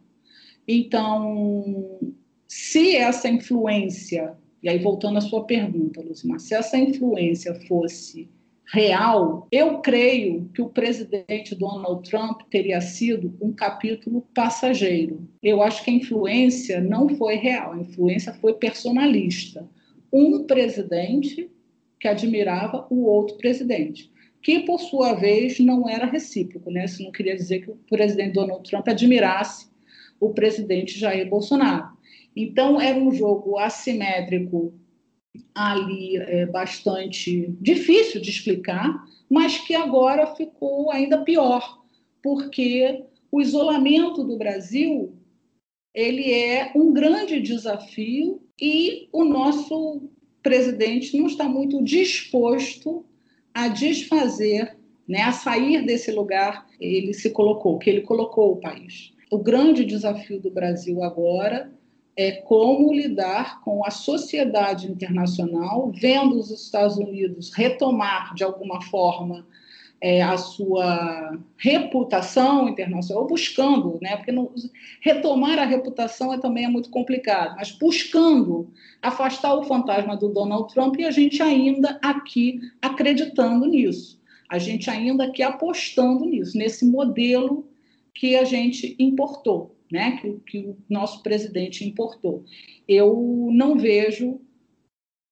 Então, 0.67 1.99
se 2.47 2.95
essa 2.95 3.29
influência, 3.29 4.35
e 4.63 4.69
aí 4.69 4.79
voltando 4.79 5.19
à 5.19 5.21
sua 5.21 5.43
pergunta, 5.43 6.01
Lucimar, 6.01 6.39
se 6.39 6.55
essa 6.55 6.79
influência 6.79 7.57
fosse 7.67 8.29
real, 8.73 9.49
eu 9.51 9.79
creio 9.79 10.49
que 10.55 10.63
o 10.63 10.69
presidente 10.69 11.57
Donald 11.57 12.09
Trump 12.09 12.43
teria 12.49 12.81
sido 12.81 13.35
um 13.41 13.53
capítulo 13.53 14.25
passageiro. 14.33 15.29
Eu 15.43 15.61
acho 15.61 15.85
que 15.85 15.91
a 15.91 15.95
influência 15.95 16.81
não 16.81 17.09
foi 17.17 17.35
real, 17.35 17.73
a 17.73 17.81
influência 17.81 18.33
foi 18.35 18.55
personalista. 18.55 19.69
Um 20.13 20.45
presidente 20.45 21.51
que 22.05 22.09
admirava 22.09 22.87
o 22.91 23.07
outro 23.07 23.39
presidente 23.39 24.13
que 24.43 24.61
por 24.61 24.79
sua 24.79 25.15
vez 25.15 25.59
não 25.59 25.89
era 25.89 26.05
recíproco, 26.05 26.71
né? 26.71 26.85
Isso 26.85 27.03
não 27.03 27.11
queria 27.11 27.35
dizer 27.35 27.65
que 27.65 27.71
o 27.71 27.79
presidente 27.89 28.35
Donald 28.35 28.69
Trump 28.69 28.87
admirasse 28.87 29.71
o 30.21 30.35
presidente 30.35 30.99
Jair 30.99 31.27
Bolsonaro. 31.27 31.97
Então 32.37 32.79
era 32.79 32.99
um 32.99 33.11
jogo 33.11 33.59
assimétrico 33.59 34.75
ali 35.55 36.19
é, 36.19 36.45
bastante 36.45 37.57
difícil 37.59 38.21
de 38.21 38.29
explicar, 38.29 39.03
mas 39.31 39.57
que 39.61 39.75
agora 39.75 40.27
ficou 40.37 40.91
ainda 40.91 41.25
pior, 41.25 41.83
porque 42.23 43.03
o 43.33 43.41
isolamento 43.41 44.23
do 44.23 44.37
Brasil 44.37 45.17
ele 45.95 46.31
é 46.31 46.71
um 46.77 46.93
grande 46.93 47.41
desafio 47.41 48.43
e 48.61 49.09
o 49.11 49.25
nosso 49.25 50.11
presidente 50.45 51.17
não 51.17 51.27
está 51.27 51.49
muito 51.49 51.83
disposto 51.83 53.05
a 53.53 53.67
desfazer, 53.67 54.77
né, 55.09 55.23
a 55.23 55.33
sair 55.33 55.85
desse 55.85 56.13
lugar, 56.13 56.67
ele 56.79 57.15
se 57.15 57.31
colocou, 57.31 57.79
que 57.79 57.89
ele 57.89 58.03
colocou 58.03 58.53
o 58.53 58.57
país. 58.57 59.13
O 59.31 59.39
grande 59.39 59.85
desafio 59.85 60.39
do 60.39 60.51
Brasil 60.51 61.03
agora 61.03 61.73
é 62.17 62.31
como 62.33 62.93
lidar 62.93 63.63
com 63.63 63.85
a 63.85 63.91
sociedade 63.91 64.87
internacional, 64.87 65.91
vendo 65.93 66.37
os 66.37 66.51
Estados 66.51 66.97
Unidos 66.99 67.51
retomar 67.53 68.35
de 68.35 68.45
alguma 68.45 68.83
forma 68.83 69.47
é, 70.05 70.21
a 70.21 70.37
sua 70.37 71.41
reputação 71.57 72.69
internacional, 72.69 73.23
ou 73.23 73.29
buscando, 73.31 73.99
né, 74.03 74.19
porque 74.19 74.35
retomar 75.01 75.59
a 75.59 75.65
reputação 75.65 76.31
é, 76.31 76.39
também 76.39 76.67
é 76.67 76.69
muito 76.69 76.91
complicado, 76.91 77.57
mas 77.57 77.71
buscando 77.71 78.71
afastar 79.01 79.55
o 79.55 79.63
fantasma 79.65 80.15
do 80.15 80.29
Donald 80.29 80.71
Trump 80.75 80.97
e 80.99 81.07
a 81.07 81.11
gente 81.11 81.43
ainda 81.43 81.99
aqui 82.03 82.61
acreditando 82.83 83.65
nisso, 83.65 84.21
a 84.51 84.59
gente 84.59 84.91
ainda 84.91 85.25
aqui 85.25 85.43
apostando 85.43 86.27
nisso, 86.27 86.59
nesse 86.59 86.85
modelo 86.85 87.67
que 88.13 88.37
a 88.37 88.45
gente 88.45 88.95
importou, 88.99 89.75
né, 89.91 90.19
que, 90.21 90.33
que 90.47 90.59
o 90.67 90.77
nosso 90.87 91.23
presidente 91.23 91.83
importou. 91.83 92.45
Eu 92.87 93.49
não 93.51 93.79
vejo 93.79 94.39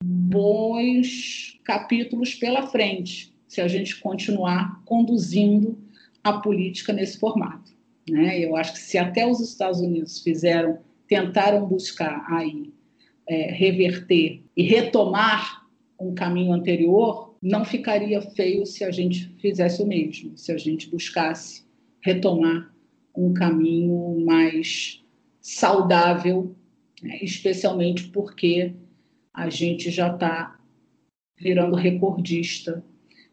bons 0.03 1.61
capítulos 1.63 2.35
pela 2.35 2.69
frente 2.69 3.32
se 3.53 3.61
a 3.61 3.69
gente 3.69 4.01
continuar 4.01 4.83
conduzindo 4.87 5.77
a 6.25 6.33
política 6.33 6.91
nesse 6.91 7.19
formato. 7.19 7.71
Né? 8.09 8.41
Eu 8.41 8.57
acho 8.57 8.73
que 8.73 8.79
se 8.79 8.97
até 8.97 9.27
os 9.27 9.41
Estados 9.41 9.79
Unidos 9.79 10.23
fizeram, 10.23 10.79
tentaram 11.07 11.67
buscar 11.67 12.25
aí 12.31 12.73
é, 13.29 13.53
reverter 13.53 14.43
e 14.57 14.63
retomar 14.63 15.67
um 16.01 16.15
caminho 16.15 16.55
anterior, 16.55 17.37
não 17.43 17.63
ficaria 17.63 18.23
feio 18.23 18.65
se 18.65 18.85
a 18.85 18.91
gente 18.91 19.29
fizesse 19.39 19.83
o 19.83 19.87
mesmo, 19.87 20.33
se 20.39 20.51
a 20.51 20.57
gente 20.57 20.89
buscasse 20.89 21.67
retomar 22.01 22.75
um 23.15 23.35
caminho 23.35 24.25
mais 24.25 25.05
saudável, 25.43 26.57
né? 27.03 27.19
especialmente 27.21 28.05
porque 28.05 28.73
a 29.35 29.51
gente 29.51 29.91
já 29.91 30.11
está 30.11 30.59
virando 31.39 31.77
recordista 31.77 32.83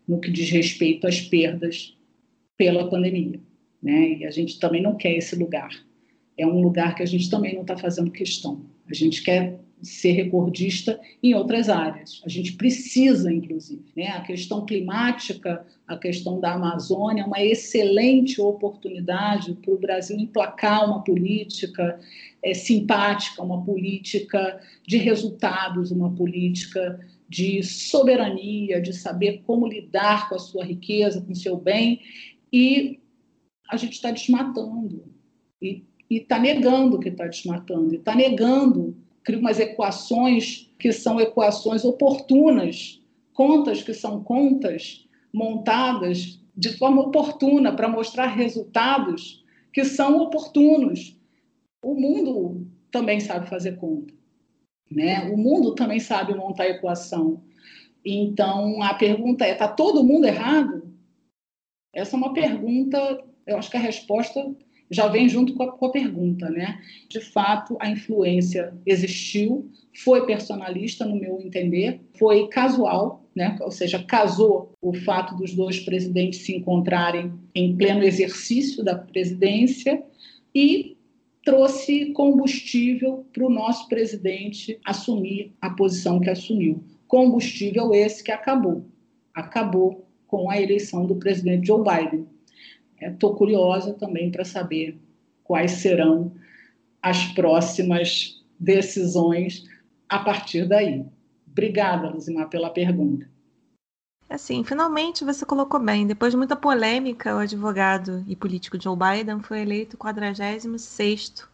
no 0.09 0.19
que 0.19 0.31
diz 0.31 0.49
respeito 0.49 1.05
às 1.05 1.21
perdas 1.21 1.95
pela 2.57 2.89
pandemia. 2.89 3.39
Né? 3.81 4.17
E 4.17 4.25
a 4.25 4.31
gente 4.31 4.59
também 4.59 4.81
não 4.81 4.97
quer 4.97 5.15
esse 5.15 5.35
lugar. 5.35 5.69
É 6.35 6.47
um 6.47 6.61
lugar 6.61 6.95
que 6.95 7.03
a 7.03 7.05
gente 7.05 7.29
também 7.29 7.53
não 7.53 7.61
está 7.61 7.77
fazendo 7.77 8.09
questão. 8.09 8.65
A 8.89 8.93
gente 8.93 9.21
quer 9.21 9.59
ser 9.83 10.13
recordista 10.13 10.99
em 11.21 11.35
outras 11.35 11.69
áreas. 11.69 12.21
A 12.25 12.29
gente 12.29 12.53
precisa, 12.53 13.31
inclusive. 13.31 13.83
Né? 13.95 14.07
A 14.07 14.21
questão 14.21 14.65
climática, 14.65 15.63
a 15.87 15.95
questão 15.95 16.39
da 16.39 16.53
Amazônia, 16.53 17.21
é 17.21 17.25
uma 17.25 17.43
excelente 17.43 18.41
oportunidade 18.41 19.53
para 19.53 19.73
o 19.73 19.77
Brasil 19.77 20.17
emplacar 20.17 20.85
uma 20.85 21.03
política 21.03 21.99
é, 22.43 22.53
simpática, 22.55 23.43
uma 23.43 23.63
política 23.63 24.59
de 24.87 24.97
resultados, 24.97 25.91
uma 25.91 26.11
política 26.11 26.99
de 27.29 27.61
soberania, 27.61 28.81
de 28.81 28.91
saber 28.91 29.43
como 29.45 29.67
lidar 29.67 30.27
com 30.27 30.35
a 30.35 30.39
sua 30.39 30.65
riqueza, 30.65 31.21
com 31.21 31.31
o 31.31 31.35
seu 31.35 31.55
bem, 31.55 32.01
e 32.51 32.99
a 33.69 33.77
gente 33.77 33.93
está 33.93 34.09
desmatando, 34.09 35.03
e 35.61 35.85
está 36.09 36.39
negando 36.39 36.99
que 36.99 37.09
está 37.09 37.27
desmatando, 37.27 37.93
e 37.93 37.97
está 37.97 38.15
negando, 38.15 38.97
cria 39.23 39.39
umas 39.39 39.59
equações 39.59 40.73
que 40.79 40.91
são 40.91 41.19
equações 41.19 41.85
oportunas, 41.85 42.99
contas 43.31 43.83
que 43.83 43.93
são 43.93 44.23
contas 44.23 45.07
montadas 45.31 46.41
de 46.57 46.75
forma 46.77 47.03
oportuna 47.03 47.75
para 47.75 47.87
mostrar 47.87 48.25
resultados 48.25 49.45
que 49.71 49.85
são 49.85 50.17
oportunos. 50.17 51.15
O 51.83 51.93
mundo 51.93 52.67
também 52.91 53.19
sabe 53.19 53.47
fazer 53.47 53.77
conta. 53.77 54.18
Né? 54.91 55.29
O 55.29 55.37
mundo 55.37 55.75
também 55.75 55.99
sabe 55.99 56.33
montar 56.33 56.67
equação. 56.67 57.43
Então, 58.03 58.81
a 58.81 58.93
pergunta 58.93 59.45
é: 59.45 59.51
está 59.51 59.67
todo 59.67 60.03
mundo 60.03 60.25
errado? 60.25 60.89
Essa 61.93 62.15
é 62.15 62.17
uma 62.17 62.33
pergunta, 62.33 63.23
eu 63.45 63.57
acho 63.57 63.69
que 63.69 63.77
a 63.77 63.81
resposta 63.81 64.55
já 64.91 65.07
vem 65.07 65.29
junto 65.29 65.53
com 65.53 65.63
a, 65.63 65.71
com 65.71 65.85
a 65.85 65.91
pergunta. 65.91 66.49
Né? 66.49 66.79
De 67.07 67.19
fato, 67.19 67.77
a 67.79 67.89
influência 67.89 68.73
existiu, 68.85 69.69
foi 70.03 70.25
personalista, 70.25 71.05
no 71.05 71.15
meu 71.15 71.39
entender, 71.41 72.01
foi 72.17 72.47
casual, 72.47 73.25
né? 73.35 73.57
ou 73.61 73.71
seja, 73.71 74.03
casou 74.03 74.71
o 74.81 74.93
fato 74.93 75.35
dos 75.35 75.53
dois 75.53 75.79
presidentes 75.79 76.41
se 76.41 76.55
encontrarem 76.55 77.33
em 77.53 77.75
pleno 77.75 78.03
exercício 78.03 78.83
da 78.83 78.95
presidência 78.95 80.01
e 80.53 80.97
trouxe 81.49 82.13
combustível 82.13 83.25
para 83.33 83.43
o 83.43 83.49
nosso 83.49 83.87
presidente 83.87 84.79
assumir 84.85 85.51
a 85.59 85.71
posição 85.71 86.19
que 86.19 86.29
assumiu. 86.29 86.83
Combustível 87.07 87.91
esse 87.91 88.23
que 88.23 88.31
acabou. 88.31 88.85
Acabou 89.33 90.07
com 90.27 90.51
a 90.51 90.61
eleição 90.61 91.07
do 91.07 91.15
presidente 91.15 91.65
Joe 91.65 91.83
Biden. 91.83 92.27
Estou 93.01 93.33
é, 93.33 93.35
curiosa 93.35 93.93
também 93.95 94.29
para 94.29 94.45
saber 94.45 94.99
quais 95.43 95.71
serão 95.71 96.31
as 97.01 97.25
próximas 97.33 98.45
decisões 98.59 99.65
a 100.07 100.19
partir 100.19 100.67
daí. 100.67 101.03
Obrigada, 101.49 102.09
Luzimar, 102.09 102.47
pela 102.47 102.69
pergunta. 102.69 103.27
Assim, 104.29 104.63
finalmente 104.63 105.25
você 105.25 105.43
colocou 105.45 105.79
bem. 105.79 106.05
Depois 106.05 106.31
de 106.31 106.37
muita 106.37 106.55
polêmica, 106.55 107.35
o 107.35 107.39
advogado 107.39 108.23
e 108.27 108.35
político 108.35 108.79
Joe 108.79 108.95
Biden 108.95 109.41
foi 109.41 109.61
eleito 109.61 109.97
46º 109.97 111.47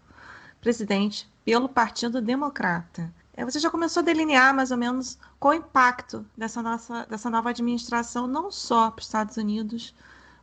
presidente 0.60 1.30
pelo 1.46 1.70
Partido 1.70 2.22
Democrata. 2.22 3.14
É, 3.34 3.46
você 3.46 3.60
já 3.60 3.70
começou 3.70 4.02
a 4.02 4.04
delinear 4.04 4.54
mais 4.54 4.72
ou 4.72 4.78
menos 4.78 5.18
qual 5.40 5.54
o 5.54 5.58
impacto 5.58 6.26
dessa, 6.38 6.62
nossa, 6.62 7.06
dessa 7.10 7.30
nova 7.30 7.50
administração, 7.50 8.28
não 8.28 8.52
só 8.52 8.92
para 8.92 9.02
os 9.02 9.06
Estados 9.06 9.38
Unidos, 9.38 9.94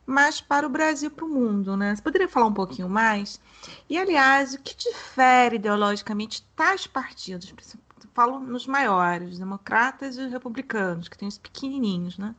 mas 0.07 0.41
para 0.41 0.67
o 0.67 0.71
Brasil 0.71 1.09
e 1.09 1.13
para 1.13 1.25
o 1.25 1.29
mundo, 1.29 1.77
né? 1.77 1.95
Você 1.95 2.03
poderia 2.03 2.29
falar 2.29 2.47
um 2.47 2.53
pouquinho 2.53 2.89
mais? 2.89 3.41
E, 3.89 3.99
aliás, 3.99 4.55
o 4.55 4.59
que 4.59 4.77
difere 4.77 5.57
ideologicamente 5.57 6.43
tais 6.57 6.87
partidos? 6.87 7.55
Falo 8.15 8.39
nos 8.41 8.67
maiores, 8.67 9.39
democratas 9.39 10.17
e 10.17 10.23
os 10.23 10.33
republicanos, 10.33 11.09
que 11.09 11.17
tem 11.17 11.29
os 11.29 11.39
pequenininhos, 11.39 12.19
né? 12.19 12.35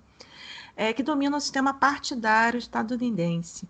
É, 0.76 0.92
que 0.92 1.04
dominam 1.04 1.38
o 1.38 1.42
sistema 1.42 1.74
partidário 1.74 2.58
estadunidense. 2.58 3.66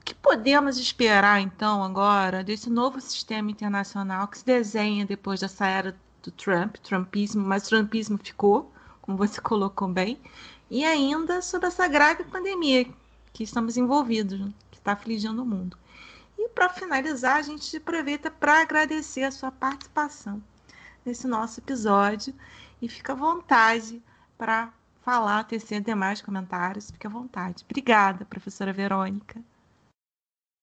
O 0.00 0.04
que 0.04 0.14
podemos 0.14 0.78
esperar, 0.78 1.40
então, 1.40 1.82
agora, 1.82 2.42
desse 2.42 2.70
novo 2.70 3.00
sistema 3.00 3.50
internacional 3.50 4.28
que 4.28 4.38
se 4.38 4.44
desenha 4.44 5.04
depois 5.04 5.40
dessa 5.40 5.66
era 5.66 5.96
do 6.22 6.30
Trump, 6.30 6.76
Trumpismo, 6.76 7.46
mas 7.46 7.68
Trumpismo 7.68 8.18
ficou, 8.18 8.72
como 9.02 9.18
você 9.18 9.40
colocou 9.42 9.88
bem, 9.88 10.18
e 10.70 10.84
ainda 10.84 11.42
sobre 11.42 11.68
essa 11.68 11.86
grave 11.88 12.24
pandemia 12.24 12.86
que 13.32 13.44
estamos 13.44 13.76
envolvidos, 13.76 14.40
que 14.70 14.78
está 14.78 14.92
afligindo 14.92 15.42
o 15.42 15.46
mundo. 15.46 15.76
E 16.38 16.48
para 16.50 16.68
finalizar, 16.68 17.36
a 17.36 17.42
gente 17.42 17.76
aproveita 17.76 18.30
para 18.30 18.62
agradecer 18.62 19.24
a 19.24 19.30
sua 19.30 19.50
participação 19.50 20.42
nesse 21.04 21.26
nosso 21.26 21.60
episódio 21.60 22.34
e 22.80 22.88
fica 22.88 23.12
à 23.12 23.16
vontade 23.16 24.02
para 24.36 24.72
falar, 25.02 25.44
tecer 25.44 25.80
demais 25.80 26.20
comentários, 26.20 26.90
fique 26.90 27.06
à 27.06 27.10
vontade. 27.10 27.64
Obrigada, 27.64 28.24
professora 28.24 28.72
Verônica. 28.72 29.40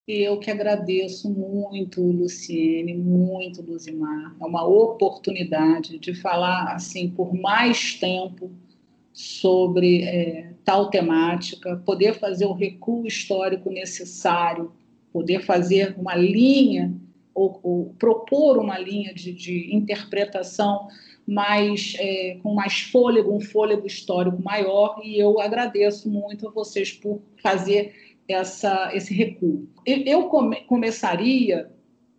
Eu 0.07 0.37
que 0.37 0.51
agradeço 0.51 1.27
muito, 1.27 1.99
Luciene, 1.99 2.93
muito, 2.93 3.63
Luzimar. 3.63 4.35
É 4.39 4.45
uma 4.45 4.63
oportunidade 4.63 5.97
de 5.97 6.13
falar 6.13 6.75
assim 6.75 7.09
por 7.09 7.33
mais 7.33 7.95
tempo 7.95 8.51
sobre 9.11 10.03
é, 10.03 10.53
tal 10.63 10.91
temática, 10.91 11.77
poder 11.77 12.19
fazer 12.19 12.45
o 12.45 12.53
recuo 12.53 13.07
histórico 13.07 13.71
necessário, 13.71 14.71
poder 15.11 15.43
fazer 15.43 15.95
uma 15.97 16.15
linha 16.15 16.93
ou, 17.35 17.59
ou 17.61 17.95
propor 17.99 18.57
uma 18.57 18.79
linha 18.79 19.13
de, 19.13 19.33
de 19.33 19.75
interpretação 19.75 20.87
mais 21.27 21.95
é, 21.99 22.37
com 22.41 22.53
mais 22.53 22.81
fôlego, 22.81 23.35
um 23.35 23.41
fôlego 23.41 23.85
histórico 23.85 24.41
maior, 24.41 25.01
e 25.03 25.19
eu 25.19 25.39
agradeço 25.39 26.09
muito 26.09 26.47
a 26.47 26.51
vocês 26.51 26.91
por 26.91 27.21
fazer 27.41 27.93
essa, 28.27 28.91
esse 28.93 29.13
recuo. 29.13 29.67
Eu 29.85 30.29
come, 30.29 30.61
começaria 30.61 31.69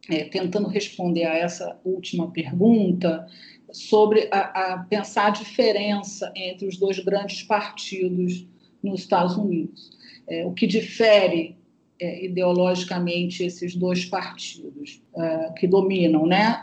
é, 0.09 0.25
tentando 0.25 0.69
responder 0.69 1.25
a 1.25 1.35
essa 1.35 1.81
última 1.85 2.31
pergunta, 2.31 3.27
sobre 3.73 4.29
a, 4.31 4.75
a, 4.75 4.79
pensar 4.79 5.27
a 5.27 5.31
diferença 5.31 6.33
entre 6.35 6.67
os 6.67 6.77
dois 6.77 6.99
grandes 7.01 7.43
partidos 7.43 8.47
nos 8.83 9.01
Estados 9.01 9.37
Unidos. 9.37 9.91
É, 10.27 10.45
o 10.47 10.53
que 10.53 10.67
difere 10.67 11.57
é, 12.01 12.25
ideologicamente 12.25 13.45
esses 13.45 13.75
dois 13.75 14.05
partidos 14.05 15.03
é, 15.17 15.53
que 15.59 15.67
dominam, 15.67 16.27
né, 16.27 16.63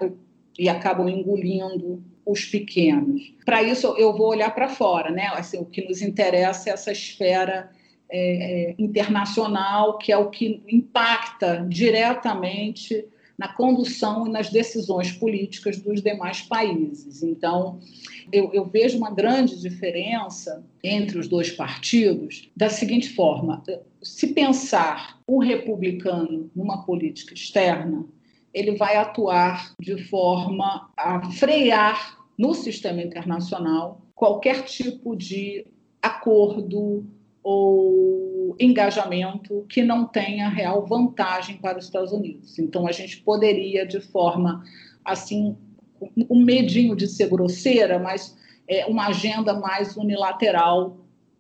e 0.58 0.70
acabam 0.70 1.10
engolindo 1.10 2.04
os 2.26 2.46
pequenos. 2.46 3.34
Para 3.46 3.62
isso, 3.64 3.96
eu 3.98 4.16
vou 4.16 4.30
olhar 4.30 4.54
para 4.54 4.70
fora, 4.70 5.12
né? 5.12 5.28
Assim, 5.34 5.58
o 5.58 5.66
que 5.66 5.84
nos 5.88 6.02
interessa 6.02 6.70
é 6.70 6.74
essa 6.74 6.92
esfera 6.92 7.70
é, 8.10 8.70
é, 8.70 8.76
internacional, 8.78 9.98
que 9.98 10.12
é 10.12 10.18
o 10.18 10.30
que 10.30 10.62
impacta 10.68 11.66
diretamente 11.68 13.06
na 13.44 13.50
condução 13.50 14.26
e 14.26 14.32
nas 14.32 14.50
decisões 14.50 15.12
políticas 15.12 15.78
dos 15.78 16.02
demais 16.02 16.44
países. 16.44 17.22
Então, 17.22 17.78
eu, 18.32 18.54
eu, 18.54 18.64
vejo 18.64 18.98
uma 18.98 19.12
grande 19.12 19.60
diferença 19.60 20.66
entre 20.82 21.20
os 21.20 21.28
dois 21.28 21.52
partidos 21.52 22.50
da 22.56 22.70
seguinte 22.70 23.10
forma: 23.10 23.62
se 24.02 24.28
pensar 24.28 25.20
o 25.28 25.40
republicano 25.40 26.50
numa 26.56 26.86
política 26.86 27.34
externa, 27.34 28.06
ele 28.54 28.78
vai 28.78 28.96
atuar 28.96 29.74
de 29.78 30.02
forma 30.06 30.90
a 30.96 31.30
frear 31.32 32.18
no 32.38 32.54
sistema 32.54 33.02
internacional 33.02 34.02
qualquer 34.16 34.64
tipo 34.64 35.18
de 35.18 35.68
acordo 36.02 37.06
ou 37.44 38.56
engajamento 38.60 39.66
que 39.68 39.84
não 39.84 40.06
tenha 40.06 40.48
real 40.48 40.86
vantagem 40.86 41.58
para 41.58 41.78
os 41.78 41.86
Estados 41.86 42.12
Unidos. 42.12 42.58
Então, 42.58 42.88
a 42.88 42.92
gente 42.92 43.18
poderia, 43.22 43.86
de 43.86 44.00
forma 44.00 44.64
assim, 45.04 45.58
um 46.30 46.44
medinho 46.44 46.96
de 46.96 47.08
ser 47.08 47.30
grosseira, 47.30 48.00
mas 48.00 48.38
é, 48.68 48.86
uma 48.86 49.08
agenda 49.08 49.54
mais 49.54 49.98
unilateral, 49.98 50.98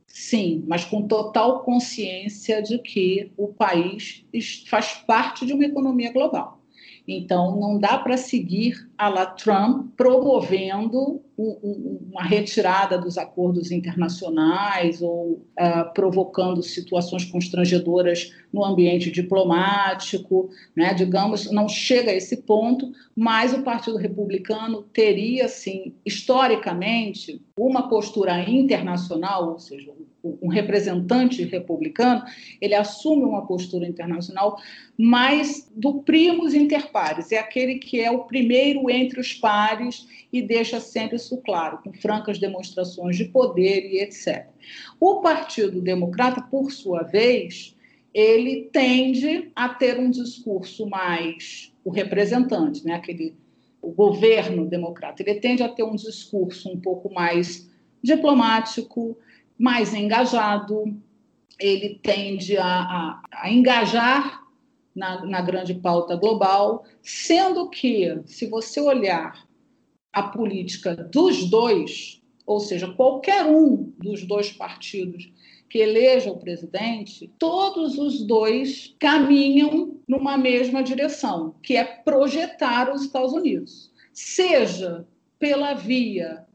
sim, 0.07 0.63
mas 0.67 0.83
com 0.85 1.07
total 1.07 1.63
consciência 1.63 2.61
de 2.61 2.77
que 2.79 3.31
o 3.37 3.47
país 3.47 4.25
faz 4.69 4.93
parte 5.07 5.45
de 5.45 5.53
uma 5.53 5.65
economia 5.65 6.11
global. 6.11 6.62
Então, 7.07 7.59
não 7.59 7.77
dá 7.77 7.97
para 7.97 8.15
seguir 8.15 8.89
a 8.97 9.09
la 9.09 9.25
Trump 9.25 9.91
promovendo 9.97 11.21
uma 11.37 12.23
retirada 12.23 12.97
dos 12.97 13.17
acordos 13.17 13.71
internacionais 13.71 15.01
ou 15.01 15.43
uh, 15.59 15.93
provocando 15.93 16.61
situações 16.61 17.25
constrangedoras 17.25 18.31
no 18.53 18.63
ambiente 18.63 19.11
diplomático, 19.11 20.49
né? 20.75 20.93
digamos, 20.93 21.51
não 21.51 21.67
chega 21.67 22.11
a 22.11 22.15
esse 22.15 22.37
ponto, 22.37 22.91
mas 23.15 23.53
o 23.53 23.63
Partido 23.63 23.97
Republicano 23.97 24.83
teria, 24.83 25.47
sim, 25.47 25.95
historicamente, 26.05 27.41
uma 27.57 27.89
postura 27.89 28.47
internacional, 28.49 29.51
ou 29.51 29.59
seja, 29.59 29.91
um 30.23 30.47
representante 30.47 31.43
republicano, 31.43 32.23
ele 32.61 32.73
assume 32.73 33.23
uma 33.23 33.45
postura 33.45 33.85
internacional 33.85 34.57
mais 34.97 35.69
do 35.75 36.01
primus 36.01 36.53
inter 36.53 36.91
pares, 36.91 37.31
é 37.31 37.39
aquele 37.39 37.75
que 37.75 37.99
é 37.99 38.09
o 38.09 38.23
primeiro 38.23 38.89
entre 38.89 39.19
os 39.19 39.33
pares 39.33 40.07
e 40.31 40.41
deixa 40.41 40.79
sempre 40.79 41.17
isso 41.17 41.37
claro, 41.37 41.79
com 41.83 41.91
francas 41.93 42.39
demonstrações 42.39 43.17
de 43.17 43.25
poder 43.25 43.85
e 43.91 44.01
etc. 44.01 44.47
O 44.99 45.19
Partido 45.19 45.81
Democrata, 45.81 46.41
por 46.41 46.71
sua 46.71 47.03
vez, 47.03 47.75
ele 48.13 48.69
tende 48.71 49.51
a 49.55 49.67
ter 49.67 49.99
um 49.99 50.09
discurso 50.09 50.87
mais 50.87 51.73
o 51.83 51.89
representante, 51.89 52.85
né, 52.85 52.93
aquele 52.93 53.35
o 53.81 53.91
governo 53.91 54.65
democrata, 54.65 55.21
ele 55.21 55.41
tende 55.41 55.61
a 55.61 55.67
ter 55.67 55.83
um 55.83 55.95
discurso 55.95 56.69
um 56.69 56.79
pouco 56.79 57.13
mais 57.13 57.69
diplomático, 58.01 59.17
mais 59.63 59.93
engajado, 59.93 60.93
ele 61.57 61.97
tende 62.03 62.57
a, 62.57 62.65
a, 62.65 63.21
a 63.31 63.49
engajar 63.49 64.43
na, 64.93 65.25
na 65.25 65.39
grande 65.39 65.73
pauta 65.73 66.17
global, 66.17 66.83
sendo 67.01 67.69
que, 67.69 68.19
se 68.25 68.45
você 68.45 68.81
olhar 68.81 69.47
a 70.11 70.21
política 70.21 70.97
dos 70.97 71.49
dois, 71.49 72.21
ou 72.45 72.59
seja, 72.59 72.91
qualquer 72.91 73.45
um 73.45 73.93
dos 73.99 74.25
dois 74.27 74.51
partidos 74.51 75.31
que 75.69 75.79
eleja 75.79 76.29
o 76.29 76.39
presidente, 76.39 77.31
todos 77.39 77.97
os 77.97 78.21
dois 78.21 78.93
caminham 78.99 79.97
numa 80.05 80.37
mesma 80.37 80.83
direção, 80.83 81.55
que 81.63 81.77
é 81.77 81.85
projetar 81.85 82.93
os 82.93 83.03
Estados 83.03 83.31
Unidos, 83.31 83.89
seja 84.11 85.07
pela 85.39 85.73
via 85.73 86.45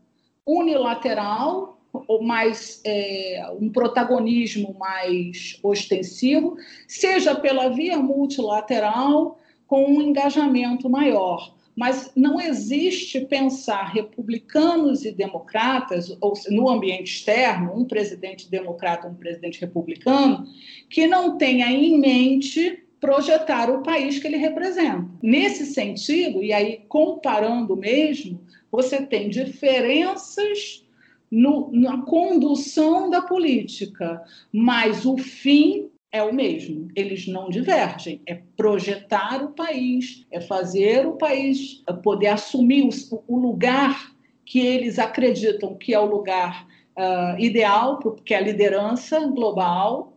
unilateral 0.47 1.78
ou 1.93 2.23
mais 2.23 2.81
é, 2.85 3.47
um 3.61 3.71
protagonismo 3.71 4.77
mais 4.79 5.59
ostensivo, 5.63 6.57
seja 6.87 7.35
pela 7.35 7.69
via 7.69 7.99
multilateral 7.99 9.39
com 9.67 9.85
um 9.85 10.03
engajamento 10.03 10.89
maior. 10.89 11.55
Mas 11.77 12.11
não 12.17 12.41
existe 12.41 13.21
pensar 13.21 13.93
republicanos 13.93 15.05
e 15.05 15.13
democratas, 15.13 16.17
ou 16.21 16.33
no 16.51 16.69
ambiente 16.69 17.15
externo, 17.15 17.73
um 17.73 17.85
presidente 17.85 18.51
democrata, 18.51 19.07
um 19.07 19.15
presidente 19.15 19.61
republicano, 19.61 20.45
que 20.91 21.07
não 21.07 21.39
tenha 21.39 21.71
em 21.71 22.01
mente 22.01 22.83
projetar 23.01 23.71
o 23.71 23.83
país 23.83 24.19
que 24.19 24.27
ele 24.27 24.39
representa. 24.39 25.09
Nesse 25.23 25.67
sentido, 25.67 26.43
e 26.43 26.53
aí 26.53 26.81
comparando 26.89 27.77
mesmo, 27.77 28.41
você 28.73 29.01
tem 29.07 29.29
diferenças 29.29 30.85
no, 31.31 31.71
na 31.73 32.03
condução 32.03 33.11
da 33.11 33.23
política, 33.23 34.23
mas 34.53 35.05
o 35.05 35.17
fim 35.17 35.91
é 36.11 36.23
o 36.23 36.35
mesmo. 36.35 36.89
Eles 36.95 37.27
não 37.27 37.49
divergem. 37.49 38.21
É 38.27 38.41
projetar 38.57 39.43
o 39.43 39.53
país, 39.53 40.27
é 40.31 40.41
fazer 40.41 41.07
o 41.07 41.13
país 41.13 41.83
poder 42.03 42.29
assumir 42.29 42.89
o, 42.89 43.25
o 43.27 43.39
lugar 43.39 44.13
que 44.45 44.61
eles 44.61 44.99
acreditam 44.99 45.75
que 45.75 45.93
é 45.93 46.01
o 46.01 46.07
lugar 46.07 46.67
uh, 46.97 47.39
ideal, 47.39 47.99
que 48.25 48.33
é 48.33 48.39
a 48.39 48.43
liderança 48.43 49.21
global, 49.27 50.17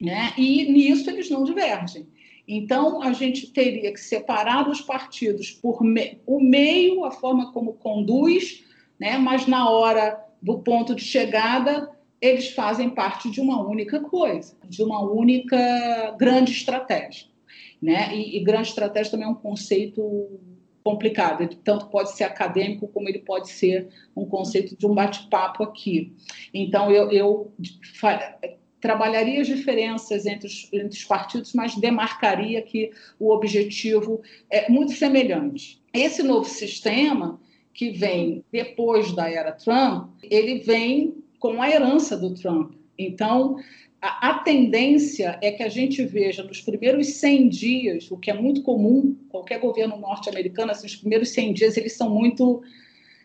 né? 0.00 0.32
e 0.36 0.70
nisso 0.70 1.08
eles 1.08 1.30
não 1.30 1.44
divergem. 1.44 2.06
Então, 2.46 3.00
a 3.00 3.12
gente 3.12 3.52
teria 3.52 3.92
que 3.92 4.00
separar 4.00 4.68
os 4.68 4.80
partidos 4.80 5.50
por 5.50 5.82
me 5.82 6.18
o 6.26 6.40
meio, 6.40 7.04
a 7.04 7.10
forma 7.10 7.52
como 7.52 7.74
conduz, 7.74 8.64
né? 8.98 9.16
mas 9.18 9.46
na 9.46 9.70
hora 9.70 10.22
do 10.42 10.58
ponto 10.58 10.94
de 10.94 11.02
chegada 11.02 11.90
eles 12.20 12.50
fazem 12.50 12.90
parte 12.90 13.30
de 13.30 13.40
uma 13.40 13.66
única 13.66 14.00
coisa, 14.00 14.54
de 14.68 14.82
uma 14.82 15.00
única 15.00 16.14
grande 16.18 16.52
estratégia. 16.52 17.26
Né? 17.80 18.14
E, 18.14 18.36
e 18.36 18.44
grande 18.44 18.68
estratégia 18.68 19.12
também 19.12 19.26
é 19.26 19.30
um 19.30 19.34
conceito 19.34 20.38
complicado. 20.84 21.42
Ele 21.42 21.56
tanto 21.64 21.86
pode 21.86 22.12
ser 22.12 22.24
acadêmico 22.24 22.88
como 22.88 23.08
ele 23.08 23.20
pode 23.20 23.48
ser 23.50 23.88
um 24.14 24.26
conceito 24.26 24.76
de 24.76 24.86
um 24.86 24.94
bate-papo 24.94 25.62
aqui. 25.62 26.14
Então, 26.52 26.90
eu, 26.90 27.10
eu 27.10 27.54
trabalharia 28.80 29.40
as 29.40 29.46
diferenças 29.46 30.26
entre 30.26 30.46
os, 30.46 30.68
entre 30.72 30.98
os 30.98 31.04
partidos, 31.04 31.54
mas 31.54 31.74
demarcaria 31.76 32.60
que 32.60 32.90
o 33.18 33.30
objetivo 33.30 34.20
é 34.50 34.70
muito 34.70 34.92
semelhante. 34.92 35.82
Esse 35.92 36.22
novo 36.22 36.48
sistema 36.48 37.40
que 37.72 37.90
vem 37.90 38.44
depois 38.52 39.12
da 39.12 39.30
era 39.30 39.52
Trump, 39.52 40.10
ele 40.22 40.60
vem 40.60 41.14
com 41.38 41.62
a 41.62 41.70
herança 41.70 42.16
do 42.16 42.34
Trump. 42.34 42.72
Então, 42.98 43.56
a, 44.00 44.30
a, 44.30 44.34
tendência 44.40 45.38
é 45.42 45.50
que 45.50 45.62
a 45.62 45.68
gente 45.68 46.04
veja 46.04 46.42
nos 46.42 46.60
primeiros 46.60 47.14
100 47.14 47.48
dias, 47.48 48.10
o 48.10 48.16
que 48.16 48.30
é 48.30 48.34
muito 48.34 48.62
comum, 48.62 49.16
qualquer 49.28 49.60
governo 49.60 49.96
norte-americano, 49.96 50.72
assim, 50.72 50.86
os 50.86 50.96
primeiros 50.96 51.30
100 51.30 51.52
dias 51.54 51.76
eles 51.76 51.94
são 51.94 52.10
muito 52.10 52.62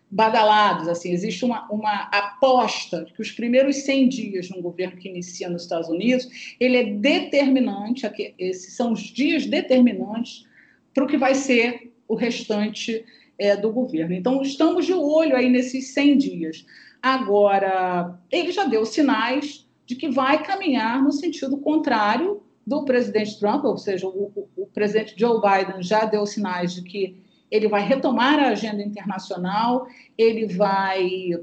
badalados, 0.10 0.88
assim, 0.88 1.12
existe 1.12 1.44
uma, 1.44 1.68
uma 1.70 2.04
aposta 2.04 3.06
que 3.14 3.22
os 3.22 3.32
primeiros 3.32 3.78
100 3.78 4.10
dias 4.10 4.50
num 4.50 4.62
governo 4.62 4.98
que 4.98 5.10
inicia 5.10 5.50
nos 5.50 5.64
Estados 5.64 5.90
Unidos, 5.90 6.56
ele 6.60 6.78
é 6.78 6.84
determinante, 6.84 8.10
esses 8.38 8.76
são 8.76 8.94
os 8.94 9.02
dias 9.02 9.46
determinantes 9.46 10.46
para 10.94 11.04
o 11.04 11.08
que 11.08 11.18
vai 11.18 11.36
ser 11.36 11.92
o 12.08 12.16
restante 12.16 13.04
é, 13.38 13.56
do 13.56 13.72
governo. 13.72 14.14
Então, 14.14 14.42
estamos 14.42 14.86
de 14.86 14.94
olho 14.94 15.36
aí 15.36 15.50
nesses 15.50 15.94
100 15.94 16.18
dias. 16.18 16.66
Agora, 17.02 18.18
ele 18.32 18.52
já 18.52 18.66
deu 18.66 18.86
sinais 18.86 19.68
de 19.86 19.96
que 19.96 20.10
vai 20.10 20.44
caminhar 20.44 21.02
no 21.02 21.12
sentido 21.12 21.58
contrário 21.58 22.42
do 22.66 22.84
presidente 22.84 23.40
Trump, 23.40 23.64
ou 23.64 23.78
seja, 23.78 24.08
o, 24.08 24.32
o, 24.36 24.64
o 24.64 24.68
presidente 24.68 25.14
Joe 25.16 25.40
Biden 25.40 25.84
já 25.84 26.06
deu 26.06 26.26
sinais 26.26 26.74
de 26.74 26.82
que 26.82 27.24
ele 27.52 27.68
vai 27.68 27.86
retomar 27.86 28.40
a 28.40 28.50
agenda 28.50 28.82
internacional, 28.82 29.88
ele 30.18 30.48
vai 30.48 31.40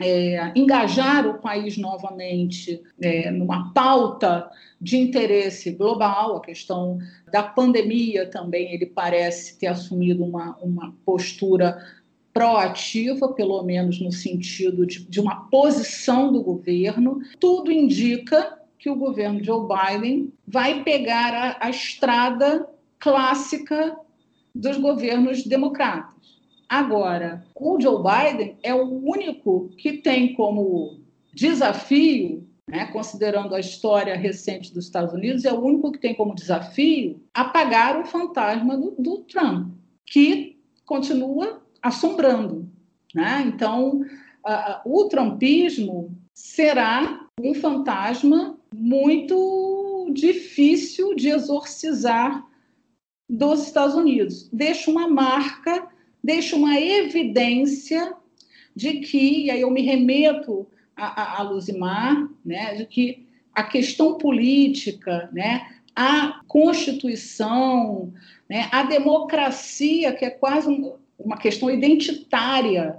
é, 0.00 0.52
engajar 0.54 1.26
o 1.26 1.38
país 1.38 1.76
novamente 1.76 2.82
é, 3.00 3.30
numa 3.30 3.72
pauta 3.72 4.50
de 4.80 4.96
interesse 4.96 5.70
global, 5.72 6.36
a 6.36 6.40
questão 6.40 6.98
da 7.30 7.42
pandemia 7.42 8.26
também, 8.26 8.72
ele 8.72 8.86
parece 8.86 9.58
ter 9.58 9.66
assumido 9.68 10.24
uma, 10.24 10.56
uma 10.62 10.94
postura 11.04 11.78
proativa, 12.32 13.32
pelo 13.32 13.62
menos 13.62 14.00
no 14.00 14.10
sentido 14.10 14.86
de, 14.86 15.04
de 15.04 15.20
uma 15.20 15.48
posição 15.50 16.32
do 16.32 16.42
governo. 16.42 17.20
Tudo 17.38 17.70
indica 17.70 18.58
que 18.78 18.90
o 18.90 18.96
governo 18.96 19.44
Joe 19.44 19.68
Biden 19.68 20.32
vai 20.46 20.82
pegar 20.82 21.34
a, 21.34 21.66
a 21.66 21.70
estrada 21.70 22.66
clássica 22.98 23.96
dos 24.54 24.76
governos 24.78 25.44
democratas. 25.44 26.41
Agora, 26.72 27.44
o 27.54 27.78
Joe 27.78 28.02
Biden 28.02 28.56
é 28.62 28.74
o 28.74 28.86
único 29.06 29.68
que 29.76 29.98
tem 29.98 30.32
como 30.32 31.00
desafio, 31.34 32.48
né, 32.66 32.86
considerando 32.86 33.54
a 33.54 33.60
história 33.60 34.16
recente 34.16 34.72
dos 34.72 34.86
Estados 34.86 35.12
Unidos, 35.12 35.44
é 35.44 35.52
o 35.52 35.60
único 35.60 35.92
que 35.92 35.98
tem 35.98 36.14
como 36.14 36.34
desafio 36.34 37.20
apagar 37.34 38.00
o 38.00 38.06
fantasma 38.06 38.74
do, 38.74 38.94
do 38.98 39.18
Trump, 39.18 39.74
que 40.06 40.56
continua 40.86 41.60
assombrando. 41.82 42.66
Né? 43.14 43.44
Então, 43.54 44.00
o 44.86 45.04
trumpismo 45.10 46.16
será 46.32 47.26
um 47.38 47.52
fantasma 47.52 48.58
muito 48.74 50.08
difícil 50.14 51.14
de 51.14 51.28
exorcizar 51.28 52.48
dos 53.28 53.62
Estados 53.66 53.94
Unidos. 53.94 54.48
Deixa 54.50 54.90
uma 54.90 55.06
marca, 55.06 55.91
deixa 56.22 56.56
uma 56.56 56.78
evidência 56.78 58.14
de 58.74 59.00
que, 59.00 59.46
e 59.46 59.50
aí 59.50 59.60
eu 59.60 59.70
me 59.70 59.82
remeto 59.82 60.66
a, 60.96 61.22
a, 61.22 61.40
a 61.40 61.42
Luzimar, 61.42 62.28
né, 62.44 62.74
de 62.76 62.86
que 62.86 63.26
a 63.54 63.62
questão 63.62 64.16
política, 64.16 65.28
né, 65.32 65.66
a 65.94 66.40
Constituição, 66.46 68.12
né, 68.48 68.68
a 68.70 68.82
democracia, 68.82 70.12
que 70.12 70.24
é 70.24 70.30
quase 70.30 70.68
um, 70.68 70.94
uma 71.18 71.36
questão 71.36 71.70
identitária, 71.70 72.98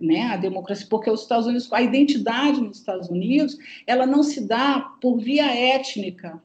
né, 0.00 0.22
a 0.22 0.36
democracia, 0.36 0.86
porque 0.88 1.10
os 1.10 1.22
Estados 1.22 1.46
Unidos, 1.46 1.72
a 1.72 1.82
identidade 1.82 2.60
nos 2.60 2.78
Estados 2.78 3.08
Unidos, 3.08 3.56
ela 3.86 4.06
não 4.06 4.22
se 4.22 4.46
dá 4.46 4.80
por 5.00 5.18
via 5.18 5.46
étnica, 5.46 6.42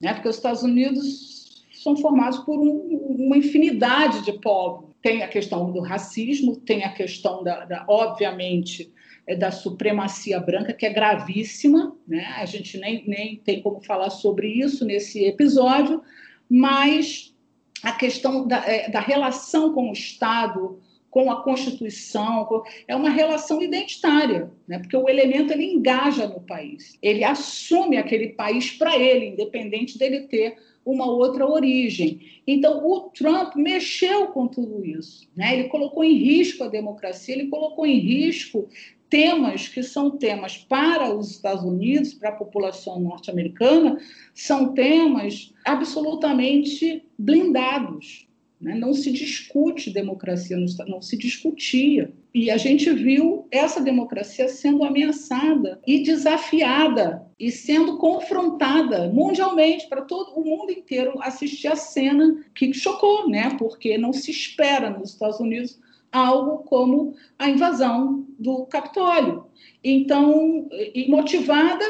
né, 0.00 0.14
porque 0.14 0.28
os 0.28 0.36
Estados 0.36 0.62
Unidos 0.62 1.64
são 1.72 1.96
formados 1.96 2.38
por 2.40 2.58
um, 2.58 3.16
uma 3.18 3.36
infinidade 3.36 4.24
de 4.24 4.32
povos. 4.32 4.87
Tem 5.02 5.22
a 5.22 5.28
questão 5.28 5.70
do 5.70 5.80
racismo, 5.80 6.56
tem 6.56 6.84
a 6.84 6.92
questão 6.92 7.42
da, 7.44 7.64
da 7.64 7.84
obviamente, 7.88 8.92
é 9.26 9.36
da 9.36 9.50
supremacia 9.50 10.40
branca, 10.40 10.72
que 10.72 10.86
é 10.86 10.92
gravíssima, 10.92 11.96
né? 12.06 12.24
a 12.38 12.46
gente 12.46 12.78
nem, 12.78 13.04
nem 13.06 13.36
tem 13.36 13.62
como 13.62 13.80
falar 13.80 14.10
sobre 14.10 14.48
isso 14.48 14.84
nesse 14.84 15.24
episódio, 15.24 16.02
mas 16.48 17.34
a 17.82 17.92
questão 17.92 18.46
da, 18.46 18.64
é, 18.66 18.90
da 18.90 19.00
relação 19.00 19.72
com 19.72 19.90
o 19.90 19.92
Estado, 19.92 20.80
com 21.10 21.30
a 21.30 21.42
Constituição, 21.42 22.46
é 22.86 22.94
uma 22.94 23.10
relação 23.10 23.62
identitária, 23.62 24.50
né? 24.66 24.78
porque 24.78 24.96
o 24.96 25.08
elemento 25.08 25.52
ele 25.52 25.64
engaja 25.64 26.26
no 26.28 26.40
país, 26.40 26.98
ele 27.02 27.24
assume 27.24 27.96
aquele 27.96 28.28
país 28.28 28.72
para 28.72 28.96
ele, 28.96 29.28
independente 29.28 29.98
dele 29.98 30.28
ter 30.28 30.56
uma 30.84 31.06
outra 31.06 31.46
origem. 31.46 32.20
Então, 32.46 32.86
o 32.86 33.10
Trump 33.10 33.54
mexeu 33.56 34.28
com 34.28 34.46
tudo 34.46 34.84
isso. 34.84 35.28
Né? 35.36 35.58
Ele 35.58 35.68
colocou 35.68 36.02
em 36.02 36.16
risco 36.16 36.64
a 36.64 36.68
democracia, 36.68 37.34
ele 37.34 37.48
colocou 37.48 37.84
em 37.84 37.98
risco 37.98 38.68
temas 39.10 39.68
que 39.68 39.82
são 39.82 40.10
temas 40.10 40.56
para 40.56 41.14
os 41.14 41.30
Estados 41.30 41.64
Unidos, 41.64 42.14
para 42.14 42.30
a 42.30 42.36
população 42.36 43.00
norte-americana, 43.00 43.98
são 44.34 44.74
temas 44.74 45.54
absolutamente 45.64 47.04
blindados. 47.18 48.27
Né? 48.60 48.74
Não 48.74 48.92
se 48.92 49.12
discute 49.12 49.90
democracia, 49.90 50.56
não 50.86 51.00
se 51.00 51.16
discutia. 51.16 52.12
E 52.34 52.50
a 52.50 52.56
gente 52.56 52.90
viu 52.92 53.46
essa 53.50 53.80
democracia 53.80 54.48
sendo 54.48 54.84
ameaçada 54.84 55.80
e 55.86 56.02
desafiada 56.02 57.26
e 57.38 57.50
sendo 57.52 57.98
confrontada 57.98 59.08
mundialmente 59.08 59.88
para 59.88 60.02
todo 60.02 60.32
o 60.32 60.44
mundo 60.44 60.72
inteiro 60.72 61.14
assistir 61.22 61.68
a 61.68 61.76
cena 61.76 62.44
que 62.54 62.72
chocou, 62.74 63.28
né? 63.28 63.56
Porque 63.58 63.96
não 63.96 64.12
se 64.12 64.30
espera 64.30 64.90
nos 64.90 65.10
Estados 65.10 65.38
Unidos 65.38 65.78
algo 66.10 66.58
como 66.64 67.14
a 67.38 67.48
invasão 67.48 68.26
do 68.38 68.66
Capitólio. 68.66 69.46
Então, 69.84 70.68
motivada 71.08 71.84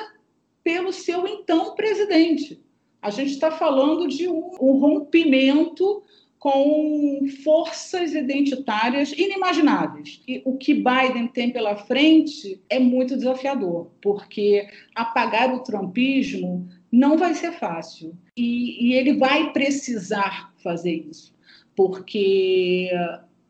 pelo 0.63 0.93
seu 0.93 1.27
então 1.27 1.75
presidente. 1.75 2.61
A 3.01 3.11
gente 3.11 3.31
está 3.31 3.51
falando 3.51 4.09
de 4.09 4.29
um, 4.29 4.51
um 4.61 4.73
rompimento 4.79 6.03
com 6.39 7.27
forças 7.43 8.15
identitárias 8.15 9.13
inimagináveis. 9.13 10.23
E 10.27 10.41
o 10.45 10.57
que 10.57 10.75
Biden 10.75 11.29
tem 11.29 11.51
pela 11.51 11.77
frente 11.77 12.61
é 12.71 12.79
muito 12.79 13.17
desafiador, 13.17 13.91
porque 14.01 14.69
apagar 14.95 15.53
o 15.53 15.63
trumpismo 15.63 16.69
não 16.93 17.19
vai 17.19 17.35
ser 17.35 17.53
fácil. 17.53 18.17
E, 18.37 18.89
e 18.89 18.95
ele 18.95 19.15
vai 19.15 19.53
precisar 19.53 20.53
fazer 20.63 21.07
isso, 21.11 21.35
porque 21.75 22.91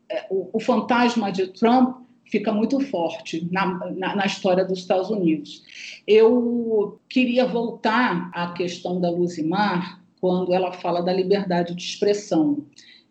é, 0.09 0.25
o, 0.29 0.49
o, 0.53 0.59
fantasma 0.59 1.31
de 1.31 1.47
Trump 1.47 1.99
fica 2.25 2.51
muito 2.51 2.79
forte 2.79 3.47
na, 3.51 3.65
na, 3.91 4.15
na, 4.15 4.25
história 4.25 4.65
dos 4.65 4.79
Estados 4.79 5.09
Unidos. 5.09 5.63
Eu 6.07 6.99
queria 7.07 7.45
voltar 7.45 8.31
à 8.33 8.51
questão 8.53 8.99
da 8.99 9.09
Luzimar, 9.09 9.98
quando 10.19 10.53
ela 10.53 10.71
fala 10.71 11.01
da 11.01 11.13
liberdade 11.13 11.75
de 11.75 11.81
expressão 11.81 12.65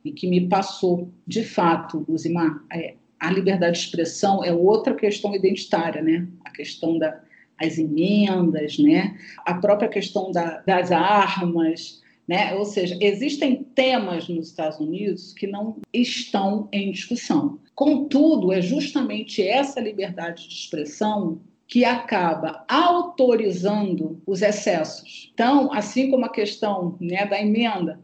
e 0.04 0.12
que 0.12 0.26
me 0.26 0.48
passou, 0.48 1.10
de 1.26 1.42
fato, 1.42 2.04
Luzimar, 2.08 2.62
é, 2.72 2.94
a 3.18 3.30
liberdade 3.30 3.78
de 3.78 3.84
expressão 3.84 4.44
é 4.44 4.52
outra 4.52 4.94
questão 4.94 5.34
identitária, 5.34 6.00
né? 6.00 6.26
A 6.44 6.50
questão 6.50 6.98
das 6.98 7.14
da, 7.60 7.80
emendas, 7.80 8.78
né? 8.78 9.18
A 9.44 9.54
própria 9.54 9.88
questão 9.88 10.30
da, 10.30 10.60
das 10.60 10.92
armas, 10.92 12.00
né? 12.28 12.54
Ou 12.54 12.64
seja, 12.64 12.96
existem 13.00 13.64
temas 13.74 14.28
nos 14.28 14.48
Estados 14.48 14.78
Unidos 14.78 15.32
que 15.32 15.46
não 15.46 15.76
estão 15.92 16.68
em 16.70 16.92
discussão. 16.92 17.58
Contudo, 17.74 18.52
é 18.52 18.60
justamente 18.60 19.42
essa 19.42 19.80
liberdade 19.80 20.46
de 20.46 20.54
expressão 20.54 21.40
que 21.68 21.84
acaba 21.84 22.64
autorizando 22.66 24.20
os 24.26 24.40
excessos. 24.40 25.30
Então, 25.34 25.70
assim 25.72 26.10
como 26.10 26.24
a 26.24 26.30
questão 26.30 26.96
né, 26.98 27.26
da 27.26 27.38
emenda 27.38 28.00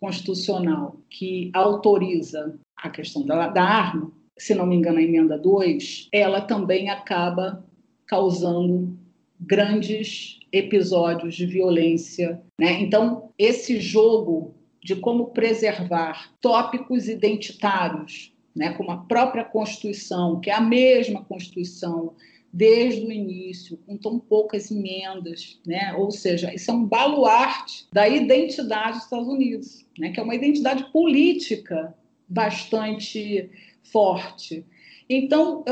constitucional 0.00 0.96
que 1.10 1.50
autoriza 1.52 2.58
a 2.74 2.88
questão 2.88 3.24
da, 3.24 3.48
da 3.48 3.62
arma, 3.62 4.10
se 4.38 4.54
não 4.54 4.66
me 4.66 4.74
engano, 4.74 4.98
a 4.98 5.02
emenda 5.02 5.38
2, 5.38 6.08
ela 6.10 6.40
também 6.40 6.88
acaba 6.88 7.64
causando 8.06 8.96
grandes 9.38 10.40
episódios 10.50 11.34
de 11.34 11.44
violência. 11.44 12.40
Né? 12.58 12.80
Então, 12.80 13.30
esse 13.38 13.78
jogo 13.78 14.54
de 14.82 14.96
como 14.96 15.26
preservar 15.26 16.32
tópicos 16.40 17.08
identitários, 17.08 18.32
né, 18.54 18.72
como 18.72 18.90
a 18.90 18.98
própria 18.98 19.44
Constituição, 19.44 20.40
que 20.40 20.50
é 20.50 20.54
a 20.54 20.60
mesma 20.60 21.24
Constituição 21.24 22.14
desde 22.52 23.06
o 23.06 23.10
início, 23.10 23.78
com 23.78 23.96
tão 23.96 24.18
poucas 24.18 24.70
emendas, 24.70 25.58
né? 25.66 25.94
ou 25.94 26.10
seja, 26.10 26.52
isso 26.52 26.70
é 26.70 26.74
um 26.74 26.84
baluarte 26.84 27.86
da 27.90 28.06
identidade 28.06 28.94
dos 28.94 29.04
Estados 29.04 29.28
Unidos, 29.28 29.86
né? 29.98 30.10
que 30.10 30.20
é 30.20 30.22
uma 30.22 30.34
identidade 30.34 30.84
política 30.92 31.96
bastante 32.28 33.50
forte. 33.82 34.66
Então, 35.08 35.64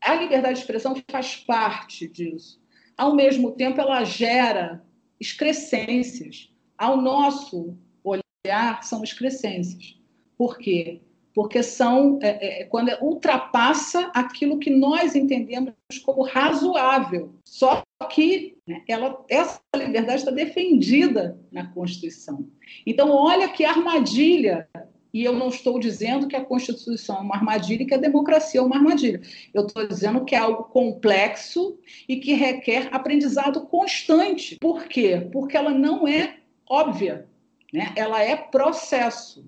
a 0.00 0.14
liberdade 0.14 0.54
de 0.54 0.60
expressão 0.60 1.00
faz 1.08 1.36
parte 1.36 2.08
disso. 2.08 2.60
Ao 2.96 3.14
mesmo 3.14 3.52
tempo, 3.52 3.80
ela 3.80 4.02
gera 4.04 4.84
excrescências. 5.18 6.50
Ao 6.76 6.96
nosso 6.96 7.76
olhar, 8.02 8.82
são 8.82 9.04
excrescências. 9.04 9.98
Por 10.36 10.58
quê? 10.58 11.00
Porque 11.34 11.62
são 11.62 12.18
é, 12.22 12.62
é, 12.62 12.64
quando 12.64 12.90
ultrapassa 13.00 14.10
aquilo 14.14 14.58
que 14.58 14.70
nós 14.70 15.14
entendemos 15.14 15.74
como 16.04 16.22
razoável. 16.22 17.34
Só 17.44 17.82
que 18.10 18.56
né, 18.66 18.82
ela, 18.88 19.24
essa 19.28 19.60
liberdade 19.76 20.20
está 20.20 20.30
defendida 20.30 21.38
na 21.52 21.66
Constituição. 21.66 22.46
Então, 22.84 23.10
olha 23.10 23.48
que 23.48 23.64
armadilha 23.64 24.68
e 25.12 25.24
eu 25.24 25.34
não 25.34 25.48
estou 25.48 25.78
dizendo 25.78 26.28
que 26.28 26.36
a 26.36 26.44
Constituição 26.44 27.18
é 27.18 27.20
uma 27.20 27.34
armadilha 27.34 27.82
e 27.82 27.86
que 27.86 27.94
a 27.94 27.98
democracia 27.98 28.60
é 28.60 28.62
uma 28.62 28.76
armadilha. 28.76 29.20
Eu 29.52 29.66
estou 29.66 29.86
dizendo 29.86 30.24
que 30.24 30.34
é 30.34 30.38
algo 30.38 30.64
complexo 30.64 31.78
e 32.08 32.16
que 32.16 32.32
requer 32.32 32.88
aprendizado 32.92 33.66
constante. 33.66 34.56
Por 34.60 34.84
quê? 34.84 35.28
Porque 35.32 35.56
ela 35.56 35.70
não 35.70 36.06
é 36.06 36.36
óbvia, 36.68 37.26
né? 37.72 37.92
ela 37.96 38.22
é 38.22 38.36
processo. 38.36 39.44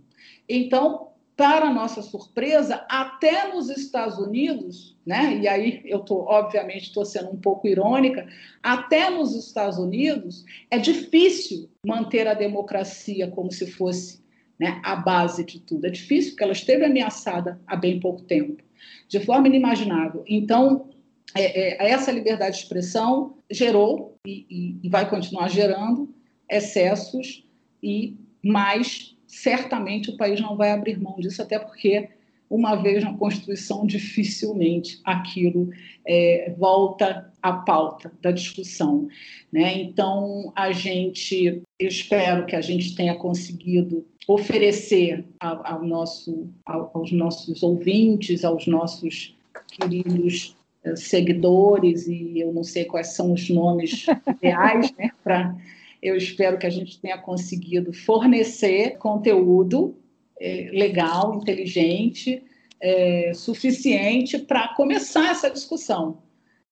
Então, 0.48 1.11
para 1.36 1.72
nossa 1.72 2.02
surpresa, 2.02 2.84
até 2.88 3.52
nos 3.52 3.70
Estados 3.70 4.18
Unidos, 4.18 4.96
né? 5.04 5.38
e 5.38 5.48
aí 5.48 5.82
eu 5.84 6.00
estou, 6.00 6.26
obviamente, 6.26 6.84
estou 6.84 7.04
sendo 7.04 7.30
um 7.30 7.36
pouco 7.36 7.66
irônica, 7.66 8.28
até 8.62 9.08
nos 9.08 9.34
Estados 9.34 9.78
Unidos 9.78 10.44
é 10.70 10.78
difícil 10.78 11.70
manter 11.84 12.28
a 12.28 12.34
democracia 12.34 13.28
como 13.28 13.50
se 13.50 13.66
fosse 13.66 14.22
né, 14.60 14.80
a 14.84 14.94
base 14.94 15.44
de 15.44 15.58
tudo. 15.58 15.86
É 15.86 15.90
difícil 15.90 16.32
porque 16.32 16.44
ela 16.44 16.52
esteve 16.52 16.84
ameaçada 16.84 17.60
há 17.66 17.74
bem 17.76 17.98
pouco 17.98 18.22
tempo, 18.22 18.62
de 19.08 19.18
forma 19.20 19.48
inimaginável. 19.48 20.22
Então, 20.28 20.90
é, 21.34 21.84
é, 21.84 21.90
essa 21.90 22.12
liberdade 22.12 22.56
de 22.56 22.62
expressão 22.62 23.36
gerou 23.50 24.18
e, 24.26 24.46
e, 24.50 24.76
e 24.82 24.88
vai 24.88 25.08
continuar 25.08 25.48
gerando 25.48 26.14
excessos 26.48 27.44
e 27.82 28.16
mais 28.42 29.11
certamente 29.32 30.10
o 30.10 30.16
país 30.16 30.38
não 30.40 30.56
vai 30.56 30.70
abrir 30.70 31.00
mão 31.00 31.16
disso, 31.18 31.40
até 31.40 31.58
porque 31.58 32.10
uma 32.50 32.74
vez 32.76 33.02
na 33.02 33.14
Constituição, 33.14 33.86
dificilmente 33.86 35.00
aquilo 35.04 35.70
é, 36.06 36.54
volta 36.58 37.32
à 37.40 37.54
pauta 37.54 38.12
da 38.20 38.30
discussão. 38.30 39.08
Né? 39.50 39.80
Então, 39.80 40.52
a 40.54 40.70
gente, 40.70 41.62
espero 41.80 42.44
que 42.44 42.54
a 42.54 42.60
gente 42.60 42.94
tenha 42.94 43.14
conseguido 43.14 44.06
oferecer 44.28 45.24
ao, 45.40 45.66
ao 45.66 45.82
nosso, 45.82 46.46
ao, 46.66 46.90
aos 46.92 47.10
nossos 47.10 47.62
ouvintes, 47.62 48.44
aos 48.44 48.66
nossos 48.66 49.34
queridos 49.68 50.54
eh, 50.84 50.94
seguidores, 50.94 52.06
e 52.06 52.38
eu 52.38 52.52
não 52.52 52.62
sei 52.62 52.84
quais 52.84 53.08
são 53.08 53.32
os 53.32 53.48
nomes 53.48 54.04
reais, 54.42 54.92
né, 54.98 55.10
para 55.24 55.56
eu 56.02 56.16
espero 56.16 56.58
que 56.58 56.66
a 56.66 56.70
gente 56.70 57.00
tenha 57.00 57.16
conseguido 57.16 57.92
fornecer 57.92 58.98
conteúdo 58.98 59.96
é, 60.40 60.70
legal, 60.72 61.36
inteligente, 61.36 62.42
é, 62.80 63.32
suficiente 63.34 64.38
para 64.38 64.68
começar 64.74 65.30
essa 65.30 65.48
discussão. 65.48 66.18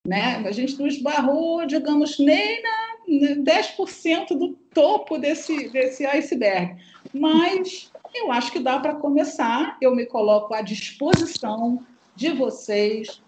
Né? 0.06 0.42
A 0.44 0.50
gente 0.50 0.76
não 0.78 0.86
esbarrou, 0.86 1.64
digamos, 1.64 2.18
nem 2.18 2.60
na 2.62 2.90
10% 3.08 4.36
do 4.36 4.48
topo 4.74 5.18
desse, 5.18 5.68
desse 5.68 6.04
iceberg. 6.06 6.76
Mas 7.12 7.90
eu 8.14 8.32
acho 8.32 8.50
que 8.50 8.58
dá 8.58 8.78
para 8.80 8.94
começar. 8.94 9.76
Eu 9.80 9.94
me 9.94 10.06
coloco 10.06 10.54
à 10.54 10.62
disposição 10.62 11.84
de 12.16 12.30
vocês, 12.30 13.22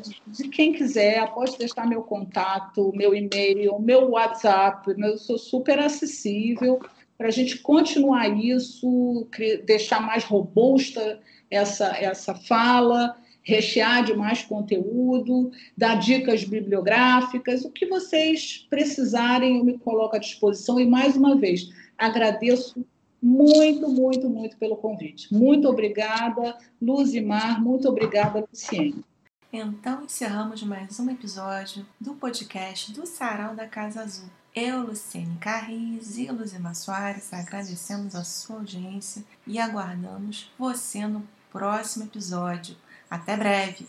de, 0.00 0.22
de, 0.26 0.48
quem 0.48 0.72
quiser. 0.72 1.32
Pode 1.32 1.56
deixar 1.58 1.86
meu 1.86 2.02
contato, 2.02 2.92
meu 2.94 3.14
e-mail, 3.14 3.78
meu 3.78 4.10
WhatsApp. 4.10 4.94
Eu 4.98 5.18
sou 5.18 5.38
super 5.38 5.78
acessível 5.78 6.80
para 7.16 7.28
a 7.28 7.32
gente 7.32 7.58
continuar 7.58 8.28
isso, 8.28 9.26
deixar 9.64 10.00
mais 10.00 10.24
robusta 10.24 11.20
essa, 11.50 11.96
essa 11.96 12.34
fala 12.34 13.16
rechear 13.46 14.04
de 14.04 14.12
mais 14.12 14.42
conteúdo, 14.42 15.52
dar 15.76 15.94
dicas 16.00 16.42
bibliográficas, 16.42 17.64
o 17.64 17.70
que 17.70 17.86
vocês 17.86 18.66
precisarem, 18.68 19.58
eu 19.58 19.64
me 19.64 19.78
coloco 19.78 20.16
à 20.16 20.18
disposição. 20.18 20.80
E 20.80 20.84
mais 20.84 21.16
uma 21.16 21.36
vez, 21.36 21.70
agradeço 21.96 22.84
muito, 23.22 23.88
muito, 23.88 24.28
muito 24.28 24.56
pelo 24.56 24.76
convite. 24.76 25.32
Muito 25.32 25.68
obrigada, 25.68 26.58
Luzimar, 26.82 27.62
muito 27.62 27.88
obrigada, 27.88 28.40
Luciene. 28.50 29.04
Então 29.52 30.04
encerramos 30.04 30.62
mais 30.62 30.98
um 30.98 31.08
episódio 31.10 31.86
do 32.00 32.14
podcast 32.14 32.92
do 32.92 33.06
Sarau 33.06 33.54
da 33.54 33.66
Casa 33.66 34.02
Azul. 34.02 34.28
Eu, 34.54 34.82
Luciene 34.82 35.36
Carris 35.38 36.18
e 36.18 36.26
Luzimar 36.30 36.74
Soares 36.74 37.32
agradecemos 37.32 38.14
a 38.14 38.24
sua 38.24 38.56
audiência 38.56 39.22
e 39.46 39.58
aguardamos 39.58 40.50
você 40.58 41.06
no 41.06 41.26
próximo 41.52 42.04
episódio. 42.04 42.76
Até 43.08 43.36
breve! 43.36 43.86